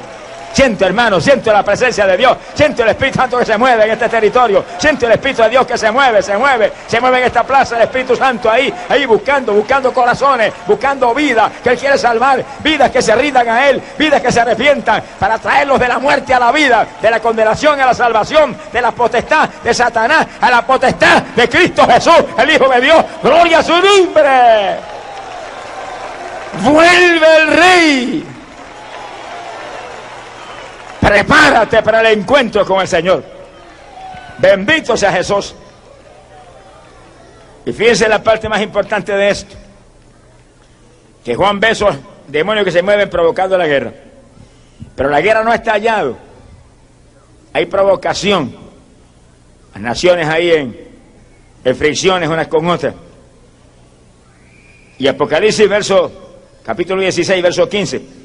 Siento, 0.58 0.86
hermano, 0.86 1.20
siento 1.20 1.52
la 1.52 1.62
presencia 1.62 2.04
de 2.04 2.16
Dios. 2.16 2.36
Siento 2.52 2.82
el 2.82 2.88
Espíritu 2.88 3.16
Santo 3.16 3.38
que 3.38 3.44
se 3.44 3.56
mueve 3.56 3.84
en 3.84 3.92
este 3.92 4.08
territorio. 4.08 4.64
Siento 4.76 5.06
el 5.06 5.12
Espíritu 5.12 5.42
de 5.42 5.50
Dios 5.50 5.64
que 5.64 5.78
se 5.78 5.88
mueve, 5.92 6.20
se 6.20 6.36
mueve. 6.36 6.72
Se 6.88 7.00
mueve 7.00 7.18
en 7.20 7.24
esta 7.26 7.44
plaza 7.44 7.76
el 7.76 7.82
Espíritu 7.82 8.16
Santo 8.16 8.50
ahí, 8.50 8.74
ahí 8.88 9.06
buscando, 9.06 9.52
buscando 9.52 9.92
corazones, 9.92 10.52
buscando 10.66 11.14
vida 11.14 11.48
que 11.62 11.70
Él 11.70 11.78
quiere 11.78 11.96
salvar. 11.96 12.44
Vidas 12.58 12.90
que 12.90 13.00
se 13.00 13.14
rindan 13.14 13.48
a 13.48 13.68
Él, 13.68 13.80
vidas 13.96 14.20
que 14.20 14.32
se 14.32 14.40
arrepientan 14.40 15.00
para 15.20 15.38
traerlos 15.38 15.78
de 15.78 15.86
la 15.86 16.00
muerte 16.00 16.34
a 16.34 16.40
la 16.40 16.50
vida, 16.50 16.84
de 17.00 17.08
la 17.08 17.20
condenación 17.20 17.80
a 17.80 17.86
la 17.86 17.94
salvación, 17.94 18.56
de 18.72 18.82
la 18.82 18.90
potestad 18.90 19.48
de 19.62 19.72
Satanás 19.72 20.26
a 20.40 20.50
la 20.50 20.66
potestad 20.66 21.22
de 21.36 21.48
Cristo 21.48 21.86
Jesús, 21.86 22.24
el 22.36 22.50
Hijo 22.50 22.68
de 22.68 22.80
Dios. 22.80 23.04
Gloria 23.22 23.60
a 23.60 23.62
su 23.62 23.74
nombre. 23.74 24.76
Vuelve 26.64 27.36
el 27.36 27.46
Rey. 27.46 28.37
Prepárate 31.00 31.82
para 31.82 32.00
el 32.00 32.18
encuentro 32.18 32.64
con 32.64 32.80
el 32.80 32.88
Señor. 32.88 33.22
Bendito 34.38 34.96
sea 34.96 35.12
Jesús. 35.12 35.54
Y 37.66 37.72
fíjense 37.72 38.08
la 38.08 38.22
parte 38.22 38.48
más 38.48 38.62
importante 38.62 39.12
de 39.12 39.30
esto. 39.30 39.54
Que 41.24 41.34
Juan 41.34 41.60
ve 41.60 41.70
esos 41.70 41.96
demonios 42.26 42.64
que 42.64 42.72
se 42.72 42.82
mueven 42.82 43.10
provocando 43.10 43.58
la 43.58 43.66
guerra. 43.66 43.92
Pero 44.94 45.08
la 45.10 45.20
guerra 45.20 45.44
no 45.44 45.52
está 45.52 45.72
hallado. 45.72 46.16
Hay 47.52 47.66
provocación. 47.66 48.54
Las 49.74 49.82
naciones 49.82 50.26
ahí 50.28 50.50
en, 50.50 50.88
en 51.64 51.76
fricciones 51.76 52.28
unas 52.28 52.48
con 52.48 52.68
otras. 52.68 52.94
Y 54.98 55.06
Apocalipsis, 55.06 55.68
verso, 55.68 56.10
capítulo 56.64 57.00
16, 57.02 57.42
verso 57.42 57.68
15. 57.68 58.17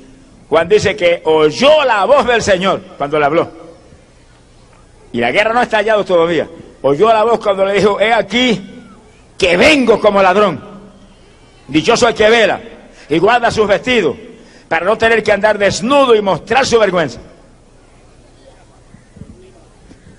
Juan 0.54 0.70
dice 0.70 0.95
que 0.95 1.20
oyó 1.26 1.84
la 1.84 2.06
voz 2.06 2.28
del 2.28 2.43
Señor 2.43 2.80
cuando 2.95 3.18
le 3.18 3.26
habló. 3.26 3.49
Y 5.12 5.20
la 5.20 5.32
guerra 5.32 5.51
no 5.51 5.62
ha 5.62 5.64
estallado 5.64 6.06
todavía. 6.06 6.47
Oyó 6.84 7.12
la 7.12 7.24
voz 7.24 7.39
cuando 7.39 7.66
le 7.66 7.74
dijo, 7.74 7.99
he 7.99 8.14
aquí 8.14 8.64
que 9.36 9.58
vengo 9.58 9.99
como 9.99 10.22
ladrón. 10.22 10.64
Dichoso 11.68 12.08
el 12.08 12.14
que 12.14 12.30
vela 12.30 12.62
y 13.10 13.18
guarda 13.18 13.49
sus 13.49 13.68
vestidos 13.68 14.16
para 14.68 14.86
no 14.86 14.95
tener 14.95 15.24
que 15.24 15.32
andar 15.32 15.58
desnudo 15.58 16.14
y 16.14 16.22
mostrar 16.22 16.68
su 16.68 16.78
vergüenza. 16.78 17.20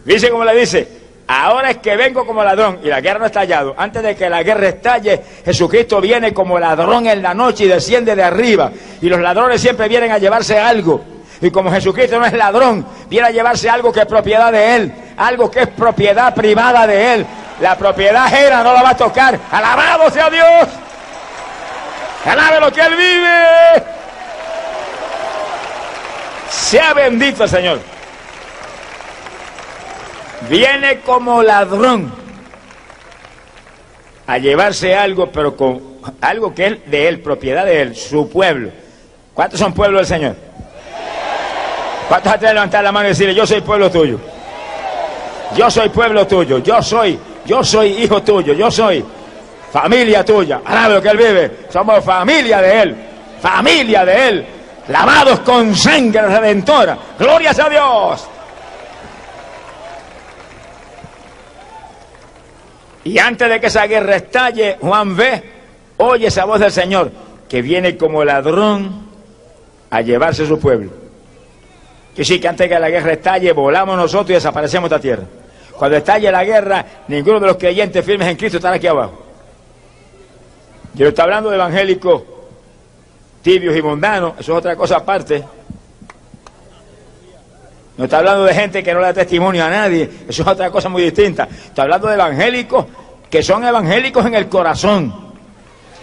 Dice 0.04 0.30
como 0.30 0.44
le 0.44 0.58
dice, 0.58 0.88
Ahora 1.26 1.70
es 1.70 1.78
que 1.78 1.96
vengo 1.96 2.26
como 2.26 2.44
ladrón 2.44 2.80
y 2.82 2.88
la 2.88 3.00
guerra 3.00 3.18
no 3.18 3.24
ha 3.24 3.28
estallado. 3.28 3.74
Antes 3.78 4.02
de 4.02 4.14
que 4.14 4.28
la 4.28 4.42
guerra 4.42 4.68
estalle, 4.68 5.22
Jesucristo 5.44 6.00
viene 6.00 6.34
como 6.34 6.58
ladrón 6.58 7.06
en 7.06 7.22
la 7.22 7.32
noche 7.32 7.64
y 7.64 7.68
desciende 7.68 8.14
de 8.14 8.22
arriba. 8.22 8.70
Y 9.00 9.08
los 9.08 9.20
ladrones 9.20 9.60
siempre 9.60 9.88
vienen 9.88 10.12
a 10.12 10.18
llevarse 10.18 10.58
algo. 10.58 11.02
Y 11.40 11.50
como 11.50 11.70
Jesucristo 11.70 12.18
no 12.18 12.26
es 12.26 12.32
ladrón, 12.34 12.86
viene 13.08 13.28
a 13.28 13.30
llevarse 13.30 13.70
algo 13.70 13.90
que 13.90 14.00
es 14.00 14.06
propiedad 14.06 14.52
de 14.52 14.76
Él, 14.76 14.94
algo 15.16 15.50
que 15.50 15.60
es 15.60 15.68
propiedad 15.68 16.34
privada 16.34 16.86
de 16.86 17.14
Él. 17.14 17.26
La 17.60 17.76
propiedad 17.76 18.32
era 18.32 18.62
no 18.62 18.74
la 18.74 18.82
va 18.82 18.90
a 18.90 18.96
tocar. 18.96 19.38
Alabado 19.50 20.10
sea 20.10 20.28
Dios. 20.28 20.68
Alabe 22.26 22.60
lo 22.60 22.70
que 22.70 22.80
Él 22.82 22.96
vive. 22.96 23.84
Sea 26.50 26.92
bendito 26.94 27.48
Señor 27.48 27.93
viene 30.48 31.00
como 31.00 31.42
ladrón 31.42 32.12
a 34.26 34.38
llevarse 34.38 34.94
algo, 34.94 35.30
pero 35.30 35.56
con 35.56 35.82
algo 36.20 36.54
que 36.54 36.66
es 36.66 36.90
de 36.90 37.08
él, 37.08 37.20
propiedad 37.20 37.64
de 37.64 37.82
él, 37.82 37.96
su 37.96 38.28
pueblo. 38.28 38.70
¿Cuántos 39.34 39.58
son 39.60 39.72
pueblos 39.72 40.00
del 40.00 40.18
Señor? 40.18 40.36
¿Cuántos 42.08 42.40
de 42.40 42.54
levantar 42.54 42.84
la 42.84 42.92
mano 42.92 43.06
y 43.06 43.10
decirle, 43.10 43.34
yo 43.34 43.46
soy 43.46 43.60
pueblo 43.60 43.90
tuyo? 43.90 44.18
Yo 45.56 45.70
soy 45.70 45.88
pueblo 45.88 46.26
tuyo, 46.26 46.58
yo 46.58 46.82
soy 46.82 47.18
Yo 47.44 47.62
soy 47.62 48.02
hijo 48.02 48.22
tuyo, 48.22 48.54
yo 48.54 48.70
soy 48.70 49.04
familia 49.72 50.24
tuya. 50.24 50.60
Alaba 50.64 50.94
lo 50.94 51.02
que 51.02 51.08
Él 51.08 51.16
vive. 51.16 51.50
Somos 51.68 52.02
familia 52.04 52.60
de 52.60 52.82
Él, 52.82 52.96
familia 53.40 54.04
de 54.04 54.28
Él, 54.28 54.46
lavados 54.88 55.40
con 55.40 55.74
sangre 55.74 56.22
redentora. 56.22 56.96
Glorias 57.18 57.58
a 57.58 57.68
Dios. 57.68 58.28
Y 63.04 63.18
antes 63.18 63.48
de 63.48 63.60
que 63.60 63.66
esa 63.66 63.86
guerra 63.86 64.16
estalle, 64.16 64.78
Juan 64.80 65.14
ve, 65.16 65.42
oye 65.98 66.26
esa 66.26 66.44
voz 66.46 66.60
del 66.60 66.72
Señor, 66.72 67.10
que 67.48 67.60
viene 67.62 67.96
como 67.96 68.24
ladrón 68.24 69.06
a 69.90 70.00
llevarse 70.00 70.46
su 70.46 70.58
pueblo. 70.58 70.90
Que 72.16 72.24
sí, 72.24 72.40
que 72.40 72.48
antes 72.48 72.68
de 72.68 72.74
que 72.74 72.80
la 72.80 72.90
guerra 72.90 73.12
estalle, 73.12 73.52
volamos 73.52 73.96
nosotros 73.96 74.30
y 74.30 74.34
desaparecemos 74.34 74.88
de 74.88 74.96
esta 74.96 75.02
tierra. 75.02 75.24
Cuando 75.76 75.96
estalle 75.96 76.30
la 76.30 76.44
guerra, 76.44 76.84
ninguno 77.08 77.40
de 77.40 77.46
los 77.48 77.56
creyentes 77.56 78.04
firmes 78.04 78.28
en 78.28 78.36
Cristo 78.36 78.58
estará 78.58 78.76
aquí 78.76 78.86
abajo. 78.86 79.22
Yo 80.94 81.08
estoy 81.08 81.22
hablando 81.24 81.50
de 81.50 81.56
evangélicos 81.56 82.22
tibios 83.42 83.76
y 83.76 83.82
mundanos, 83.82 84.34
eso 84.38 84.52
es 84.52 84.58
otra 84.58 84.74
cosa 84.74 84.96
aparte. 84.96 85.44
No 87.96 88.04
está 88.04 88.18
hablando 88.18 88.44
de 88.44 88.54
gente 88.54 88.82
que 88.82 88.92
no 88.92 89.00
le 89.00 89.06
da 89.06 89.14
testimonio 89.14 89.64
a 89.64 89.70
nadie, 89.70 90.10
eso 90.28 90.42
es 90.42 90.48
otra 90.48 90.70
cosa 90.70 90.88
muy 90.88 91.02
distinta. 91.02 91.48
Está 91.50 91.82
hablando 91.82 92.08
de 92.08 92.14
evangélicos 92.14 92.86
que 93.30 93.42
son 93.42 93.64
evangélicos 93.64 94.26
en 94.26 94.34
el 94.34 94.48
corazón. 94.48 95.24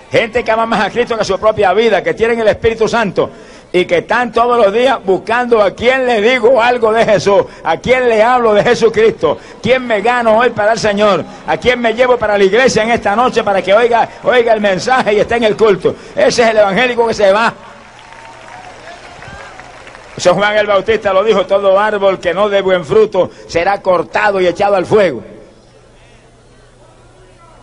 Gente 0.09 0.43
que 0.43 0.51
ama 0.51 0.65
más 0.65 0.85
a 0.85 0.89
Cristo 0.89 1.15
que 1.15 1.21
a 1.21 1.25
su 1.25 1.39
propia 1.39 1.73
vida, 1.73 2.01
que 2.03 2.13
tienen 2.13 2.39
el 2.39 2.47
Espíritu 2.47 2.87
Santo 2.87 3.29
y 3.73 3.85
que 3.85 3.99
están 3.99 4.31
todos 4.31 4.57
los 4.57 4.73
días 4.73 4.99
buscando 5.03 5.61
a 5.61 5.71
quién 5.71 6.05
le 6.05 6.21
digo 6.21 6.61
algo 6.61 6.91
de 6.91 7.05
Jesús, 7.05 7.43
a 7.63 7.77
quién 7.77 8.09
le 8.09 8.21
hablo 8.21 8.53
de 8.53 8.63
Jesucristo, 8.63 9.37
quién 9.61 9.85
me 9.87 10.01
gano 10.01 10.37
hoy 10.37 10.49
para 10.49 10.73
el 10.73 10.79
Señor, 10.79 11.23
a 11.47 11.57
quién 11.57 11.79
me 11.79 11.93
llevo 11.93 12.17
para 12.17 12.37
la 12.37 12.43
iglesia 12.43 12.83
en 12.83 12.91
esta 12.91 13.15
noche 13.15 13.43
para 13.43 13.61
que 13.61 13.73
oiga, 13.73 14.07
oiga 14.23 14.53
el 14.53 14.59
mensaje 14.59 15.13
y 15.13 15.19
esté 15.19 15.37
en 15.37 15.45
el 15.45 15.55
culto. 15.55 15.95
Ese 16.15 16.43
es 16.43 16.49
el 16.49 16.57
evangélico 16.57 17.07
que 17.07 17.13
se 17.13 17.31
va 17.31 17.53
San 20.21 20.35
Juan 20.35 20.55
el 20.55 20.67
Bautista 20.67 21.11
lo 21.13 21.23
dijo, 21.23 21.47
todo 21.47 21.79
árbol 21.79 22.19
que 22.19 22.31
no 22.31 22.47
dé 22.47 22.61
buen 22.61 22.85
fruto 22.85 23.31
será 23.47 23.81
cortado 23.81 24.39
y 24.39 24.45
echado 24.45 24.75
al 24.75 24.85
fuego. 24.85 25.23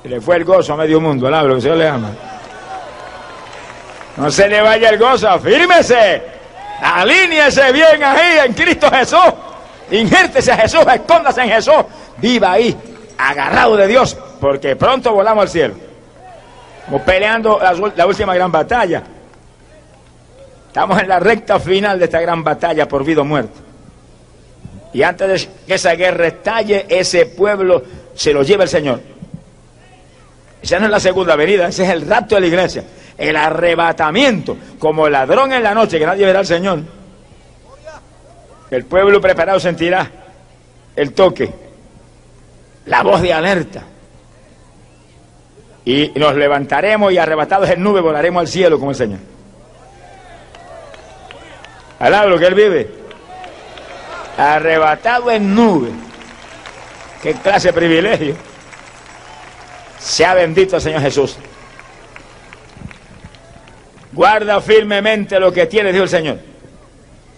Y 0.03 0.09
le 0.09 0.21
fue 0.21 0.39
el 0.39 0.45
gozo 0.45 0.73
a 0.73 0.77
medio 0.77 1.01
mundo, 1.01 1.29
el 1.29 1.35
hablo 1.35 1.55
que 1.55 1.61
se 1.61 1.77
le 1.77 1.87
ama. 1.87 2.11
No 4.17 4.29
se 4.29 4.49
le 4.49 4.61
vaya 4.61 4.89
el 4.89 4.99
gozo, 4.99 5.29
afírmese, 5.29 6.21
alíñese 6.83 7.71
bien 7.71 8.03
ahí 8.03 8.39
en 8.47 8.53
Cristo 8.55 8.91
Jesús, 8.91 9.33
injértese 9.93 10.51
a 10.51 10.57
Jesús, 10.57 10.81
escóndase 10.93 11.43
en 11.43 11.51
Jesús, 11.51 11.85
viva 12.17 12.51
ahí, 12.51 12.77
agarrado 13.19 13.77
de 13.77 13.87
Dios, 13.87 14.19
porque 14.41 14.75
pronto 14.75 15.13
volamos 15.13 15.43
al 15.43 15.49
cielo. 15.49 15.75
Estamos 16.81 17.03
peleando 17.03 17.61
la 17.95 18.05
última 18.05 18.35
gran 18.35 18.51
batalla. 18.51 19.05
Estamos 20.79 21.03
en 21.03 21.09
la 21.09 21.19
recta 21.19 21.59
final 21.59 21.99
de 21.99 22.05
esta 22.05 22.21
gran 22.21 22.45
batalla 22.45 22.87
por 22.87 23.05
vida 23.05 23.23
o 23.23 23.25
muerte. 23.25 23.59
Y 24.93 25.03
antes 25.03 25.29
de 25.29 25.51
que 25.67 25.75
esa 25.75 25.97
guerra 25.97 26.29
estalle, 26.29 26.87
ese 26.89 27.27
pueblo 27.27 27.83
se 28.15 28.33
lo 28.33 28.45
lleva 28.45 28.63
el 28.63 28.69
Señor. 28.69 29.01
Esa 30.63 30.79
no 30.79 30.85
es 30.85 30.93
la 30.93 31.01
segunda 31.01 31.35
venida, 31.35 31.67
ese 31.67 31.83
es 31.83 31.91
el 31.91 32.07
rapto 32.07 32.37
de 32.37 32.43
la 32.43 32.47
iglesia. 32.47 32.85
El 33.19 33.35
arrebatamiento, 33.35 34.57
como 34.79 35.09
el 35.09 35.15
ladrón 35.15 35.53
en 35.53 35.65
la 35.65 35.75
noche, 35.75 35.99
que 35.99 36.07
nadie 36.07 36.25
verá 36.25 36.39
al 36.39 36.47
Señor. 36.47 36.79
El 38.71 38.85
pueblo 38.85 39.21
preparado 39.21 39.59
sentirá 39.59 40.09
el 40.95 41.13
toque, 41.13 41.53
la 42.87 43.03
voz 43.03 43.21
de 43.21 43.33
alerta. 43.33 43.83
Y 45.85 46.13
nos 46.15 46.37
levantaremos 46.37 47.13
y 47.13 47.19
arrebatados 47.19 47.69
en 47.69 47.83
nube 47.83 48.01
volaremos 48.01 48.43
al 48.43 48.47
cielo 48.47 48.79
como 48.79 48.93
el 48.93 48.97
Señor. 48.97 49.38
Alaba 51.99 52.27
lo 52.27 52.39
que 52.39 52.47
él 52.47 52.55
vive. 52.55 52.89
Arrebatado 54.37 55.31
en 55.31 55.55
nube. 55.55 55.91
Qué 57.23 57.35
clase 57.35 57.69
de 57.69 57.73
privilegio. 57.73 58.37
Sea 59.99 60.35
bendito 60.35 60.77
el 60.77 60.83
Señor 60.83 61.01
Jesús. 61.03 61.37
Guarda 64.13 64.61
firmemente 64.61 65.39
lo 65.41 65.53
que 65.53 65.67
tienes, 65.67 65.93
dijo 65.93 66.05
el 66.05 66.11
Señor. 66.11 66.39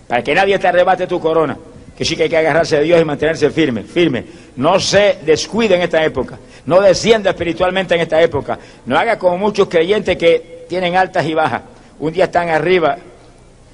Para 0.07 0.23
que 0.23 0.35
nadie 0.35 0.59
te 0.59 0.69
arrebate 0.69 1.07
tu 1.07 1.19
corona. 1.21 1.57
Que 1.97 2.05
sí 2.05 2.17
que 2.17 2.25
hay 2.25 2.29
que 2.29 2.37
agarrarse 2.37 2.77
de 2.79 2.85
Dios 2.85 3.01
y 3.01 3.05
mantenerse 3.05 3.51
firme, 3.51 3.83
firme. 3.83 4.25
No 4.57 4.79
se 4.79 5.19
descuide 5.23 5.77
en 5.77 5.83
esta 5.83 6.05
época. 6.05 6.39
No 6.67 6.81
descienda 6.81 7.31
espiritualmente 7.31 7.95
en 7.95 8.03
esta 8.03 8.21
época. 8.21 8.59
No 8.87 8.99
haga 8.99 9.19
como 9.19 9.39
muchos 9.39 9.69
creyentes 9.69 10.17
que 10.17 10.67
tienen 10.69 10.97
altas 10.97 11.25
y 11.27 11.35
bajas. 11.35 11.63
Un 11.99 12.13
día 12.13 12.25
están 12.25 12.49
arriba 12.49 12.97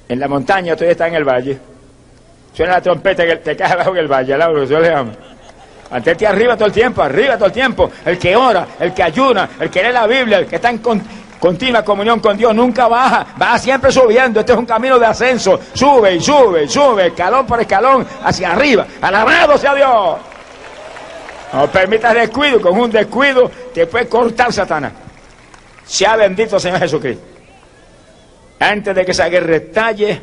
en 0.09 0.19
la 0.19 0.27
montaña, 0.27 0.75
todavía 0.75 0.91
está 0.91 1.07
en 1.07 1.15
el 1.15 1.23
valle. 1.23 1.59
Suena 2.53 2.73
la 2.73 2.81
trompeta 2.81 3.25
que 3.25 3.35
te 3.37 3.55
cae 3.55 3.73
abajo 3.73 3.91
en 3.91 3.97
el 3.97 4.07
valle, 4.07 4.37
Lauro, 4.37 4.63
yo 4.63 4.79
le 4.79 4.93
amo. 4.93 5.11
Mantente 5.91 6.27
arriba 6.27 6.55
todo 6.55 6.65
el 6.65 6.73
tiempo, 6.73 7.01
arriba 7.01 7.35
todo 7.35 7.45
el 7.45 7.51
tiempo. 7.51 7.91
El 8.05 8.17
que 8.17 8.35
ora, 8.35 8.67
el 8.79 8.93
que 8.93 9.03
ayuna, 9.03 9.49
el 9.59 9.69
que 9.69 9.83
lee 9.83 9.91
la 9.91 10.07
Biblia, 10.07 10.39
el 10.39 10.47
que 10.47 10.57
está 10.57 10.69
en 10.69 10.81
continua 11.39 11.83
comunión 11.83 12.19
con 12.19 12.35
Dios, 12.35 12.53
nunca 12.53 12.87
baja, 12.87 13.27
va 13.41 13.57
siempre 13.57 13.91
subiendo. 13.91 14.39
Este 14.39 14.53
es 14.53 14.57
un 14.57 14.65
camino 14.65 14.99
de 14.99 15.05
ascenso. 15.05 15.59
Sube 15.73 16.15
y 16.15 16.19
sube 16.19 16.63
y 16.63 16.67
sube, 16.67 17.07
escalón 17.07 17.45
por 17.45 17.61
escalón, 17.61 18.05
hacia 18.23 18.51
arriba. 18.51 18.85
Alabado 19.01 19.57
sea 19.57 19.75
Dios. 19.75 20.17
No 21.53 21.67
permitas 21.67 22.13
descuido, 22.13 22.59
con 22.59 22.77
un 22.77 22.91
descuido 22.91 23.49
te 23.73 23.87
puede 23.87 24.07
cortar 24.09 24.51
Satanás. 24.51 24.91
Sea 25.85 26.17
bendito 26.17 26.59
Señor 26.59 26.79
Jesucristo. 26.79 27.36
Antes 28.59 28.95
de 28.95 29.05
que 29.05 29.11
esa 29.11 29.29
guerra 29.29 29.55
estalle, 29.55 30.21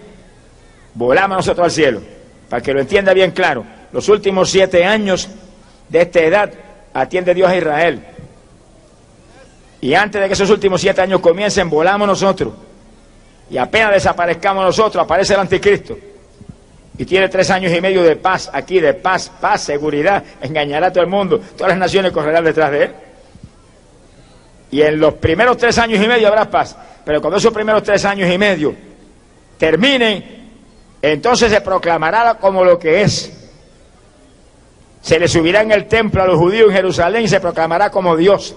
volamos 0.94 1.38
nosotros 1.38 1.64
al 1.64 1.70
cielo. 1.70 2.00
Para 2.48 2.62
que 2.62 2.72
lo 2.72 2.80
entienda 2.80 3.12
bien 3.12 3.30
claro, 3.30 3.64
los 3.92 4.08
últimos 4.08 4.50
siete 4.50 4.84
años 4.84 5.28
de 5.88 6.02
esta 6.02 6.20
edad 6.20 6.52
atiende 6.92 7.34
Dios 7.34 7.48
a 7.48 7.56
Israel. 7.56 8.04
Y 9.80 9.94
antes 9.94 10.20
de 10.20 10.28
que 10.28 10.34
esos 10.34 10.50
últimos 10.50 10.80
siete 10.80 11.02
años 11.02 11.20
comiencen, 11.20 11.68
volamos 11.68 12.08
nosotros. 12.08 12.54
Y 13.50 13.58
apenas 13.58 13.92
desaparezcamos 13.92 14.64
nosotros, 14.64 15.04
aparece 15.04 15.34
el 15.34 15.40
anticristo. 15.40 15.96
Y 16.96 17.04
tiene 17.04 17.28
tres 17.28 17.50
años 17.50 17.72
y 17.72 17.80
medio 17.80 18.02
de 18.02 18.16
paz 18.16 18.50
aquí, 18.52 18.80
de 18.80 18.94
paz, 18.94 19.30
paz, 19.40 19.62
seguridad. 19.62 20.22
Engañará 20.40 20.86
a 20.86 20.92
todo 20.92 21.02
el 21.02 21.10
mundo. 21.10 21.40
Todas 21.56 21.70
las 21.70 21.78
naciones 21.78 22.12
correrán 22.12 22.44
detrás 22.44 22.70
de 22.70 22.84
él. 22.84 22.90
Y 24.74 24.82
en 24.82 24.98
los 24.98 25.14
primeros 25.14 25.56
tres 25.56 25.78
años 25.78 26.02
y 26.02 26.08
medio 26.08 26.26
habrá 26.26 26.50
paz. 26.50 26.76
Pero 27.04 27.20
cuando 27.20 27.36
esos 27.36 27.54
primeros 27.54 27.84
tres 27.84 28.04
años 28.04 28.28
y 28.28 28.36
medio 28.36 28.74
terminen, 29.56 30.50
entonces 31.00 31.52
se 31.52 31.60
proclamará 31.60 32.34
como 32.40 32.64
lo 32.64 32.76
que 32.76 33.02
es. 33.02 33.32
Se 35.00 35.16
le 35.16 35.28
subirá 35.28 35.62
en 35.62 35.70
el 35.70 35.86
templo 35.86 36.24
a 36.24 36.26
los 36.26 36.36
judíos 36.36 36.70
en 36.70 36.74
Jerusalén 36.74 37.22
y 37.22 37.28
se 37.28 37.38
proclamará 37.38 37.90
como 37.90 38.16
Dios. 38.16 38.56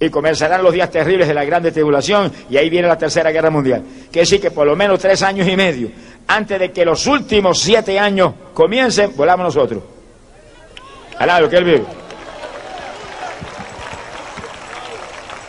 Y 0.00 0.08
comenzarán 0.08 0.62
los 0.62 0.72
días 0.72 0.90
terribles 0.90 1.28
de 1.28 1.34
la 1.34 1.44
grande 1.44 1.70
tribulación 1.70 2.32
y 2.48 2.56
ahí 2.56 2.70
viene 2.70 2.88
la 2.88 2.96
tercera 2.96 3.30
guerra 3.30 3.50
mundial. 3.50 3.82
Quiere 4.10 4.20
decir 4.20 4.40
que 4.40 4.50
por 4.50 4.66
lo 4.66 4.74
menos 4.74 5.00
tres 5.00 5.22
años 5.22 5.46
y 5.46 5.54
medio, 5.54 5.90
antes 6.28 6.58
de 6.58 6.72
que 6.72 6.82
los 6.82 7.06
últimos 7.06 7.60
siete 7.60 7.98
años 7.98 8.32
comiencen, 8.54 9.14
volamos 9.14 9.54
nosotros. 9.54 9.82
Alá, 11.18 11.40
lo 11.42 11.50
que 11.50 11.58
él 11.58 11.64
vive. 11.64 12.05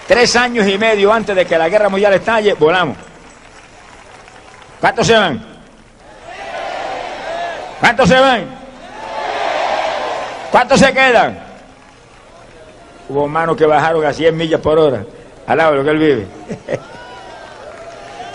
Tres 0.08 0.38
años 0.38 0.66
y 0.66 0.78
medio 0.78 1.12
antes 1.12 1.36
de 1.36 1.46
que 1.46 1.58
la 1.58 1.68
guerra 1.68 1.90
mundial 1.90 2.14
estalle, 2.14 2.54
volamos. 2.54 2.96
¿Cuántos 4.80 5.06
se 5.06 5.14
van? 5.14 5.46
¿Cuántos 7.82 8.08
se 8.08 8.20
van? 8.20 8.46
¿Cuántos 10.50 10.80
se 10.80 10.94
quedan? 10.94 11.38
Hubo 13.10 13.28
manos 13.28 13.58
que 13.58 13.66
bajaron 13.66 14.06
a 14.06 14.14
100 14.14 14.36
millas 14.36 14.62
por 14.62 14.80
hora. 14.80 15.04
Al 15.46 15.58
lado 15.58 15.72
de 15.72 15.78
lo 15.78 15.84
que 15.84 15.90
él 15.90 15.98
vive. 15.98 16.28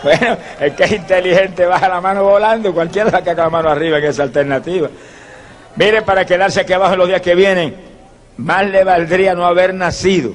bueno, 0.03 0.37
el 0.61 0.75
que 0.75 0.85
es 0.85 0.93
inteligente 0.93 1.65
baja 1.65 1.89
la 1.89 2.03
mano 2.03 2.23
volando, 2.23 2.75
cualquiera 2.75 3.11
saca 3.11 3.33
la 3.33 3.49
mano 3.49 3.71
arriba 3.71 3.97
en 3.97 4.05
esa 4.05 4.25
alternativa. 4.25 4.89
Mire, 5.77 6.03
para 6.03 6.27
quedarse 6.27 6.61
aquí 6.61 6.75
abajo 6.75 6.97
los 6.97 7.09
días 7.09 7.23
que 7.23 7.35
vienen, 7.35 7.75
más 8.37 8.67
le 8.67 8.85
valdría 8.85 9.35
no 9.35 9.47
haber 9.47 9.73
nacido 9.73 10.33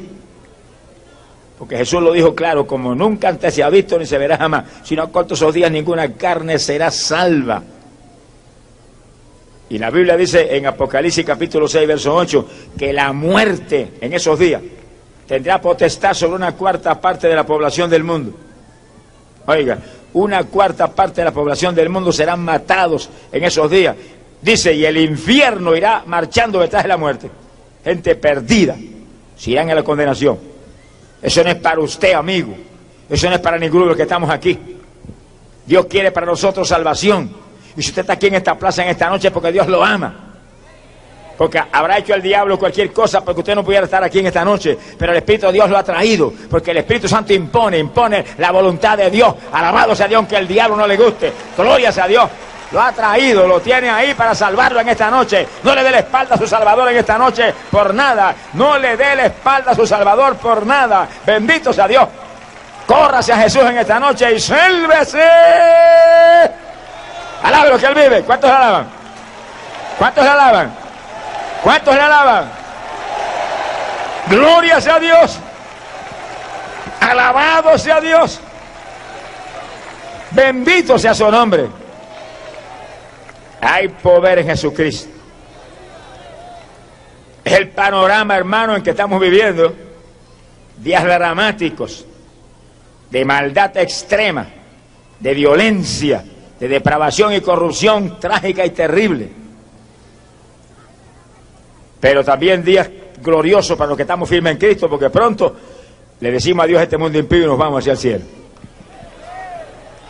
porque 1.58 1.78
Jesús 1.78 2.01
lo 2.01 2.14
dijo 2.14 2.36
claro, 2.36 2.68
como 2.68 2.93
nunca 2.93 3.30
antes 3.30 3.53
se 3.53 3.64
ha 3.64 3.70
visto 3.70 3.97
ni 3.97 4.05
se 4.05 4.18
verá 4.18 4.38
jamás, 4.38 4.66
sino 4.84 5.01
a 5.01 5.12
cortos 5.12 5.39
esos 5.39 5.53
días 5.53 5.72
ninguna 5.72 6.14
carne 6.14 6.60
será 6.60 6.91
salva. 6.91 7.64
Y 9.70 9.80
la 9.80 9.89
Biblia 9.89 10.16
dice 10.16 10.55
en 10.55 10.68
Apocalipsis 10.68 11.26
capítulo 11.26 11.68
6, 11.68 11.88
verso 11.88 12.16
8, 12.16 12.47
que 12.78 12.93
la 12.93 13.12
muerte 13.12 13.93
en 13.99 14.14
esos 14.14 14.38
días 14.38 14.62
tendrá 15.28 15.60
potestad 15.60 16.14
sobre 16.14 16.36
una 16.36 16.53
cuarta 16.53 17.01
parte 17.01 17.28
de 17.28 17.36
la 17.36 17.45
población 17.45 17.89
del 17.89 18.03
mundo. 18.03 18.34
Oiga, 19.47 19.80
una 20.14 20.43
cuarta 20.43 20.88
parte 20.93 21.22
de 21.22 21.26
la 21.26 21.34
población 21.34 21.74
del 21.74 21.89
mundo 21.89 22.12
serán 22.12 22.39
matados 22.39 23.10
en 23.32 23.43
esos 23.43 23.70
días. 23.70 23.95
Dice, 24.41 24.74
y 24.74 24.86
el 24.86 24.97
infierno 24.97 25.76
irá 25.76 26.03
marchando 26.05 26.60
detrás 26.60 26.84
de 26.84 26.89
la 26.89 26.97
muerte. 26.97 27.30
gente 27.84 28.16
perdida, 28.16 28.76
se 29.36 29.51
irán 29.51 29.70
a 29.72 29.76
la 29.76 29.84
condenación. 29.84 30.57
Eso 31.22 31.43
no 31.43 31.49
es 31.49 31.55
para 31.55 31.80
usted, 31.80 32.13
amigo. 32.13 32.55
Eso 33.09 33.30
no 33.30 33.36
es 33.36 33.41
para 33.41 33.57
ninguno 33.57 33.84
de 33.84 33.89
los 33.89 33.97
que 33.97 34.03
estamos 34.03 34.30
aquí. 34.30 34.57
Dios 35.65 35.86
quiere 35.86 36.11
para 36.11 36.26
nosotros 36.26 36.68
salvación. 36.68 37.30
Y 37.76 37.82
si 37.82 37.89
usted 37.89 38.01
está 38.01 38.13
aquí 38.13 38.28
en 38.28 38.36
esta 38.36 38.57
plaza 38.57 38.84
en 38.84 38.89
esta 38.89 39.09
noche 39.09 39.28
es 39.28 39.34
porque 39.34 39.51
Dios 39.51 39.68
lo 39.68 39.84
ama. 39.84 40.28
Porque 41.38 41.61
habrá 41.72 41.99
hecho 41.99 42.15
el 42.15 42.22
diablo 42.22 42.57
cualquier 42.57 42.91
cosa 42.91 43.24
porque 43.24 43.41
usted 43.41 43.53
no 43.53 43.63
pudiera 43.63 43.86
estar 43.86 44.03
aquí 44.03 44.20
en 44.20 44.28
esta 44.28 44.43
noche. 44.43 44.76
Pero 44.97 45.11
el 45.11 45.20
Espíritu 45.20 45.45
de 45.45 45.53
Dios 45.53 45.70
lo 45.70 45.78
ha 45.78 45.84
traído. 45.84 46.34
Porque 46.49 46.72
el 46.72 46.78
Espíritu 46.78 47.07
Santo 47.07 47.32
impone, 47.34 47.78
impone 47.78 48.26
la 48.39 48.51
voluntad 48.51 48.97
de 48.97 49.11
Dios. 49.11 49.36
Alabado 49.51 49.95
sea 49.95 50.07
Dios, 50.07 50.18
aunque 50.18 50.38
el 50.38 50.47
diablo 50.47 50.76
no 50.76 50.88
le 50.88 50.97
guste. 50.97 51.32
Gloria 51.55 51.91
sea 51.91 52.07
Dios. 52.07 52.28
Lo 52.72 52.82
ha 52.82 52.91
traído, 52.91 53.47
lo 53.47 53.61
tiene 53.61 53.89
ahí 53.89 54.13
para 54.13 54.36
salvarlo 54.36 54.82
en 54.82 54.89
esta 54.89 55.09
noche. 55.09 55.47
No 55.63 55.74
le 55.74 55.84
dé 55.84 55.91
la 55.91 55.99
espalda 55.99 56.36
a 56.36 56.38
su 56.38 56.47
Salvador 56.47 56.89
en 56.89 56.97
esta 56.97 57.18
noche 57.18 57.53
por 57.72 57.93
nada. 57.93 58.36
No 58.53 58.78
le 58.78 58.97
dé 58.97 59.15
la 59.15 59.28
espalda 59.28 59.72
a 59.72 59.76
su 59.76 59.88
Salvador 59.88 60.36
por 60.36 60.65
nada. 60.65 61.07
Bendito 61.26 61.72
sea 61.72 61.88
Dios. 61.88 62.07
Córrase 62.86 63.32
a 63.32 63.38
Jesús 63.38 63.63
en 63.63 63.78
esta 63.78 63.99
noche 63.99 64.34
y 64.34 64.39
sélvese. 64.39 65.30
Alabe 67.43 67.70
lo 67.70 67.78
que 67.78 67.86
él 67.86 67.95
vive. 67.95 68.24
¿Cuántos 68.24 68.49
le 68.49 68.55
alaban? 68.55 68.88
¿Cuántos 69.97 70.24
le 70.24 70.30
alaban? 70.30 70.76
¿Cuántos 71.63 71.95
le 71.95 72.01
alaban? 72.01 72.51
Gloria 74.28 74.82
sea 74.82 74.99
Dios. 74.99 75.39
Alabado 76.99 77.78
sea 77.78 78.01
Dios. 78.01 78.41
Bendito 80.32 80.99
sea 80.99 81.13
su 81.13 81.30
nombre. 81.32 81.70
Hay 83.62 83.89
poder 83.89 84.39
en 84.39 84.47
Jesucristo. 84.47 85.10
Es 87.43 87.53
el 87.53 87.70
panorama, 87.70 88.36
hermano, 88.36 88.76
en 88.76 88.84
que 88.84 88.91
estamos 88.91 89.20
viviendo. 89.20 89.74
Días 90.78 91.03
dramáticos, 91.03 92.05
de 93.10 93.26
maldad 93.26 93.76
extrema, 93.78 94.47
de 95.20 95.34
violencia, 95.34 96.24
de 96.60 96.68
depravación 96.68 97.34
y 97.34 97.41
corrupción 97.41 98.20
trágica 98.20 98.64
y 98.64 98.70
terrible. 98.70 99.30
Pero 101.99 102.24
también 102.24 102.64
días 102.64 102.88
gloriosos 103.24 103.76
para 103.76 103.89
los 103.89 103.97
que 103.97 104.03
estamos 104.03 104.30
firmes 104.30 104.53
en 104.53 104.60
Cristo, 104.60 104.88
porque 104.88 105.10
pronto 105.10 105.55
le 106.20 106.32
decimos 106.32 106.66
adiós 106.66 106.80
a 106.80 106.84
este 106.84 106.97
mundo 106.97 107.18
impío 107.18 107.43
y 107.43 107.47
nos 107.47 107.58
vamos 107.58 107.80
hacia 107.80 107.93
el 107.93 107.97
cielo 107.97 108.47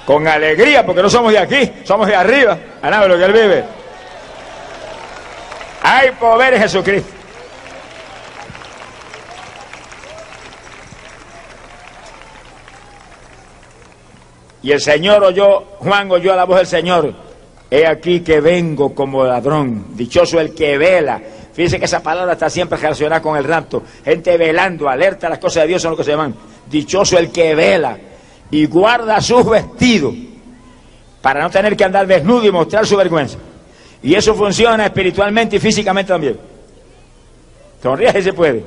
con 0.07 0.25
alegría, 0.25 0.85
porque 0.85 1.01
no 1.01 1.09
somos 1.09 1.33
de 1.33 1.37
aquí, 1.37 1.69
somos 1.83 2.07
de 2.07 2.15
arriba, 2.15 2.57
a 2.81 3.07
lo 3.07 3.17
que 3.17 3.25
Él 3.25 3.33
vive. 3.33 3.63
Hay 5.83 6.11
poder 6.11 6.57
Jesucristo. 6.57 7.11
Y 14.63 14.71
el 14.71 14.79
Señor 14.79 15.25
oyó, 15.25 15.75
Juan 15.79 16.09
oyó 16.09 16.37
la 16.37 16.45
voz 16.45 16.59
del 16.59 16.67
Señor. 16.67 17.13
He 17.69 17.85
aquí 17.85 18.21
que 18.21 18.39
vengo 18.39 18.95
como 18.95 19.25
ladrón. 19.25 19.87
Dichoso 19.89 20.39
el 20.39 20.55
que 20.55 20.77
vela. 20.77 21.21
Fíjense 21.51 21.79
que 21.79 21.85
esa 21.85 22.01
palabra 22.01 22.31
está 22.31 22.49
siempre 22.49 22.77
relacionada 22.77 23.21
con 23.21 23.35
el 23.35 23.43
rapto. 23.43 23.83
Gente 24.05 24.37
velando, 24.37 24.87
alerta, 24.87 25.27
las 25.27 25.39
cosas 25.39 25.63
de 25.63 25.67
Dios 25.67 25.81
son 25.81 25.91
lo 25.91 25.97
que 25.97 26.05
se 26.05 26.11
llaman. 26.11 26.33
Dichoso 26.69 27.17
el 27.17 27.29
que 27.29 27.53
vela 27.55 27.97
y 28.51 28.65
guarda 28.65 29.19
sus 29.21 29.49
vestidos 29.49 30.13
para 31.21 31.41
no 31.41 31.49
tener 31.49 31.75
que 31.75 31.83
andar 31.83 32.07
desnudo 32.07 32.45
y 32.45 32.51
mostrar 32.51 32.85
su 32.85 32.95
vergüenza. 32.95 33.37
Y 34.01 34.13
eso 34.13 34.33
funciona 34.35 34.85
espiritualmente 34.85 35.57
y 35.57 35.59
físicamente 35.59 36.13
también. 36.13 36.39
Sonríe 37.81 38.21
se 38.21 38.33
puede. 38.33 38.63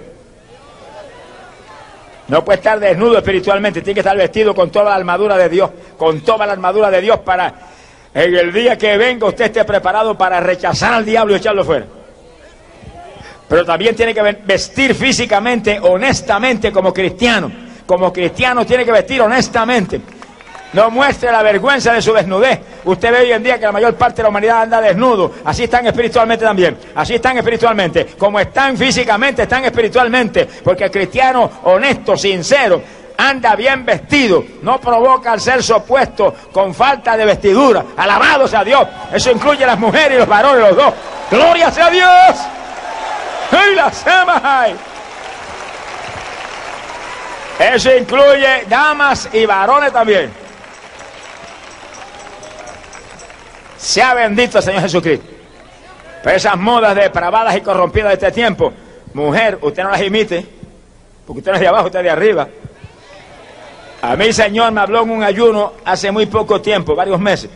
No 2.29 2.45
puede 2.45 2.59
estar 2.59 2.79
desnudo 2.79 3.19
espiritualmente, 3.19 3.81
tiene 3.81 3.95
que 3.95 4.01
estar 4.01 4.17
vestido 4.17 4.55
con 4.55 4.71
toda 4.71 4.91
la 4.91 4.97
armadura 4.97 5.37
de 5.37 5.49
Dios, 5.49 5.71
con 5.97 6.21
toda 6.21 6.47
la 6.47 6.53
armadura 6.53 6.91
de 6.91 7.01
Dios 7.01 7.19
para 7.21 7.71
en 8.13 8.35
el 8.35 8.53
día 8.53 8.77
que 8.77 8.97
venga 8.97 9.29
usted 9.29 9.47
esté 9.47 9.65
preparado 9.65 10.19
para 10.19 10.41
rechazar 10.41 10.95
al 10.95 11.05
diablo 11.05 11.33
y 11.33 11.37
echarlo 11.37 11.65
fuera. 11.65 11.87
Pero 13.49 13.65
también 13.65 13.97
tiene 13.97 14.15
que 14.15 14.23
vestir 14.45 14.95
físicamente, 14.95 15.79
honestamente 15.81 16.71
como 16.71 16.93
cristiano 16.93 17.70
como 17.91 18.13
cristiano 18.13 18.65
tiene 18.65 18.85
que 18.85 18.93
vestir 18.93 19.21
honestamente. 19.21 20.01
No 20.75 20.93
muestre 20.93 21.33
la 21.33 21.43
vergüenza 21.43 21.93
de 21.93 22.01
su 22.01 22.13
desnudez. 22.13 22.61
Usted 22.85 23.11
ve 23.11 23.19
hoy 23.23 23.33
en 23.33 23.43
día 23.43 23.59
que 23.59 23.67
la 23.67 23.73
mayor 23.73 23.97
parte 23.97 24.19
de 24.19 24.23
la 24.23 24.29
humanidad 24.29 24.63
anda 24.63 24.81
desnudo. 24.81 25.33
Así 25.45 25.65
están 25.65 25.89
espiritualmente 25.89 26.45
también. 26.45 26.79
Así 26.95 27.17
están 27.17 27.39
espiritualmente. 27.39 28.07
Como 28.17 28.39
están 28.39 28.77
físicamente, 28.77 29.43
están 29.43 29.65
espiritualmente. 29.65 30.47
Porque 30.63 30.85
el 30.85 30.91
cristiano 30.93 31.51
honesto, 31.65 32.17
sincero, 32.17 32.81
anda 33.17 33.57
bien 33.57 33.85
vestido. 33.85 34.45
No 34.63 34.81
provoca 34.81 35.33
al 35.33 35.41
ser 35.41 35.61
opuesto 35.73 36.33
con 36.53 36.73
falta 36.73 37.17
de 37.17 37.25
vestidura. 37.25 37.87
Alabado 37.97 38.47
sea 38.47 38.63
Dios. 38.63 38.87
Eso 39.13 39.33
incluye 39.33 39.65
a 39.65 39.67
las 39.67 39.81
mujeres 39.81 40.13
y 40.13 40.19
los 40.19 40.29
varones, 40.29 40.61
los 40.61 40.77
dos. 40.77 40.95
Gloria 41.29 41.73
sea 41.73 41.91
Dios. 41.91 42.39
¡Ay, 43.51 43.75
las 43.75 44.05
eso 47.61 47.95
incluye 47.95 48.65
damas 48.69 49.29
y 49.33 49.45
varones 49.45 49.93
también. 49.93 50.31
Sea 53.77 54.15
bendito 54.15 54.59
el 54.59 54.65
Señor 54.65 54.83
Jesucristo. 54.83 55.27
Pero 56.23 56.37
esas 56.37 56.57
modas 56.57 56.95
depravadas 56.95 57.57
y 57.57 57.61
corrompidas 57.61 58.09
de 58.09 58.15
este 58.15 58.33
tiempo, 58.33 58.73
mujer, 59.15 59.59
usted 59.63 59.83
no 59.83 59.91
las 59.91 60.03
imite, 60.03 60.47
porque 61.27 61.41
usted 61.41 61.53
no 61.53 61.57
es 61.57 61.61
de 61.61 61.69
abajo, 61.69 61.87
usted 61.87 62.01
es 62.01 62.05
de 62.05 62.11
arriba. 62.11 62.49
A 64.03 64.17
mí, 64.17 64.33
Señor, 64.33 64.73
me 64.73 64.81
habló 64.81 65.03
en 65.03 65.11
un 65.11 65.23
ayuno 65.23 65.75
hace 65.85 66.11
muy 66.11 66.27
poco 66.27 66.61
tiempo, 66.61 66.95
varios 66.95 67.21
meses, 67.21 67.51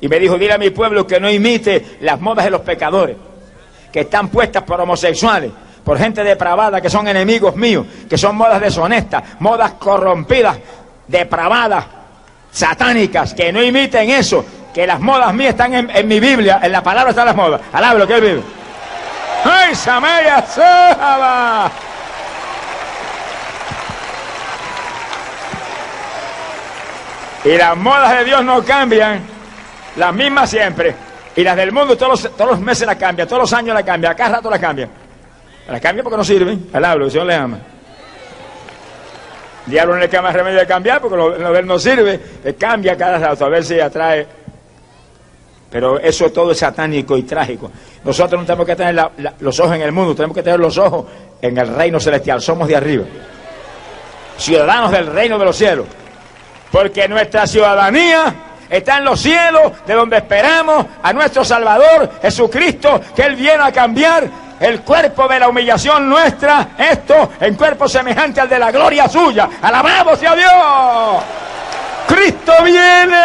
y 0.00 0.08
me 0.08 0.18
dijo, 0.18 0.38
dile 0.38 0.52
a 0.52 0.58
mi 0.58 0.70
pueblo 0.70 1.06
que 1.06 1.18
no 1.18 1.30
imite 1.30 1.98
las 2.00 2.20
modas 2.20 2.44
de 2.44 2.50
los 2.50 2.60
pecadores, 2.60 3.16
que 3.92 4.00
están 4.00 4.28
puestas 4.28 4.62
por 4.62 4.80
homosexuales, 4.80 5.50
por 5.84 5.98
gente 5.98 6.22
depravada 6.22 6.80
que 6.80 6.88
son 6.88 7.08
enemigos 7.08 7.56
míos, 7.56 7.86
que 8.08 8.16
son 8.16 8.36
modas 8.36 8.60
deshonestas, 8.60 9.22
modas 9.40 9.72
corrompidas, 9.72 10.56
depravadas, 11.08 11.84
satánicas, 12.50 13.34
que 13.34 13.52
no 13.52 13.62
imiten 13.62 14.10
eso, 14.10 14.44
que 14.72 14.86
las 14.86 15.00
modas 15.00 15.34
mías 15.34 15.50
están 15.50 15.74
en, 15.74 16.08
mi 16.08 16.20
Biblia, 16.20 16.60
en 16.62 16.72
la 16.72 16.82
palabra 16.82 17.10
están 17.10 17.26
las 17.26 17.36
modas. 17.36 17.60
Alaba 17.72 17.98
lo 17.98 18.06
que 18.06 18.14
él 18.14 18.20
vive. 18.20 18.42
¡Ay, 19.44 19.74
Samaya 19.74 20.44
Y 27.44 27.56
las 27.56 27.76
modas 27.76 28.18
de 28.18 28.24
Dios 28.24 28.44
no 28.44 28.62
cambian, 28.62 29.20
las 29.96 30.14
mismas 30.14 30.48
siempre. 30.48 30.94
Y 31.34 31.42
las 31.42 31.56
del 31.56 31.72
mundo 31.72 31.96
todos 31.96 32.22
los, 32.22 32.36
todos 32.36 32.52
los 32.52 32.60
meses 32.60 32.86
la 32.86 32.96
cambian, 32.96 33.26
todos 33.26 33.42
los 33.42 33.52
años 33.52 33.74
la 33.74 33.82
cambian, 33.82 34.14
cada 34.14 34.36
rato 34.36 34.48
la 34.48 34.60
cambian. 34.60 35.01
La 35.68 35.80
cambia 35.80 36.02
porque 36.02 36.16
no 36.16 36.24
sirve. 36.24 36.58
Al 36.72 36.84
hablo, 36.84 37.04
el 37.06 37.10
Señor 37.10 37.26
le 37.26 37.34
ama. 37.34 37.58
El 39.66 39.72
diablo 39.72 39.94
no 39.94 40.00
le 40.00 40.20
más 40.20 40.34
remedio 40.34 40.58
de 40.58 40.66
cambiar 40.66 41.00
porque 41.00 41.16
lo, 41.16 41.38
lo 41.38 41.62
no 41.62 41.78
sirve. 41.78 42.20
Le 42.42 42.54
cambia 42.54 42.96
cada 42.96 43.18
rato 43.18 43.44
a 43.44 43.48
ver 43.48 43.64
si 43.64 43.78
atrae. 43.78 44.26
Pero 45.70 45.98
eso 45.98 46.30
todo 46.30 46.52
es 46.52 46.58
satánico 46.58 47.16
y 47.16 47.22
trágico. 47.22 47.70
Nosotros 48.04 48.40
no 48.40 48.46
tenemos 48.46 48.66
que 48.66 48.76
tener 48.76 49.10
los 49.40 49.58
ojos 49.60 49.76
en 49.76 49.82
el 49.82 49.92
mundo, 49.92 50.14
tenemos 50.14 50.36
que 50.36 50.42
tener 50.42 50.60
los 50.60 50.76
ojos 50.76 51.06
en 51.40 51.56
el 51.56 51.74
reino 51.74 51.98
celestial. 51.98 52.42
Somos 52.42 52.68
de 52.68 52.76
arriba. 52.76 53.04
Ciudadanos 54.36 54.90
del 54.90 55.06
reino 55.06 55.38
de 55.38 55.44
los 55.44 55.56
cielos. 55.56 55.86
Porque 56.70 57.08
nuestra 57.08 57.46
ciudadanía 57.46 58.34
está 58.68 58.98
en 58.98 59.04
los 59.04 59.20
cielos, 59.20 59.72
de 59.86 59.94
donde 59.94 60.16
esperamos 60.16 60.86
a 61.02 61.12
nuestro 61.12 61.44
Salvador 61.44 62.10
Jesucristo, 62.20 63.00
que 63.14 63.22
Él 63.22 63.36
viene 63.36 63.62
a 63.62 63.72
cambiar 63.72 64.28
el 64.62 64.80
cuerpo 64.82 65.26
de 65.26 65.40
la 65.40 65.48
humillación 65.48 66.08
nuestra, 66.08 66.68
esto 66.78 67.32
en 67.40 67.56
cuerpo 67.56 67.88
semejante 67.88 68.40
al 68.40 68.48
de 68.48 68.58
la 68.60 68.70
gloria 68.70 69.08
suya. 69.08 69.48
Alabado 69.60 70.14
sea 70.16 70.36
Dios. 70.36 71.24
Cristo 72.06 72.52
viene. 72.62 73.22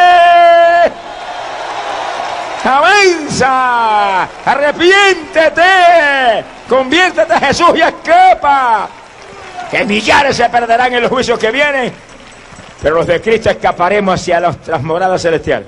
Avanza, 2.63 4.23
arrepiéntete, 4.45 5.63
conviértete 6.67 7.33
a 7.33 7.39
Jesús 7.39 7.69
y 7.75 7.81
escapa. 7.81 8.89
Que 9.69 9.85
millares 9.85 10.35
se 10.35 10.49
perderán 10.49 10.91
en 10.93 11.03
los 11.03 11.11
juicios 11.11 11.37
que 11.37 11.51
vienen, 11.51 11.93
pero 12.81 12.95
los 12.95 13.07
de 13.07 13.21
Cristo 13.21 13.51
escaparemos 13.51 14.19
hacia 14.19 14.39
las 14.39 14.81
moradas 14.81 15.21
celestiales. 15.21 15.67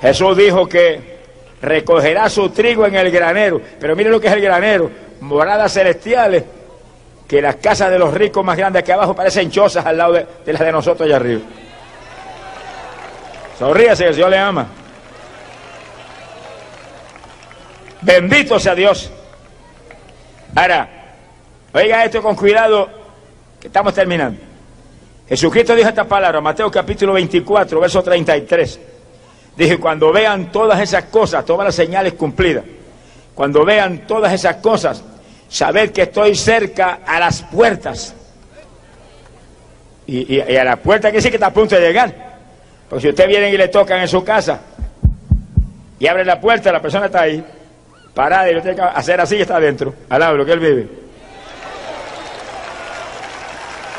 Jesús 0.00 0.36
dijo 0.36 0.66
que 0.66 1.11
recogerá 1.62 2.28
su 2.28 2.50
trigo 2.50 2.84
en 2.84 2.96
el 2.96 3.10
granero. 3.10 3.60
Pero 3.80 3.96
mire 3.96 4.10
lo 4.10 4.20
que 4.20 4.26
es 4.26 4.32
el 4.34 4.42
granero, 4.42 4.90
moradas 5.20 5.72
celestiales, 5.72 6.44
que 7.26 7.40
las 7.40 7.56
casas 7.56 7.90
de 7.90 7.98
los 7.98 8.12
ricos 8.12 8.44
más 8.44 8.58
grandes 8.58 8.82
aquí 8.82 8.92
abajo 8.92 9.14
parecen 9.14 9.50
chozas 9.50 9.86
al 9.86 9.96
lado 9.96 10.12
de, 10.12 10.52
las 10.52 10.60
de 10.60 10.72
nosotros 10.72 11.06
allá 11.06 11.16
arriba. 11.16 11.40
Sonríase, 13.58 14.02
que 14.02 14.08
el 14.08 14.14
Señor 14.14 14.30
le 14.30 14.38
ama. 14.38 14.66
Bendito 18.02 18.58
sea 18.58 18.74
Dios. 18.74 19.10
Ahora, 20.54 20.88
oiga 21.72 22.04
esto 22.04 22.20
con 22.20 22.34
cuidado, 22.34 22.90
que 23.60 23.68
estamos 23.68 23.94
terminando. 23.94 24.40
Jesucristo 25.28 25.74
dijo 25.76 25.88
esta 25.88 26.04
palabra, 26.04 26.40
Mateo 26.40 26.70
capítulo 26.70 27.12
24, 27.12 27.80
verso 27.80 28.02
33. 28.02 28.80
Dije, 29.56 29.78
cuando 29.78 30.12
vean 30.12 30.50
todas 30.50 30.80
esas 30.80 31.04
cosas, 31.04 31.44
todas 31.44 31.66
las 31.66 31.74
señales 31.74 32.14
cumplidas, 32.14 32.64
cuando 33.34 33.64
vean 33.64 34.06
todas 34.06 34.32
esas 34.32 34.56
cosas, 34.56 35.02
sabed 35.48 35.90
que 35.90 36.02
estoy 36.02 36.34
cerca 36.34 37.00
a 37.06 37.20
las 37.20 37.42
puertas. 37.42 38.14
Y, 40.06 40.40
a 40.40 40.64
la 40.64 40.76
puerta 40.76 41.12
que 41.12 41.22
sí 41.22 41.28
que 41.28 41.36
está 41.36 41.46
a 41.46 41.52
punto 41.52 41.74
de 41.74 41.80
llegar. 41.80 42.14
Porque 42.88 43.02
si 43.02 43.08
usted 43.08 43.28
viene 43.28 43.50
y 43.50 43.56
le 43.56 43.68
tocan 43.68 44.00
en 44.00 44.08
su 44.08 44.22
casa 44.24 44.60
y 45.98 46.06
abre 46.06 46.24
la 46.24 46.40
puerta, 46.40 46.72
la 46.72 46.82
persona 46.82 47.06
está 47.06 47.22
ahí, 47.22 47.42
parada 48.12 48.50
y 48.50 48.54
lo 48.54 48.60
tiene 48.60 48.76
que 48.76 48.82
hacer 48.82 49.20
así 49.20 49.36
y 49.36 49.42
está 49.42 49.56
adentro, 49.56 49.94
al 50.08 50.20
lado 50.20 50.36
lo 50.36 50.44
que 50.44 50.52
él 50.52 50.60
vive. 50.60 50.88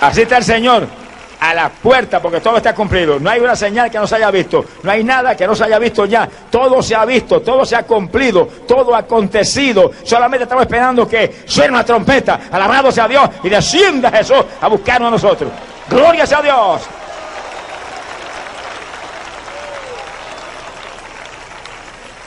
Así 0.01 0.23
está 0.23 0.37
el 0.37 0.43
Señor 0.43 1.02
a 1.43 1.53
la 1.53 1.67
puerta 1.67 2.21
porque 2.21 2.39
todo 2.39 2.55
está 2.55 2.73
cumplido. 2.73 3.19
No 3.19 3.29
hay 3.29 3.41
una 3.41 3.53
señal 3.53 3.91
que 3.91 3.97
no 3.97 4.07
se 4.07 4.15
haya 4.15 4.31
visto, 4.31 4.63
no 4.81 4.89
hay 4.89 5.03
nada 5.03 5.35
que 5.35 5.45
no 5.45 5.53
se 5.53 5.65
haya 5.65 5.77
visto 5.77 6.05
ya. 6.05 6.25
Todo 6.49 6.81
se 6.81 6.95
ha 6.95 7.03
visto, 7.03 7.41
todo 7.41 7.65
se 7.65 7.75
ha 7.75 7.83
cumplido, 7.83 8.47
todo 8.65 8.95
ha 8.95 8.99
acontecido. 8.99 9.91
Solamente 10.03 10.43
estamos 10.43 10.63
esperando 10.63 11.05
que 11.05 11.43
suene 11.45 11.71
una 11.71 11.83
trompeta, 11.83 12.43
alabado 12.49 12.93
sea 12.93 13.09
Dios 13.09 13.29
y 13.43 13.49
descienda 13.49 14.09
Jesús 14.09 14.37
a 14.61 14.69
buscarnos 14.69 15.09
a 15.09 15.11
nosotros. 15.11 15.51
Gloria 15.89 16.25
sea 16.25 16.41
Dios. 16.41 16.81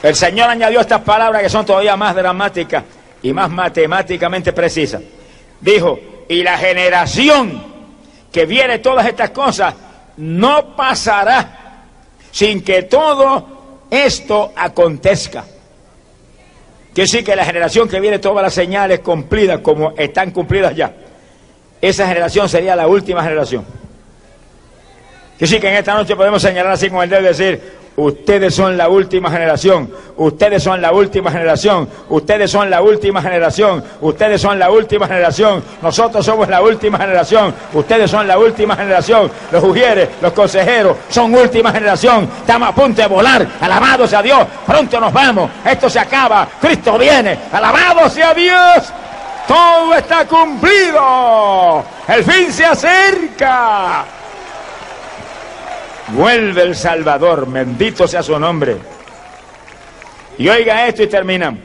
El 0.02 0.14
Señor 0.14 0.50
añadió 0.50 0.80
estas 0.80 1.00
palabras 1.00 1.40
que 1.40 1.48
son 1.48 1.64
todavía 1.64 1.96
más 1.96 2.14
dramáticas 2.14 2.84
y 3.22 3.32
más 3.32 3.48
matemáticamente 3.48 4.52
precisas. 4.52 5.00
Dijo, 5.58 5.98
y 6.28 6.42
la 6.42 6.58
generación 6.58 7.75
que 8.36 8.44
viene 8.44 8.80
todas 8.80 9.06
estas 9.06 9.30
cosas, 9.30 9.74
no 10.18 10.76
pasará 10.76 11.84
sin 12.30 12.62
que 12.62 12.82
todo 12.82 13.86
esto 13.90 14.52
acontezca. 14.54 15.42
Que 16.94 17.06
sí 17.06 17.24
que 17.24 17.34
la 17.34 17.46
generación 17.46 17.88
que 17.88 17.98
viene 17.98 18.18
todas 18.18 18.42
las 18.42 18.52
señales 18.52 19.00
cumplidas 19.00 19.60
como 19.60 19.94
están 19.96 20.32
cumplidas 20.32 20.76
ya, 20.76 20.92
esa 21.80 22.06
generación 22.06 22.46
sería 22.46 22.76
la 22.76 22.86
última 22.86 23.22
generación. 23.22 23.64
Que 25.38 25.46
sí 25.46 25.58
que 25.58 25.70
en 25.70 25.76
esta 25.76 25.94
noche 25.94 26.14
podemos 26.14 26.42
señalar 26.42 26.72
así 26.72 26.90
con 26.90 27.02
el 27.04 27.08
dedo 27.08 27.22
decir, 27.22 27.58
Ustedes 27.96 28.54
son 28.54 28.76
la 28.76 28.88
última 28.88 29.30
generación. 29.30 29.90
Ustedes 30.16 30.62
son 30.62 30.82
la 30.82 30.92
última 30.92 31.30
generación. 31.30 31.88
Ustedes 32.10 32.50
son 32.50 32.68
la 32.68 32.82
última 32.82 33.22
generación. 33.22 33.82
Ustedes 34.02 34.40
son 34.40 34.58
la 34.58 34.70
última 34.70 35.06
generación. 35.06 35.64
Nosotros 35.80 36.24
somos 36.24 36.46
la 36.48 36.60
última 36.60 36.98
generación. 36.98 37.54
Ustedes 37.72 38.10
son 38.10 38.28
la 38.28 38.38
última 38.38 38.76
generación. 38.76 39.30
Los 39.50 39.64
ujieres, 39.64 40.10
los 40.20 40.32
consejeros 40.34 40.96
son 41.08 41.34
última 41.34 41.72
generación. 41.72 42.28
Estamos 42.40 42.68
a 42.68 42.74
punto 42.74 43.00
de 43.00 43.08
volar. 43.08 43.46
Alabado 43.60 44.06
sea 44.06 44.22
Dios. 44.22 44.46
Pronto 44.66 45.00
nos 45.00 45.12
vamos. 45.12 45.50
Esto 45.64 45.88
se 45.88 45.98
acaba. 45.98 46.46
Cristo 46.60 46.98
viene. 46.98 47.38
Alabado 47.50 48.10
sea 48.10 48.34
Dios. 48.34 48.92
Todo 49.48 49.94
está 49.94 50.26
cumplido. 50.26 51.82
El 52.08 52.24
fin 52.24 52.52
se 52.52 52.66
acerca. 52.66 54.04
Vuelve 56.08 56.62
el 56.62 56.76
Salvador, 56.76 57.50
bendito 57.50 58.06
sea 58.06 58.22
su 58.22 58.38
nombre. 58.38 58.76
Y 60.38 60.48
oiga 60.48 60.86
esto 60.86 61.02
y 61.02 61.08
terminamos. 61.08 61.60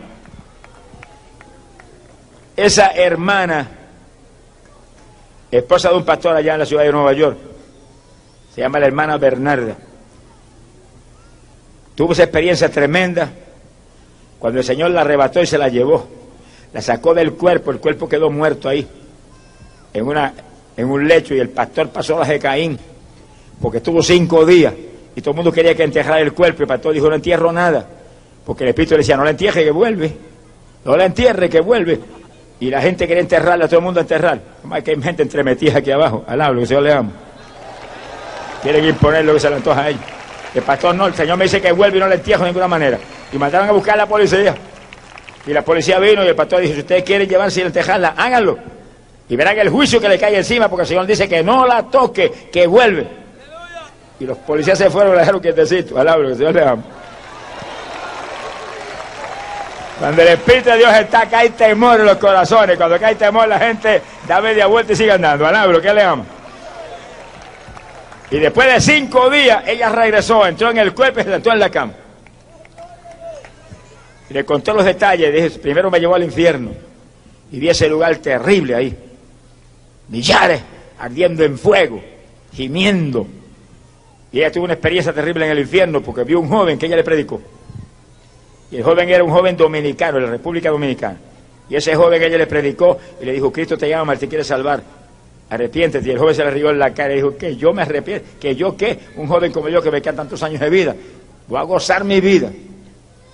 Esa 2.56 2.88
hermana, 2.90 3.68
esposa 5.52 5.90
de 5.90 5.96
un 5.96 6.06
pastor 6.06 6.36
allá 6.36 6.54
en 6.54 6.60
la 6.60 6.66
ciudad 6.66 6.84
de 6.84 6.92
Nueva 6.92 7.14
York, 7.14 7.38
se 8.54 8.62
llama 8.62 8.80
la 8.80 8.88
hermana 8.88 9.18
Bernarda. 9.18 9.76
Tuvo 11.96 12.14
esa 12.14 12.24
experiencia 12.24 12.70
tremenda 12.70 13.30
cuando 14.40 14.60
el 14.60 14.66
Señor 14.66 14.92
la 14.92 15.02
arrebató 15.02 15.42
y 15.42 15.46
se 15.46 15.58
la 15.58 15.68
llevó. 15.68 16.08
La 16.74 16.82
sacó 16.82 17.14
del 17.14 17.34
cuerpo, 17.34 17.72
el 17.72 17.80
cuerpo 17.80 18.10
quedó 18.10 18.32
muerto 18.32 18.70
ahí, 18.70 18.88
en, 19.94 20.08
una, 20.08 20.34
en 20.78 20.90
un 20.90 21.08
lecho, 21.08 21.36
y 21.36 21.40
el 21.40 21.50
pastor 21.50 21.90
pasó 21.90 22.18
las 22.18 22.30
de 22.30 22.40
Caín 22.40 22.80
porque 23.62 23.78
estuvo 23.78 24.02
cinco 24.02 24.46
días 24.46 24.74
y 25.16 25.22
todo 25.22 25.32
el 25.32 25.36
mundo 25.36 25.52
quería 25.52 25.76
que 25.76 25.84
enterrara 25.84 26.20
el 26.20 26.34
cuerpo 26.34 26.64
y 26.64 26.66
pastor 26.66 26.94
dijo 26.94 27.10
no 27.10 27.16
entierro 27.16 27.52
nada, 27.52 27.86
porque 28.46 28.64
el 28.64 28.70
Espíritu 28.70 28.94
le 28.94 29.00
decía 29.00 29.18
no 29.18 29.24
la 29.24 29.32
entierre 29.32 29.64
que 29.64 29.72
vuelve, 29.72 30.12
no 30.86 30.98
la 30.98 31.06
entierre 31.06 31.50
que 31.50 31.62
vuelve. 31.62 32.00
Y 32.60 32.70
la 32.70 32.80
gente 32.80 33.08
quería 33.08 33.22
enterrarla, 33.22 33.68
todo 33.68 33.80
el 33.80 33.86
mundo 33.86 34.00
a 34.00 34.04
enterrar. 34.04 34.40
Hay 34.70 34.84
que 34.84 34.92
hay 34.92 35.02
gente 35.02 35.24
entremetida 35.24 35.80
aquí 35.80 35.90
abajo, 35.90 36.24
al 36.28 36.60
que 36.60 36.66
Señor 36.68 36.84
le 36.84 36.94
ama. 36.94 37.10
Quieren 38.62 38.86
imponer 38.86 39.26
lo 39.26 39.34
que 39.34 39.40
se 39.40 39.50
le 39.50 39.56
antoja 39.56 39.82
a 39.82 39.90
ellos. 39.90 40.02
El 40.54 40.62
pastor 40.62 40.94
no, 40.94 41.08
el 41.08 41.16
Señor 41.16 41.38
me 41.38 41.46
dice 41.46 41.60
que 41.60 41.72
vuelve 41.72 41.98
y 41.98 42.00
no 42.00 42.08
la 42.08 42.16
entierro 42.16 42.44
de 42.44 42.50
ninguna 42.50 42.68
manera. 42.68 43.00
Y 43.34 43.38
mandaron 43.38 43.68
a 43.68 43.72
buscar 43.72 43.96
a 43.96 43.98
la 43.98 44.06
policía. 44.06 44.54
Y 45.48 45.54
la 45.54 45.64
policía 45.64 45.98
vino 45.98 46.24
y 46.24 46.28
el 46.28 46.36
pastor 46.36 46.62
dijo, 46.62 46.76
si 46.76 46.82
ustedes 46.82 47.04
quieren 47.04 47.28
llevarse 47.28 47.62
y 47.62 47.64
enterrarla, 47.64 48.14
háganlo. 48.16 48.60
Y 49.28 49.36
verán 49.36 49.58
el 49.58 49.70
juicio 49.70 50.00
que 50.00 50.08
le 50.08 50.20
cae 50.20 50.38
encima 50.38 50.70
porque 50.70 50.84
el 50.84 50.88
Señor 50.88 51.08
dice 51.08 51.28
que 51.28 51.42
no 51.42 51.66
la 51.66 51.84
toque, 51.84 52.32
que 52.52 52.68
vuelve. 52.68 53.21
Y 54.22 54.26
los 54.28 54.38
policías 54.38 54.78
se 54.78 54.88
fueron 54.92 55.14
y 55.14 55.16
la 55.16 55.22
dejaron 55.22 55.42
quietecito. 55.42 55.98
Alabro, 55.98 56.28
que 56.28 56.34
el 56.34 56.38
Señor 56.38 56.54
le 56.54 56.62
ama. 56.62 56.84
Cuando 59.98 60.22
el 60.22 60.28
Espíritu 60.28 60.70
de 60.70 60.78
Dios 60.78 60.94
está, 60.94 61.28
hay 61.32 61.50
temor 61.50 62.00
en 62.00 62.06
los 62.06 62.18
corazones. 62.18 62.78
Cuando 62.78 63.04
hay 63.04 63.16
temor, 63.16 63.48
la 63.48 63.58
gente 63.58 64.00
da 64.28 64.40
media 64.40 64.68
vuelta 64.68 64.94
y 64.94 64.96
sigue 64.96 65.12
andando. 65.12 65.48
Alabro, 65.48 65.82
que 65.82 65.92
le 65.92 66.04
ama. 66.04 66.24
Y 68.30 68.38
después 68.38 68.72
de 68.72 68.80
cinco 68.80 69.28
días, 69.32 69.64
ella 69.66 69.90
regresó, 69.90 70.46
entró 70.46 70.70
en 70.70 70.78
el 70.78 70.94
cuerpo 70.94 71.22
y 71.22 71.24
se 71.24 71.32
sentó 71.32 71.52
en 71.52 71.60
la 71.60 71.72
cama. 71.72 71.94
Y 74.30 74.34
le 74.36 74.46
contó 74.46 74.76
los 74.76 74.86
detalles. 74.86 75.34
Dije, 75.34 75.50
primero 75.60 75.90
me 75.90 76.00
llevó 76.00 76.14
al 76.14 76.24
infierno. 76.24 76.70
Y 77.52 77.60
vi 77.60 77.70
ese 77.70 77.90
lugar 77.90 78.16
terrible 78.18 78.76
ahí. 78.76 78.96
Millares 80.10 80.62
ardiendo 81.00 81.44
en 81.44 81.58
fuego, 81.58 82.04
gimiendo, 82.54 83.26
y 84.32 84.40
ella 84.40 84.52
tuvo 84.52 84.66
una 84.66 84.74
experiencia 84.74 85.12
terrible 85.14 85.46
en 85.46 85.52
el 85.52 85.60
infierno 85.60 86.02
porque 86.02 86.24
vio 86.24 86.40
un 86.40 86.48
joven 86.48 86.78
que 86.78 86.86
ella 86.86 86.96
le 86.96 87.04
predicó. 87.04 87.42
Y 88.72 88.78
el 88.78 88.84
joven 88.84 89.10
era 89.10 89.24
un 89.24 89.32
joven 89.32 89.58
dominicano, 89.58 90.18
de 90.18 90.26
la 90.26 90.32
República 90.32 90.70
Dominicana. 90.70 91.18
Y 91.70 91.76
ese 91.76 91.96
joven 91.96 92.22
ella 92.22 92.38
le 92.38 92.48
predicó 92.48 92.98
y 93.22 93.26
le 93.26 93.34
dijo, 93.34 93.52
Cristo 93.52 93.78
te 93.78 93.90
llama, 93.90 94.16
te 94.16 94.28
quiere 94.28 94.44
salvar. 94.44 94.82
Arrepiéntete. 95.50 96.08
Y 96.08 96.12
el 96.12 96.18
joven 96.18 96.36
se 96.36 96.46
le 96.46 96.52
rió 96.52 96.70
en 96.70 96.80
la 96.80 96.94
cara 96.94 97.12
y 97.12 97.18
dijo, 97.18 97.36
¿qué? 97.38 97.58
Yo 97.58 97.74
me 97.74 97.82
arrepiento. 97.82 98.26
¿Que 98.40 98.56
yo 98.56 98.76
qué? 98.78 98.98
Un 99.18 99.28
joven 99.28 99.52
como 99.52 99.68
yo 99.68 99.82
que 99.82 99.92
me 99.92 100.02
quedan 100.02 100.16
tantos 100.16 100.42
años 100.44 100.62
de 100.62 100.70
vida. 100.70 100.96
Voy 101.48 101.60
a 101.60 101.64
gozar 101.64 102.06
mi 102.06 102.22
vida. 102.22 102.50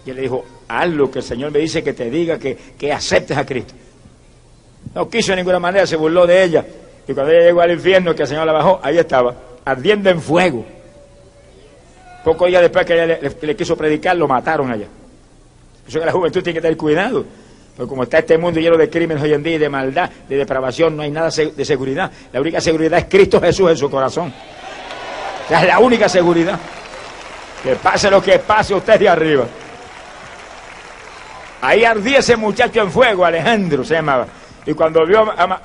Y 0.04 0.10
él 0.10 0.16
le 0.16 0.22
dijo, 0.24 0.44
haz 0.68 0.90
lo 0.90 1.12
que 1.12 1.20
el 1.20 1.26
Señor 1.26 1.52
me 1.52 1.60
dice 1.60 1.84
que 1.84 1.94
te 1.94 2.10
diga, 2.10 2.40
que, 2.40 2.58
que 2.78 2.92
aceptes 2.92 3.38
a 3.38 3.46
Cristo. 3.46 3.76
No 4.96 5.08
quiso 5.08 5.34
de 5.34 5.38
ninguna 5.38 5.60
manera, 5.60 5.86
se 5.86 5.96
burló 5.96 6.26
de 6.26 6.44
ella. 6.44 6.66
Y 7.08 7.14
cuando 7.14 7.32
ella 7.32 7.46
llegó 7.46 7.62
al 7.62 7.72
infierno, 7.72 8.16
que 8.16 8.24
el 8.24 8.28
Señor 8.28 8.48
la 8.48 8.54
bajó, 8.54 8.80
ahí 8.82 8.98
estaba, 8.98 9.36
ardiendo 9.64 10.10
en 10.10 10.20
fuego. 10.20 10.66
Poco 12.28 12.46
días 12.46 12.62
después 12.62 12.86
que 12.86 13.02
ella 13.02 13.20
le, 13.42 13.56
quiso 13.56 13.78
predicar, 13.78 14.14
lo 14.18 14.28
mataron 14.28 14.70
allá. 14.70 14.88
Eso 15.88 15.98
que 15.98 16.06
la 16.06 16.12
juventud 16.12 16.44
tiene 16.44 16.56
que 16.58 16.62
tener 16.62 16.76
cuidado. 16.76 17.24
Porque 17.78 17.88
como 17.88 18.04
está 18.04 18.18
este 18.18 18.38
mundo 18.38 18.60
lleno 18.60 18.76
de 18.76 18.90
crímenes 18.90 19.24
hoy 19.24 19.32
en 19.32 19.42
día 19.42 19.58
de 19.58 19.70
maldad, 19.70 20.10
de 20.28 20.36
depravación, 20.36 20.98
no 20.98 21.04
hay 21.04 21.10
nada 21.10 21.30
de 21.30 21.64
seguridad. 21.64 22.12
La 22.34 22.42
única 22.42 22.60
seguridad 22.60 23.00
es 23.00 23.06
Cristo 23.06 23.40
Jesús 23.40 23.70
en 23.70 23.78
su 23.78 23.90
corazón. 23.90 24.34
Esa 25.46 25.62
es 25.62 25.68
la 25.70 25.80
única 25.80 26.10
seguridad. 26.10 26.60
Que 27.64 27.78
pase 27.78 28.12
lo 28.12 28.22
que 28.22 28.40
pase 28.40 28.76
usted 28.76 29.00
de 29.00 29.08
arriba. 29.08 29.46
Ahí 31.62 31.86
ardía 31.86 32.20
ese 32.20 32.36
muchacho 32.36 32.82
en 32.82 32.92
fuego, 32.92 33.24
Alejandro 33.24 33.86
se 33.86 33.94
llamaba. 33.94 34.28
Y 34.66 34.74
cuando 34.74 35.06
vio 35.06 35.32
a, 35.32 35.62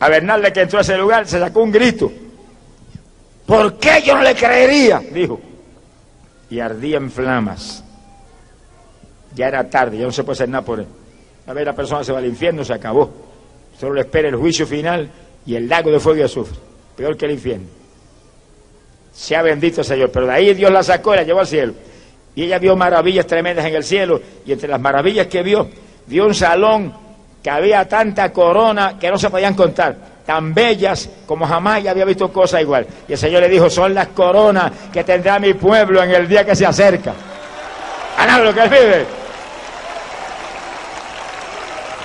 a 0.00 0.08
Bernal 0.08 0.50
que 0.54 0.62
entró 0.62 0.78
a 0.78 0.80
ese 0.80 0.96
lugar, 0.96 1.28
se 1.28 1.38
sacó 1.38 1.62
un 1.62 1.70
grito. 1.70 2.10
¿Por 3.44 3.78
qué 3.78 4.00
yo 4.02 4.16
no 4.16 4.22
le 4.22 4.34
creería? 4.34 4.98
Dijo 5.12 5.51
y 6.52 6.60
ardía 6.60 6.98
en 6.98 7.10
flamas. 7.10 7.82
Ya 9.34 9.48
era 9.48 9.70
tarde, 9.70 9.96
ya 9.96 10.04
no 10.04 10.12
se 10.12 10.22
puede 10.22 10.34
hacer 10.34 10.50
nada 10.50 10.62
por 10.62 10.80
él. 10.80 10.86
A 11.46 11.54
ver, 11.54 11.64
la 11.64 11.74
persona 11.74 12.04
se 12.04 12.12
va 12.12 12.18
al 12.18 12.26
infierno, 12.26 12.62
se 12.62 12.74
acabó. 12.74 13.10
Solo 13.80 13.94
le 13.94 14.02
espera 14.02 14.28
el 14.28 14.36
juicio 14.36 14.66
final 14.66 15.08
y 15.46 15.54
el 15.54 15.66
lago 15.66 15.90
de 15.90 15.98
fuego 15.98 16.18
y 16.18 16.22
azufre. 16.22 16.58
Peor 16.94 17.16
que 17.16 17.24
el 17.24 17.30
infierno. 17.30 17.68
Sea 19.14 19.40
bendito 19.40 19.82
Señor. 19.82 20.10
Pero 20.10 20.26
de 20.26 20.32
ahí 20.32 20.52
Dios 20.52 20.70
la 20.70 20.82
sacó 20.82 21.14
y 21.14 21.16
la 21.16 21.22
llevó 21.22 21.40
al 21.40 21.46
cielo. 21.46 21.72
Y 22.34 22.42
ella 22.42 22.58
vio 22.58 22.76
maravillas 22.76 23.26
tremendas 23.26 23.64
en 23.64 23.74
el 23.74 23.82
cielo. 23.82 24.20
Y 24.44 24.52
entre 24.52 24.68
las 24.68 24.80
maravillas 24.80 25.28
que 25.28 25.42
vio, 25.42 25.70
vio 26.06 26.26
un 26.26 26.34
salón 26.34 26.92
que 27.42 27.50
había 27.50 27.88
tanta 27.88 28.32
corona 28.32 28.96
que 28.98 29.10
no 29.10 29.18
se 29.18 29.28
podían 29.28 29.54
contar, 29.54 29.96
tan 30.24 30.54
bellas 30.54 31.08
como 31.26 31.46
jamás 31.46 31.82
ya 31.82 31.90
había 31.90 32.04
visto 32.04 32.32
cosa 32.32 32.60
igual. 32.60 32.86
Y 33.08 33.12
el 33.12 33.18
Señor 33.18 33.42
le 33.42 33.48
dijo, 33.48 33.68
son 33.68 33.94
las 33.94 34.08
coronas 34.08 34.70
que 34.92 35.02
tendrá 35.02 35.38
mi 35.38 35.54
pueblo 35.54 36.02
en 36.02 36.12
el 36.12 36.28
día 36.28 36.44
que 36.44 36.54
se 36.54 36.64
acerca. 36.64 37.12
Ganado 38.16 38.44
lo 38.44 38.54
que 38.54 38.68
vive. 38.68 39.06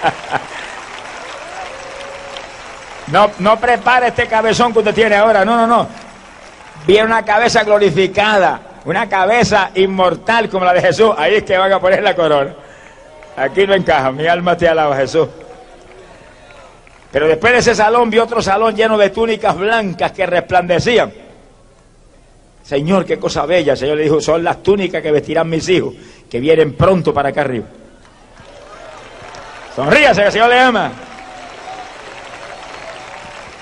No, 3.08 3.32
no 3.40 3.58
prepare 3.58 4.08
este 4.08 4.28
cabezón 4.28 4.74
que 4.74 4.80
usted 4.80 4.94
tiene 4.94 5.16
ahora, 5.16 5.46
no, 5.46 5.56
no, 5.56 5.66
no. 5.66 5.88
Viene 6.86 7.06
una 7.06 7.24
cabeza 7.24 7.64
glorificada, 7.64 8.60
una 8.84 9.08
cabeza 9.08 9.72
inmortal 9.76 10.50
como 10.50 10.66
la 10.66 10.74
de 10.74 10.82
Jesús, 10.82 11.12
ahí 11.18 11.36
es 11.36 11.44
que 11.44 11.58
van 11.58 11.72
a 11.72 11.80
poner 11.80 12.04
la 12.04 12.14
corona. 12.14 12.54
Aquí 13.38 13.68
no 13.68 13.76
encaja, 13.76 14.12
mi 14.12 14.26
alma 14.26 14.58
te 14.58 14.68
alaba, 14.68 14.96
Jesús. 14.98 15.28
Pero 17.12 17.28
después 17.28 17.54
de 17.54 17.60
ese 17.60 17.76
salón 17.76 18.10
vi 18.10 18.18
otro 18.18 18.42
salón 18.42 18.76
lleno 18.76 18.98
de 18.98 19.12
túnicas 19.12 19.56
blancas 19.56 20.12
que 20.12 20.26
resplandecían. 20.26 21.14
Señor, 22.64 23.06
qué 23.06 23.20
cosa 23.20 23.46
bella. 23.46 23.74
El 23.74 23.78
Señor 23.78 23.98
le 23.98 24.04
dijo, 24.04 24.20
son 24.20 24.44
las 24.44 24.62
túnicas 24.64 25.04
que 25.04 25.12
vestirán 25.12 25.48
mis 25.48 25.70
hijos, 25.70 25.94
que 26.30 26.40
vienen 26.40 26.74
pronto 26.74 27.14
para 27.14 27.30
acá 27.30 27.42
arriba. 27.42 27.66
Sonríase, 29.76 30.22
que 30.22 30.28
el 30.28 30.34
Señor 30.34 30.50
le 30.50 30.60
ama. 30.60 30.92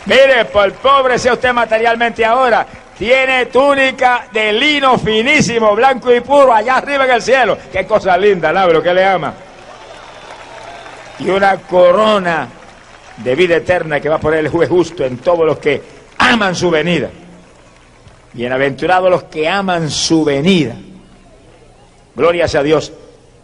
Mire, 0.06 0.46
por 0.46 0.72
pobre 0.76 1.20
sea 1.20 1.34
usted 1.34 1.52
materialmente 1.52 2.24
ahora, 2.24 2.66
tiene 2.98 3.48
túnica 3.48 4.28
de 4.32 4.54
lino 4.54 4.98
finísimo, 4.98 5.76
blanco 5.76 6.14
y 6.14 6.22
puro, 6.22 6.54
allá 6.54 6.78
arriba 6.78 7.04
en 7.04 7.12
el 7.12 7.22
cielo. 7.22 7.58
Qué 7.72 7.86
cosa 7.86 8.18
linda, 8.18 8.54
labro, 8.54 8.82
que 8.82 8.94
le 8.94 9.06
ama 9.06 9.34
y 11.20 11.30
una 11.30 11.58
corona 11.58 12.48
de 13.18 13.36
vida 13.36 13.58
eterna 13.58 14.00
que 14.00 14.10
va 14.10 14.16
a 14.16 14.20
poner 14.20 14.40
el 14.40 14.50
juez 14.50 14.70
justo 14.70 15.06
en 15.06 15.18
todos 15.18 15.46
los 15.46 15.58
que 15.58 15.82
aman 16.18 16.56
su 16.56 16.70
venida. 16.70 17.10
Bienaventurados 18.34 19.10
los 19.10 19.24
que 19.24 19.48
aman 19.48 19.90
su 19.90 20.26
venida. 20.26 20.76
Glorias 22.16 22.56
a 22.56 22.64
Dios. 22.64 22.92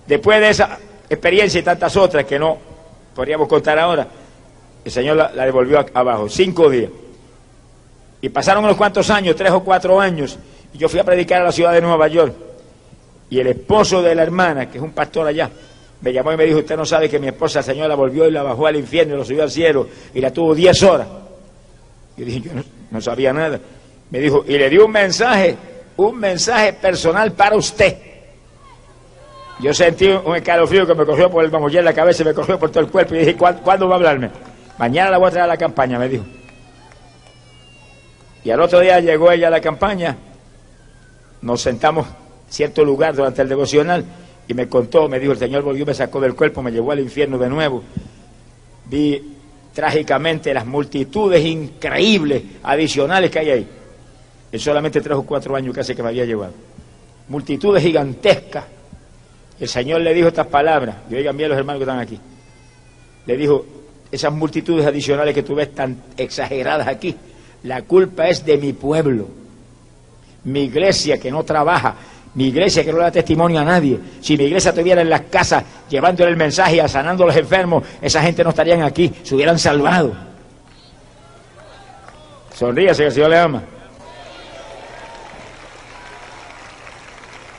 Después 0.05 0.39
de 0.41 0.49
esa 0.49 0.78
experiencia 1.09 1.59
y 1.59 1.63
tantas 1.63 1.95
otras 1.95 2.26
que 2.26 2.38
no 2.38 2.57
podríamos 3.15 3.47
contar 3.47 3.80
ahora, 3.80 4.07
el 4.84 4.91
Señor 4.91 5.15
la, 5.15 5.32
la 5.32 5.45
devolvió 5.45 5.86
abajo, 5.93 6.28
cinco 6.28 6.69
días. 6.69 6.91
Y 8.22 8.30
pasaron 8.30 8.63
unos 8.63 8.78
cuantos 8.78 9.09
años, 9.09 9.36
tres 9.36 9.51
o 9.51 9.63
cuatro 9.63 9.99
años, 9.99 10.38
y 10.74 10.78
yo 10.78 10.89
fui 10.89 10.99
a 10.99 11.03
predicar 11.03 11.41
a 11.41 11.45
la 11.45 11.51
ciudad 11.51 11.74
de 11.74 11.82
Nueva 11.82 12.07
York. 12.07 12.34
Y 13.30 13.39
el 13.39 13.47
esposo 13.47 14.01
de 14.01 14.13
la 14.13 14.24
hermana, 14.24 14.69
que 14.69 14.78
es 14.78 14.84
un 14.84 14.91
pastor 14.91 15.28
allá, 15.28 15.49
me 16.02 16.12
llamó 16.12 16.34
y 16.34 16.38
me 16.38 16.45
dijo, 16.45 16.60
usted 16.60 16.76
no 16.76 16.86
sabe 16.86 17.08
que 17.10 17.20
mi 17.20 17.28
esposa, 17.28 17.62
señora, 17.62 17.93
volvió 17.93 18.28
y 18.28 18.32
la 18.32 18.41
bajó 18.41 18.66
al 18.66 18.76
infierno 18.76 19.14
y 19.14 19.18
lo 19.18 19.26
subió 19.26 19.43
al 19.43 19.52
cielo 19.52 19.88
y 20.14 20.20
la 20.20 20.32
tuvo 20.32 20.56
10 20.56 20.84
horas. 20.84 21.08
Yo 22.18 22.26
dije, 22.26 22.41
yo 22.41 22.52
no, 22.89 23.02
sabía 23.02 23.32
nada. 23.32 23.60
Me 24.10 24.20
dijo, 24.20 24.43
y 24.47 24.58
le 24.58 24.70
dio 24.70 24.86
un 24.86 24.91
mensaje, 24.91 25.56
un 25.97 26.20
mensaje 26.20 26.74
personal 26.74 27.34
para 27.34 27.56
usted. 27.56 27.97
Yo 29.60 29.74
sentí 29.76 30.08
un 30.08 30.36
escalofrío 30.36 30.88
que 30.88 30.95
me 30.95 31.06
cogió 31.06 31.30
por 31.30 31.45
el 31.45 31.52
mamullé 31.52 31.80
en 31.80 31.86
la 31.86 31.93
cabeza 31.93 32.24
y 32.24 32.26
me 32.26 32.34
cogió 32.34 32.58
por 32.58 32.72
todo 32.72 32.80
el 32.80 32.89
cuerpo 32.89 33.14
y 33.14 33.20
dije, 33.20 33.36
¿cuándo, 33.36 33.62
¿cuándo 33.62 33.88
va 33.88 33.93
a 33.93 33.97
hablarme? 33.97 34.32
Mañana 34.80 35.12
la 35.12 35.18
voy 35.20 35.28
a 35.28 35.32
traer 35.32 35.43
a 35.43 35.47
la 35.47 35.58
campaña, 35.58 35.99
me 35.99 36.10
dijo. 36.10 36.26
Y 38.43 38.49
al 38.49 38.60
otro 38.60 38.80
día 38.80 38.99
llegó 38.99 39.32
ella 39.32 39.47
a 39.47 39.52
la 39.52 39.62
campaña, 39.62 40.18
nos 41.43 41.62
sentamos 41.62 42.08
en 42.08 42.14
cierto 42.54 42.84
lugar 42.84 43.14
durante 43.14 43.43
el 43.43 43.49
devocional 43.49 44.04
y 44.52 44.54
me 44.54 44.68
contó, 44.68 45.08
me 45.08 45.18
dijo, 45.18 45.32
el 45.32 45.38
Señor 45.38 45.64
volvió, 45.64 45.86
me 45.86 45.93
sacó 45.93 46.20
del 46.20 46.36
cuerpo, 46.36 46.62
me 46.62 46.72
llevó 46.72 46.91
al 46.91 46.99
infierno 46.99 47.38
de 47.38 47.47
nuevo. 47.47 47.82
Vi 48.86 49.36
trágicamente 49.74 50.54
las 50.54 50.66
multitudes 50.66 51.45
increíbles 51.45 52.43
adicionales 52.62 53.32
que 53.32 53.39
hay 53.39 53.49
ahí. 53.49 53.68
En 54.52 54.60
solamente 54.60 54.99
tres 54.99 55.16
o 55.16 55.24
cuatro 55.24 55.56
años 55.56 55.74
casi 55.74 55.95
que 55.95 56.04
me 56.04 56.10
había 56.10 56.26
llevado. 56.26 56.52
Multitudes 57.30 57.82
gigantescas. 57.82 58.66
El 59.58 59.70
Señor 59.70 60.02
le 60.02 60.14
dijo 60.14 60.28
estas 60.28 60.47
palabras, 60.47 60.97
y 61.10 61.16
oigan 61.16 61.38
bien 61.38 61.47
los 61.47 61.58
hermanos 61.58 61.80
que 61.80 61.84
están 61.84 61.99
aquí. 61.99 62.20
Le 63.28 63.38
dijo, 63.38 63.66
esas 64.12 64.34
multitudes 64.34 64.86
adicionales 64.86 65.34
que 65.34 65.43
tú 65.43 65.56
ves 65.56 65.74
tan 65.74 65.95
exageradas 66.18 66.89
aquí, 66.89 67.16
la 67.64 67.84
culpa 67.84 68.28
es 68.28 68.45
de 68.45 68.58
mi 68.58 68.74
pueblo. 68.74 69.30
Mi 70.43 70.64
iglesia 70.64 71.18
que 71.18 71.32
no 71.32 71.45
trabaja, 71.45 71.95
mi 72.34 72.45
iglesia 72.47 72.84
que 72.84 72.91
no 72.91 72.99
le 72.99 73.03
da 73.05 73.11
testimonio 73.11 73.59
a 73.59 73.65
nadie. 73.65 73.99
Si 74.21 74.38
mi 74.38 74.45
iglesia 74.45 74.69
estuviera 74.69 75.01
en 75.01 75.09
las 75.09 75.21
casas 75.21 75.63
llevándole 75.89 76.32
el 76.32 76.38
mensaje 76.38 76.82
y 76.84 76.88
sanando 76.88 77.23
a 77.23 77.27
los 77.27 77.36
enfermos, 77.36 77.84
esa 78.01 78.21
gente 78.21 78.43
no 78.43 78.51
estarían 78.51 78.84
aquí, 78.84 79.11
se 79.23 79.36
hubieran 79.36 79.59
salvado. 79.59 80.13
Sonríase 82.53 83.03
que 83.03 83.07
el 83.07 83.13
Señor 83.13 83.29
le 83.32 83.38
ama. 83.39 83.63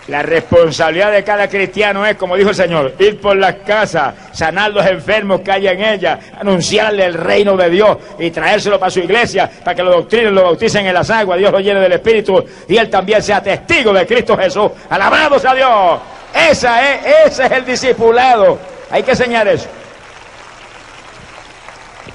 La 0.08 0.20
responsabilidad 0.20 1.12
de 1.12 1.22
cada 1.22 1.48
cristiano 1.48 2.04
es, 2.04 2.16
como 2.16 2.36
dijo 2.36 2.50
el 2.50 2.56
Señor, 2.56 2.94
ir 2.98 3.20
por 3.20 3.36
las 3.36 3.56
casas, 3.56 4.14
sanar 4.32 4.72
los 4.72 4.84
enfermos 4.84 5.42
que 5.42 5.52
hay 5.52 5.68
en 5.68 5.80
ellas, 5.80 6.18
anunciarle 6.40 7.04
el 7.04 7.14
reino 7.14 7.56
de 7.56 7.70
Dios 7.70 7.98
y 8.18 8.30
traérselo 8.32 8.80
para 8.80 8.90
su 8.90 8.98
iglesia, 8.98 9.48
para 9.64 9.76
que 9.76 9.82
lo 9.84 9.92
doctrinen, 9.92 10.34
lo 10.34 10.42
bauticen 10.42 10.86
en 10.86 10.94
las 10.94 11.08
aguas, 11.08 11.38
Dios 11.38 11.52
lo 11.52 11.60
llene 11.60 11.78
del 11.78 11.92
Espíritu 11.92 12.44
y 12.66 12.76
él 12.76 12.90
también 12.90 13.22
sea 13.22 13.40
testigo 13.40 13.92
de 13.92 14.04
Cristo 14.04 14.36
Jesús. 14.36 14.72
Alabado 14.90 15.38
sea 15.38 15.54
Dios. 15.54 16.00
Esa 16.34 16.94
es, 16.94 17.00
ese 17.26 17.44
es 17.44 17.52
el 17.52 17.64
discipulado. 17.64 18.58
Hay 18.90 19.04
que 19.04 19.12
enseñar 19.12 19.46
eso. 19.46 19.68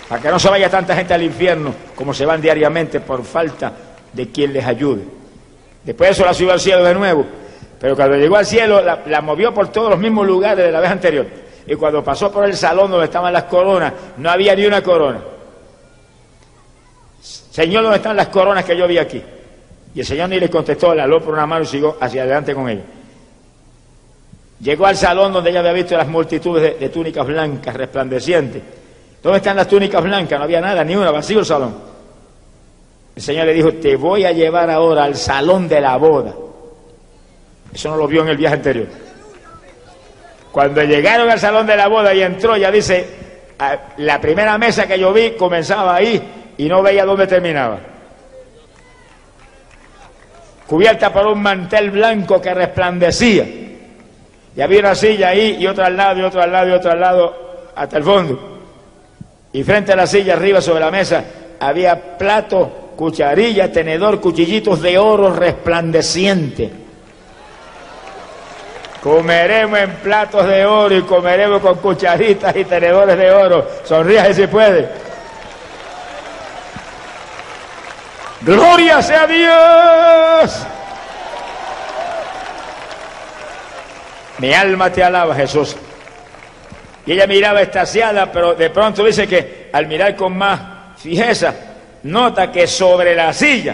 Para 0.09 0.21
que 0.21 0.27
no 0.29 0.39
se 0.39 0.49
vaya 0.49 0.69
tanta 0.69 0.93
gente 0.93 1.13
al 1.13 1.23
infierno 1.23 1.73
como 1.95 2.13
se 2.13 2.25
van 2.25 2.41
diariamente 2.41 2.99
por 2.99 3.23
falta 3.23 3.71
de 4.11 4.29
quien 4.29 4.51
les 4.51 4.65
ayude. 4.65 5.03
Después 5.85 6.09
de 6.09 6.13
eso 6.13 6.25
la 6.25 6.33
subió 6.33 6.51
al 6.51 6.59
cielo 6.59 6.83
de 6.83 6.93
nuevo 6.93 7.46
pero 7.79 7.95
cuando 7.95 8.15
llegó 8.17 8.37
al 8.37 8.45
cielo, 8.45 8.81
la, 8.81 9.21
movió 9.21 9.53
por 9.53 9.69
todos 9.69 9.91
los 9.91 9.99
mismos 9.99 10.25
lugares 10.25 10.65
de 10.65 10.71
la 10.71 10.79
vez 10.79 10.91
anterior. 10.91 11.27
Y 11.67 11.75
cuando 11.75 12.03
pasó 12.03 12.31
por 12.31 12.45
el 12.45 12.55
salón 12.55 12.89
donde 12.89 13.05
estaban 13.05 13.31
las 13.31 13.43
coronas, 13.43 13.93
no 14.17 14.29
había 14.29 14.55
ni 14.55 14.65
una 14.65 14.81
corona. 14.81 15.19
Señor, 17.21 17.83
¿dónde 17.83 17.97
están 17.97 18.15
las 18.15 18.27
coronas 18.27 18.63
que 18.63 18.77
yo 18.77 18.87
vi 18.87 18.97
aquí? 18.97 19.21
Y 19.93 19.99
el 19.99 20.05
Señor 20.05 20.29
ni 20.29 20.39
le 20.39 20.49
contestó, 20.49 20.93
le 20.95 21.01
aló 21.01 21.21
por 21.21 21.33
una 21.33 21.45
mano 21.45 21.63
y 21.63 21.67
siguió 21.67 21.97
hacia 21.99 22.23
adelante 22.23 22.53
con 22.53 22.69
ella. 22.69 22.83
Llegó 24.59 24.87
al 24.87 24.97
salón 24.97 25.33
donde 25.33 25.51
ella 25.51 25.59
había 25.59 25.73
visto 25.73 25.95
las 25.95 26.07
multitudes 26.07 26.79
de 26.79 26.89
túnicas 26.89 27.27
blancas 27.27 27.75
resplandecientes. 27.75 28.61
¿Dónde 29.21 29.37
están 29.37 29.55
las 29.55 29.67
túnicas 29.67 30.03
blancas? 30.03 30.39
No 30.39 30.45
había 30.45 30.61
nada, 30.61 30.83
ni 30.83 30.95
una, 30.95 31.11
vacío 31.11 31.39
el 31.39 31.45
salón. 31.45 31.75
El 33.15 33.21
Señor 33.21 33.45
le 33.47 33.53
dijo, 33.53 33.73
te 33.73 33.95
voy 33.95 34.25
a 34.25 34.31
llevar 34.31 34.69
ahora 34.69 35.03
al 35.03 35.15
salón 35.15 35.67
de 35.67 35.81
la 35.81 35.97
boda. 35.97 36.33
Eso 37.73 37.89
no 37.89 37.97
lo 37.97 38.07
vio 38.07 38.21
en 38.23 38.29
el 38.29 38.37
viaje 38.37 38.55
anterior. 38.55 38.87
Cuando 40.51 40.81
llegaron 40.83 41.29
al 41.29 41.39
salón 41.39 41.67
de 41.67 41.75
la 41.75 41.87
boda 41.87 42.13
y 42.13 42.23
entró, 42.23 42.57
ya 42.57 42.71
dice, 42.71 43.05
la 43.97 44.19
primera 44.19 44.57
mesa 44.57 44.87
que 44.87 44.97
yo 44.97 45.13
vi 45.13 45.31
comenzaba 45.31 45.95
ahí 45.95 46.53
y 46.57 46.67
no 46.67 46.81
veía 46.81 47.05
dónde 47.05 47.27
terminaba. 47.27 47.79
Cubierta 50.65 51.13
por 51.13 51.27
un 51.27 51.41
mantel 51.41 51.91
blanco 51.91 52.41
que 52.41 52.53
resplandecía. 52.53 53.45
Y 54.55 54.59
había 54.59 54.79
una 54.79 54.95
silla 54.95 55.29
ahí 55.29 55.57
y 55.59 55.67
otra 55.67 55.85
al 55.85 55.95
lado, 55.95 56.19
y 56.19 56.23
otra 56.23 56.45
al 56.45 56.51
lado, 56.51 56.69
y 56.69 56.71
otra 56.71 56.93
al 56.93 56.99
lado, 56.99 57.69
hasta 57.75 57.97
el 57.97 58.03
fondo. 58.03 58.59
Y 59.53 59.63
frente 59.63 59.93
a 59.93 59.95
la 59.95 60.07
silla, 60.07 60.33
arriba 60.33 60.59
sobre 60.59 60.79
la 60.79 60.89
mesa, 60.89 61.23
había 61.59 62.17
platos, 62.17 62.67
cucharillas, 62.95 63.71
tenedor, 63.71 64.19
cuchillitos 64.19 64.81
de 64.81 64.97
oro 64.97 65.31
resplandeciente 65.31 66.86
Comeremos 69.07 69.79
en 69.79 69.95
platos 69.95 70.45
de 70.45 70.65
oro 70.65 70.93
y 70.93 71.01
comeremos 71.03 71.61
con 71.61 71.77
cucharitas 71.77 72.53
y 72.53 72.65
tenedores 72.65 73.17
de 73.17 73.31
oro. 73.31 73.65
Sonríe 73.85 74.33
si 74.33 74.47
puede. 74.47 74.89
Gloria 78.41 79.01
sea 79.01 79.25
Dios. 79.25 80.67
Mi 84.39 84.53
alma 84.53 84.91
te 84.91 85.01
alaba, 85.01 85.33
Jesús. 85.35 85.77
Y 87.05 87.13
ella 87.13 87.27
miraba 87.27 87.61
estaciada, 87.61 88.29
pero 88.29 88.55
de 88.55 88.69
pronto 88.71 89.05
dice 89.05 89.25
que 89.25 89.69
al 89.71 89.87
mirar 89.87 90.17
con 90.17 90.37
más 90.37 90.59
fijeza, 90.97 91.55
nota 92.03 92.51
que 92.51 92.67
sobre 92.67 93.15
la 93.15 93.31
silla 93.31 93.73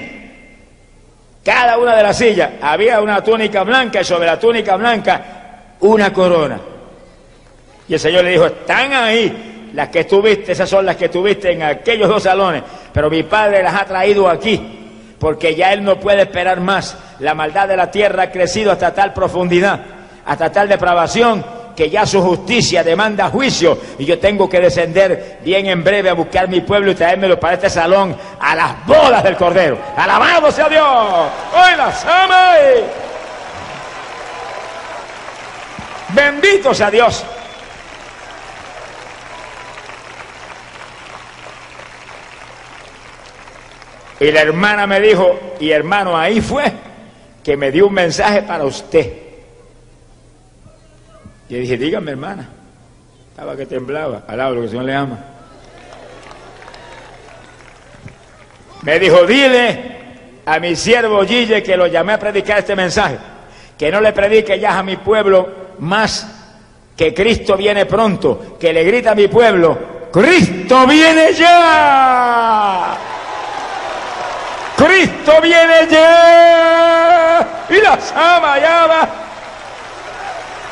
cada 1.44 1.78
una 1.78 1.96
de 1.96 2.04
las 2.04 2.18
sillas 2.18 2.52
había 2.62 3.02
una 3.02 3.22
túnica 3.22 3.64
blanca 3.64 4.02
y 4.02 4.04
sobre 4.04 4.28
la 4.28 4.40
túnica 4.40 4.76
blanca 4.78 5.22
una 5.82 6.14
corona. 6.14 6.60
Y 7.88 7.94
el 7.94 8.00
Señor 8.00 8.24
le 8.24 8.32
dijo, 8.32 8.46
están 8.46 8.94
ahí 8.94 9.72
las 9.74 9.90
que 9.90 10.06
tuviste, 10.06 10.54
esas 10.54 10.70
son 10.70 10.86
las 10.86 10.96
que 10.96 11.10
tuviste 11.10 11.52
en 11.52 11.64
aquellos 11.64 12.08
dos 12.08 12.24
salones, 12.24 12.64
pero 12.94 13.10
mi 13.10 13.24
Padre 13.24 13.62
las 13.62 13.74
ha 13.74 13.86
traído 13.86 14.30
aquí, 14.30 15.16
porque 15.20 15.54
ya 15.56 15.74
Él 15.74 15.84
no 15.84 16.00
puede 16.00 16.22
esperar 16.22 16.62
más. 16.62 16.98
La 17.20 17.34
maldad 17.34 17.68
de 17.68 17.76
la 17.76 17.92
tierra 17.92 18.24
ha 18.24 18.32
crecido 18.32 18.72
hasta 18.72 18.94
tal 18.94 19.12
profundidad, 19.12 19.82
hasta 20.26 20.52
tal 20.52 20.70
depravación 20.70 21.44
que 21.76 21.90
ya 21.90 22.06
su 22.06 22.22
justicia 22.22 22.84
demanda 22.84 23.30
juicio 23.30 23.78
y 23.98 24.06
yo 24.06 24.20
tengo 24.20 24.50
que 24.50 24.60
descender 24.60 25.40
bien 25.44 25.66
en 25.66 25.84
breve 25.84 26.10
a 26.10 26.14
buscar 26.14 26.48
mi 26.48 26.62
pueblo 26.62 26.92
y 26.92 26.96
traérmelo 26.96 27.40
para 27.40 27.56
este 27.56 27.70
salón 27.70 28.16
a 28.40 28.56
las 28.56 28.86
bodas 28.86 29.24
del 29.24 29.36
Cordero. 29.36 29.78
Alabado 29.96 30.52
sea 30.52 30.70
Dios. 30.70 30.86
Hoy 31.54 31.78
las. 31.78 32.06
Bendito 36.10 36.74
sea 36.74 36.92
Dios. 36.92 37.26
Y 44.20 44.32
la 44.32 44.42
hermana 44.42 44.88
me 44.88 45.02
dijo, 45.02 45.38
y 45.60 45.72
hermano, 45.72 46.18
ahí 46.18 46.40
fue 46.40 46.72
que 47.44 47.58
me 47.58 47.72
dio 47.72 47.88
un 47.88 47.94
mensaje 47.94 48.44
para 48.44 48.64
usted. 48.64 49.23
Y 51.54 51.60
dije, 51.60 51.78
dígame 51.78 52.10
hermana. 52.10 52.50
Estaba 53.30 53.56
que 53.56 53.68
temblaba, 53.68 54.24
al 54.28 54.38
lado 54.38 54.56
lo 54.56 54.62
que 54.62 54.66
el 54.66 54.70
Señor 54.72 54.86
le 54.86 54.96
ama. 54.96 55.20
Me 58.82 58.98
dijo, 58.98 59.24
dile 59.28 59.94
a 60.48 60.58
mi 60.58 60.76
siervo 60.76 61.24
Gille 61.24 61.62
que 61.62 61.78
lo 61.78 61.86
llamé 61.86 62.14
a 62.14 62.20
predicar 62.20 62.58
este 62.58 62.76
mensaje, 62.76 63.18
que 63.78 63.92
no 63.92 64.02
le 64.02 64.14
predique 64.14 64.60
ya 64.60 64.80
a 64.80 64.84
mi 64.84 64.98
pueblo 64.98 65.48
más 65.78 66.28
que 66.98 67.14
Cristo 67.14 67.56
viene 67.56 67.86
pronto, 67.86 68.58
que 68.60 68.74
le 68.74 68.84
grita 68.84 69.12
a 69.12 69.16
mi 69.16 69.28
pueblo, 69.28 69.78
Cristo 70.12 70.88
viene 70.88 71.34
ya. 71.34 72.98
Cristo 74.76 75.34
viene 75.40 75.88
ya. 75.88 77.48
Y 77.70 77.80
la 77.80 78.00
sama 78.02 78.58
ya 78.60 78.88
va. 78.88 79.23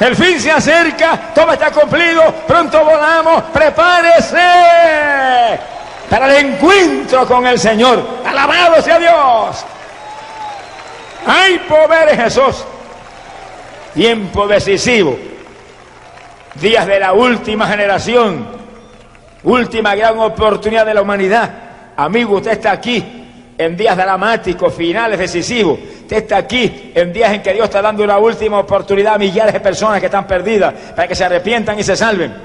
El 0.01 0.15
fin 0.15 0.39
se 0.39 0.51
acerca, 0.51 1.31
todo 1.35 1.53
está 1.53 1.69
cumplido, 1.69 2.33
pronto 2.47 2.83
volamos, 2.83 3.43
prepárese 3.53 4.39
para 6.09 6.25
el 6.25 6.47
encuentro 6.47 7.27
con 7.27 7.45
el 7.45 7.59
Señor. 7.59 8.03
Alabado 8.25 8.81
sea 8.81 8.97
Dios. 8.97 9.63
Hay 11.27 11.59
poder 11.59 12.09
en 12.09 12.19
Jesús. 12.19 12.65
Tiempo 13.93 14.47
decisivo. 14.47 15.19
Días 16.55 16.87
de 16.87 16.99
la 16.99 17.13
última 17.13 17.67
generación. 17.67 18.47
Última 19.43 19.93
gran 19.93 20.17
oportunidad 20.17 20.83
de 20.83 20.95
la 20.95 21.03
humanidad. 21.03 21.51
Amigo, 21.95 22.37
usted 22.37 22.53
está 22.53 22.71
aquí 22.71 23.21
en 23.55 23.77
días 23.77 23.95
dramáticos, 23.95 24.73
finales, 24.73 25.19
decisivos. 25.19 25.77
Usted 26.11 26.23
está 26.23 26.37
aquí 26.39 26.91
en 26.93 27.13
días 27.13 27.31
en 27.31 27.41
que 27.41 27.53
Dios 27.53 27.63
está 27.63 27.81
dando 27.81 28.03
una 28.03 28.17
última 28.17 28.59
oportunidad 28.59 29.13
a 29.13 29.17
millares 29.17 29.53
de 29.53 29.61
personas 29.61 30.01
que 30.01 30.07
están 30.07 30.27
perdidas 30.27 30.73
para 30.93 31.07
que 31.07 31.15
se 31.15 31.23
arrepientan 31.23 31.79
y 31.79 31.83
se 31.83 31.95
salven. 31.95 32.35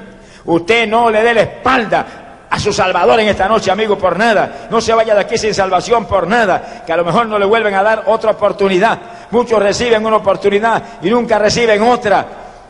Usted 0.45 0.87
no 0.87 1.11
le 1.11 1.21
dé 1.21 1.35
la 1.35 1.41
espalda 1.41 2.07
a 2.49 2.61
su 2.61 2.73
Salvador 2.73 3.19
en 3.19 3.27
esta 3.27 3.49
noche, 3.49 3.73
amigo, 3.73 3.99
por 3.99 4.17
nada. 4.17 4.69
No 4.71 4.81
se 4.81 4.95
vaya 4.95 5.17
de 5.17 5.23
aquí 5.23 5.37
sin 5.37 5.53
salvación 5.53 6.05
por 6.05 6.29
nada, 6.29 6.85
que 6.87 6.93
a 6.93 6.97
lo 6.97 7.05
mejor 7.05 7.27
no 7.27 7.41
le 7.41 7.45
vuelven 7.45 7.75
a 7.75 7.83
dar 7.83 8.05
otra 8.07 8.31
oportunidad. 8.31 9.01
Muchos 9.33 9.61
reciben 9.61 10.07
una 10.07 10.19
oportunidad 10.19 10.81
y 11.03 11.11
nunca 11.11 11.37
reciben 11.37 11.83
otra. 11.83 12.25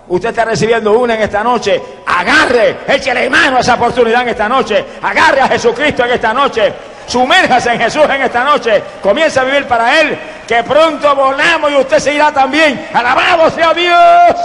Usted 0.09 0.31
está 0.31 0.47
recibiendo 0.47 0.99
una 0.99 1.15
en 1.15 1.21
esta 1.21 1.45
noche. 1.45 1.79
Agarre, 2.07 2.79
échele 2.89 3.29
mano 3.29 3.59
a 3.59 3.61
esa 3.61 3.75
oportunidad 3.75 4.23
en 4.23 4.29
esta 4.31 4.49
noche. 4.49 4.83
Agarre 5.03 5.43
a 5.43 5.49
Jesucristo 5.49 6.07
en 6.07 6.13
esta 6.13 6.33
noche. 6.33 6.73
Sumérjase 7.07 7.73
en 7.75 7.81
Jesús 7.81 8.05
en 8.09 8.23
esta 8.23 8.43
noche. 8.43 8.83
Comienza 9.03 9.43
a 9.43 9.45
vivir 9.45 9.67
para 9.67 10.01
Él. 10.01 10.19
Que 10.47 10.63
pronto 10.63 11.15
volamos 11.15 11.71
y 11.73 11.77
usted 11.77 11.99
se 11.99 12.15
irá 12.15 12.33
también. 12.33 12.89
Alabado 12.93 13.51
sea 13.51 13.75
Dios. 13.75 14.37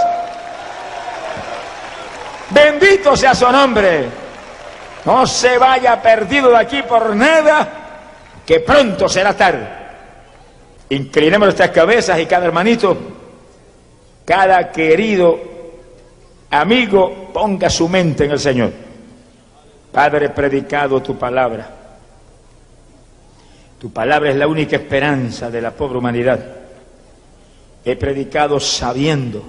Bendito 2.50 3.16
sea 3.16 3.34
su 3.34 3.50
nombre. 3.50 4.08
No 5.04 5.26
se 5.26 5.58
vaya 5.58 6.00
perdido 6.00 6.50
de 6.50 6.58
aquí 6.58 6.82
por 6.82 7.14
nada, 7.16 7.68
que 8.46 8.60
pronto 8.60 9.08
será 9.08 9.34
tarde. 9.34 9.66
Inclinemos 10.90 11.46
nuestras 11.46 11.70
cabezas 11.70 12.18
y 12.20 12.26
cada 12.26 12.46
hermanito, 12.46 12.96
cada 14.24 14.70
querido 14.70 15.52
amigo, 16.52 17.30
ponga 17.32 17.70
su 17.70 17.88
mente 17.88 18.26
en 18.26 18.32
el 18.32 18.38
Señor. 18.38 18.72
Padre, 19.90 20.28
predicado 20.30 21.02
tu 21.02 21.18
palabra. 21.18 21.81
Tu 23.82 23.92
palabra 23.92 24.30
es 24.30 24.36
la 24.36 24.46
única 24.46 24.76
esperanza 24.76 25.50
de 25.50 25.60
la 25.60 25.72
pobre 25.72 25.98
humanidad. 25.98 26.38
He 27.84 27.96
predicado 27.96 28.60
sabiendo 28.60 29.42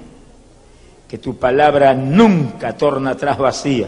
que 1.07 1.19
tu 1.19 1.37
palabra 1.37 1.93
nunca 1.93 2.75
torna 2.75 3.11
atrás 3.11 3.37
vacía 3.37 3.87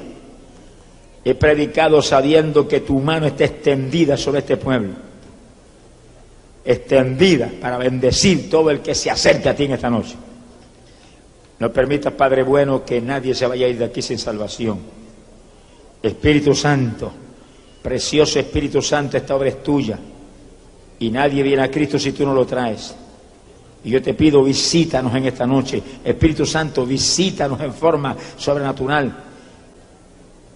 He 1.23 1.33
predicado 1.33 1.99
sabiendo 2.03 2.67
que 2.67 2.81
tu 2.81 2.99
mano 2.99 3.25
está 3.25 3.45
extendida 3.45 4.15
sobre 4.17 4.41
este 4.41 4.57
pueblo. 4.57 4.93
Extendida 6.63 7.49
para 7.59 7.79
bendecir 7.79 8.47
todo 8.47 8.69
el 8.69 8.81
que 8.81 8.93
se 8.93 9.09
acerque 9.09 9.49
a 9.49 9.55
ti 9.55 9.63
en 9.63 9.71
esta 9.71 9.89
noche. 9.89 10.13
No 11.57 11.73
permitas, 11.73 12.13
Padre 12.13 12.43
bueno, 12.43 12.85
que 12.85 13.01
nadie 13.01 13.33
se 13.33 13.47
vaya 13.47 13.65
a 13.65 13.69
ir 13.69 13.79
de 13.79 13.85
aquí 13.85 14.03
sin 14.03 14.19
salvación. 14.19 14.77
Espíritu 16.03 16.53
Santo, 16.53 17.11
precioso 17.81 18.37
Espíritu 18.37 18.79
Santo, 18.83 19.17
esta 19.17 19.35
obra 19.35 19.49
es 19.49 19.63
tuya. 19.63 19.97
Y 20.99 21.09
nadie 21.09 21.43
viene 21.43 21.63
a 21.63 21.71
Cristo 21.71 21.99
si 21.99 22.11
tú 22.11 22.25
no 22.25 22.33
lo 22.33 22.45
traes. 22.45 22.95
Y 23.83 23.89
yo 23.91 24.01
te 24.01 24.13
pido, 24.13 24.43
visítanos 24.43 25.13
en 25.15 25.25
esta 25.25 25.45
noche. 25.45 25.81
Espíritu 26.03 26.45
Santo, 26.45 26.85
visítanos 26.85 27.61
en 27.61 27.73
forma 27.73 28.15
sobrenatural. 28.37 29.13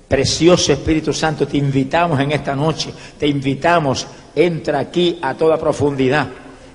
Precioso 0.08 0.74
Espíritu 0.74 1.14
Santo, 1.14 1.48
te 1.48 1.58
invitamos 1.58 2.20
en 2.20 2.32
esta 2.32 2.56
noche, 2.56 2.92
te 3.20 3.28
invitamos, 3.28 4.08
entra 4.36 4.80
aquí 4.80 5.20
a 5.22 5.36
toda 5.36 5.58
profundidad. 5.58 6.28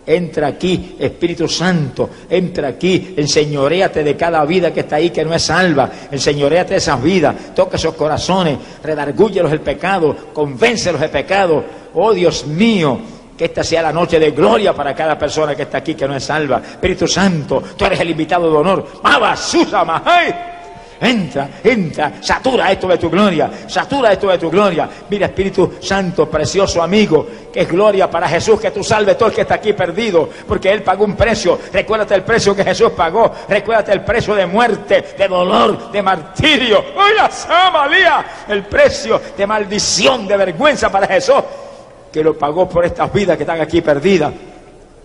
Entra 0.07 0.49
aquí, 0.49 0.97
Espíritu 0.99 1.49
Santo, 1.49 2.11
entra 2.29 2.69
aquí, 2.69 3.15
enseñoreate 3.17 4.05
de 4.05 4.15
cada 4.15 4.45
vida 4.45 4.71
que 4.71 4.81
está 4.81 4.97
ahí 4.97 5.09
que 5.09 5.25
no 5.25 5.33
es 5.33 5.43
salva, 5.43 5.91
enseñoreate 6.11 6.75
de 6.75 6.79
esas 6.79 7.03
vidas, 7.03 7.55
toca 7.55 7.79
esos 7.79 7.95
corazones, 7.95 8.59
redargúyelos 8.83 9.51
el 9.51 9.61
pecado, 9.61 10.15
convéncelos 10.35 11.01
del 11.01 11.09
pecado. 11.09 11.65
Oh 11.95 12.13
Dios 12.13 12.47
mío, 12.47 12.99
que 13.37 13.47
esta 13.47 13.65
sea 13.65 13.83
la 13.83 13.93
noche 13.93 14.19
de 14.19 14.31
gloria 14.31 14.73
para 14.73 14.95
cada 14.95 15.19
persona 15.19 15.55
que 15.55 15.63
está 15.63 15.79
aquí 15.79 15.95
que 15.95 16.07
no 16.07 16.17
es 16.17 16.25
salva. 16.25 16.59
Espíritu 16.59 17.07
Santo, 17.09 17.63
tú 17.77 17.85
eres 17.85 18.01
el 18.01 18.11
invitado 18.11 18.51
de 18.51 18.57
honor. 18.57 18.87
¡Maba, 19.03 19.37
Susama! 19.37 20.03
Entra, 21.01 21.49
entra, 21.63 22.13
satura 22.21 22.71
esto 22.71 22.87
de 22.87 22.97
tu 22.97 23.11
gloria, 23.11 23.51
satura 23.67 24.13
esto 24.13 24.29
de 24.29 24.39
tu 24.39 24.51
gloria. 24.51 24.89
Mira, 25.11 25.27
Espíritu 25.27 25.75
Santo, 25.81 26.31
precioso 26.31 26.83
amigo, 26.83 27.27
que 27.53 27.63
es 27.63 27.69
gloria 27.69 28.09
para 28.09 28.29
Jesús, 28.29 28.61
que 28.61 28.71
tú 28.71 28.83
salves 28.83 29.19
todo 29.19 29.29
el 29.29 29.35
que 29.35 29.43
está 29.43 29.57
aquí 29.57 29.73
perdido, 29.73 30.29
porque 30.47 30.71
Él 30.73 30.83
pagó 30.83 31.05
un 31.05 31.17
precio. 31.17 31.59
Recuérdate 31.73 32.15
el 32.15 32.23
precio 32.23 32.55
que 32.55 32.65
Jesús 32.65 32.93
pagó, 32.93 33.31
recuérdate 33.49 33.93
el 33.93 34.03
precio 34.03 34.35
de 34.35 34.47
muerte, 34.47 35.05
de 35.19 35.29
dolor, 35.29 35.91
de 35.91 36.03
martirio. 36.03 36.79
¡Oye, 36.97 37.31
Samalía! 37.31 38.25
El 38.49 38.65
precio 38.65 39.21
de 39.37 39.47
maldición, 39.47 40.27
de 40.27 40.37
vergüenza 40.37 40.91
para 40.91 41.07
Jesús, 41.07 41.43
que 42.15 42.23
lo 42.23 42.39
pagó 42.39 42.69
por 42.69 42.85
estas 42.85 43.13
vidas 43.13 43.37
que 43.37 43.43
están 43.43 43.61
aquí 43.61 43.81
perdidas. 43.81 44.33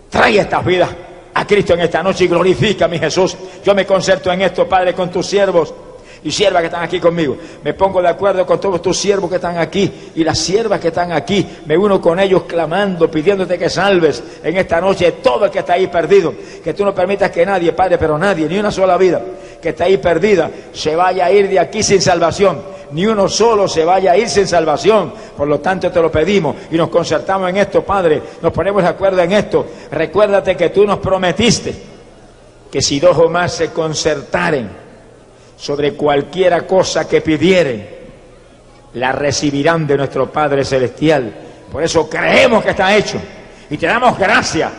Trae 0.08 0.38
estas 0.38 0.64
vidas 0.64 0.88
a 1.34 1.44
Cristo 1.44 1.74
en 1.74 1.80
esta 1.80 2.04
noche 2.04 2.22
y 2.22 2.28
glorifica 2.28 2.84
a 2.84 2.88
mi 2.88 3.00
Jesús. 3.00 3.36
Yo 3.64 3.74
me 3.74 3.84
concerto 3.84 4.30
en 4.30 4.42
esto, 4.42 4.68
Padre, 4.68 4.94
con 4.94 5.10
tus 5.10 5.26
siervos 5.26 5.74
y 6.22 6.30
siervas 6.30 6.60
que 6.60 6.66
están 6.66 6.84
aquí 6.84 7.00
conmigo. 7.00 7.36
Me 7.64 7.74
pongo 7.74 8.00
de 8.00 8.06
acuerdo 8.06 8.46
con 8.46 8.60
todos 8.60 8.80
tus 8.80 8.96
siervos 8.96 9.28
que 9.28 9.36
están 9.36 9.58
aquí 9.58 10.12
y 10.14 10.22
las 10.22 10.38
siervas 10.38 10.78
que 10.78 10.86
están 10.86 11.10
aquí. 11.10 11.44
Me 11.66 11.76
uno 11.76 12.00
con 12.00 12.20
ellos 12.20 12.44
clamando, 12.44 13.10
pidiéndote 13.10 13.58
que 13.58 13.68
salves 13.68 14.22
en 14.44 14.56
esta 14.56 14.80
noche 14.80 15.10
todo 15.20 15.46
el 15.46 15.50
que 15.50 15.58
está 15.58 15.72
ahí 15.72 15.88
perdido. 15.88 16.32
Que 16.62 16.74
tú 16.74 16.84
no 16.84 16.94
permitas 16.94 17.32
que 17.32 17.44
nadie, 17.44 17.72
Padre, 17.72 17.98
pero 17.98 18.16
nadie, 18.18 18.46
ni 18.46 18.56
una 18.56 18.70
sola 18.70 18.96
vida 18.96 19.20
que 19.60 19.70
está 19.70 19.84
ahí 19.84 19.98
perdida, 19.98 20.50
se 20.72 20.96
vaya 20.96 21.26
a 21.26 21.32
ir 21.32 21.48
de 21.48 21.58
aquí 21.58 21.82
sin 21.82 22.00
salvación. 22.00 22.62
Ni 22.92 23.06
uno 23.06 23.28
solo 23.28 23.68
se 23.68 23.84
vaya 23.84 24.12
a 24.12 24.16
ir 24.16 24.28
sin 24.28 24.48
salvación. 24.48 25.12
Por 25.36 25.46
lo 25.46 25.60
tanto, 25.60 25.90
te 25.90 26.00
lo 26.00 26.10
pedimos 26.10 26.56
y 26.70 26.76
nos 26.76 26.88
concertamos 26.88 27.48
en 27.50 27.58
esto, 27.58 27.82
Padre. 27.82 28.20
Nos 28.42 28.52
ponemos 28.52 28.82
de 28.82 28.88
acuerdo 28.88 29.20
en 29.22 29.32
esto. 29.32 29.66
Recuérdate 29.92 30.56
que 30.56 30.70
tú 30.70 30.84
nos 30.84 30.98
prometiste 30.98 31.74
que 32.70 32.82
si 32.82 32.98
dos 32.98 33.16
o 33.18 33.28
más 33.28 33.52
se 33.52 33.70
concertaren, 33.70 34.80
sobre 35.60 35.92
cualquiera 35.92 36.66
cosa 36.66 37.06
que 37.06 37.20
pidieren, 37.20 37.86
la 38.94 39.12
recibirán 39.12 39.86
de 39.86 39.96
nuestro 39.98 40.32
Padre 40.32 40.64
Celestial. 40.64 41.32
Por 41.70 41.82
eso 41.82 42.08
creemos 42.08 42.64
que 42.64 42.70
está 42.70 42.96
hecho 42.96 43.18
y 43.68 43.76
te 43.76 43.86
damos 43.86 44.18
gracias. 44.18 44.70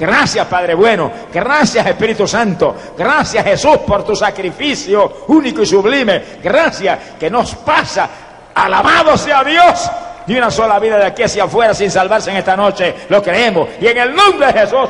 Gracias 0.00 0.46
Padre 0.46 0.72
bueno, 0.72 1.12
gracias 1.30 1.86
Espíritu 1.86 2.26
Santo, 2.26 2.74
gracias 2.96 3.44
Jesús 3.44 3.76
por 3.86 4.02
tu 4.02 4.16
sacrificio 4.16 5.26
único 5.28 5.60
y 5.60 5.66
sublime, 5.66 6.22
gracias 6.42 6.98
que 7.20 7.28
nos 7.28 7.54
pasa, 7.56 8.08
alabado 8.54 9.18
sea 9.18 9.44
Dios, 9.44 9.90
ni 10.26 10.38
una 10.38 10.50
sola 10.50 10.78
vida 10.78 10.96
de 10.96 11.04
aquí 11.04 11.22
hacia 11.22 11.44
afuera 11.44 11.74
sin 11.74 11.90
salvarse 11.90 12.30
en 12.30 12.38
esta 12.38 12.56
noche, 12.56 12.94
lo 13.10 13.22
creemos. 13.22 13.68
Y 13.78 13.88
en 13.88 13.98
el 13.98 14.14
nombre 14.14 14.46
de 14.46 14.60
Jesús 14.60 14.88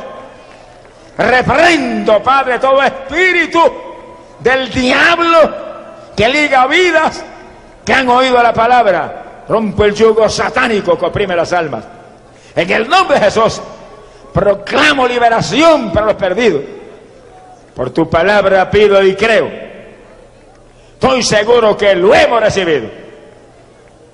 reprendo 1.18 2.22
Padre 2.22 2.60
todo 2.60 2.80
espíritu 2.80 3.60
del 4.38 4.70
diablo 4.70 5.54
que 6.14 6.28
liga 6.28 6.68
vidas 6.68 7.24
que 7.84 7.92
han 7.92 8.08
oído 8.08 8.40
la 8.40 8.54
palabra. 8.54 9.44
Rompo 9.48 9.84
el 9.84 9.92
yugo 9.92 10.28
satánico 10.28 10.96
que 10.96 11.06
oprime 11.06 11.34
las 11.34 11.52
almas. 11.52 11.82
En 12.54 12.70
el 12.70 12.88
nombre 12.88 13.18
de 13.18 13.24
Jesús, 13.24 13.60
proclamo 14.32 15.06
liberación 15.06 15.92
para 15.92 16.06
los 16.06 16.14
perdidos. 16.14 16.62
Por 17.74 17.90
tu 17.90 18.08
palabra 18.08 18.70
pido 18.70 19.02
y 19.02 19.14
creo. 19.14 19.50
Estoy 20.94 21.22
seguro 21.22 21.76
que 21.76 21.94
lo 21.94 22.14
hemos 22.14 22.40
recibido. 22.40 22.88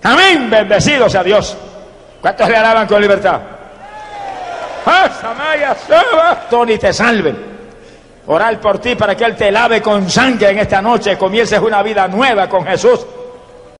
Amén, 0.02 0.48
bendecidos 0.48 1.14
a 1.14 1.24
Dios. 1.24 1.56
¿Cuántos 2.20 2.48
le 2.48 2.56
alaban 2.56 2.86
con 2.86 3.00
libertad? 3.00 3.40
Tony 6.48 6.78
te 6.78 6.92
salve. 6.92 7.34
Orar 8.28 8.60
por 8.60 8.78
ti 8.78 8.94
para 8.94 9.16
que 9.16 9.24
Él 9.24 9.36
te 9.36 9.50
lave 9.50 9.82
con 9.82 10.08
sangre 10.08 10.50
en 10.50 10.58
esta 10.58 10.80
noche. 10.80 11.16
Comiences 11.18 11.60
una 11.60 11.82
vida 11.82 12.06
nueva 12.08 12.48
con 12.48 12.64
Jesús. 12.64 13.04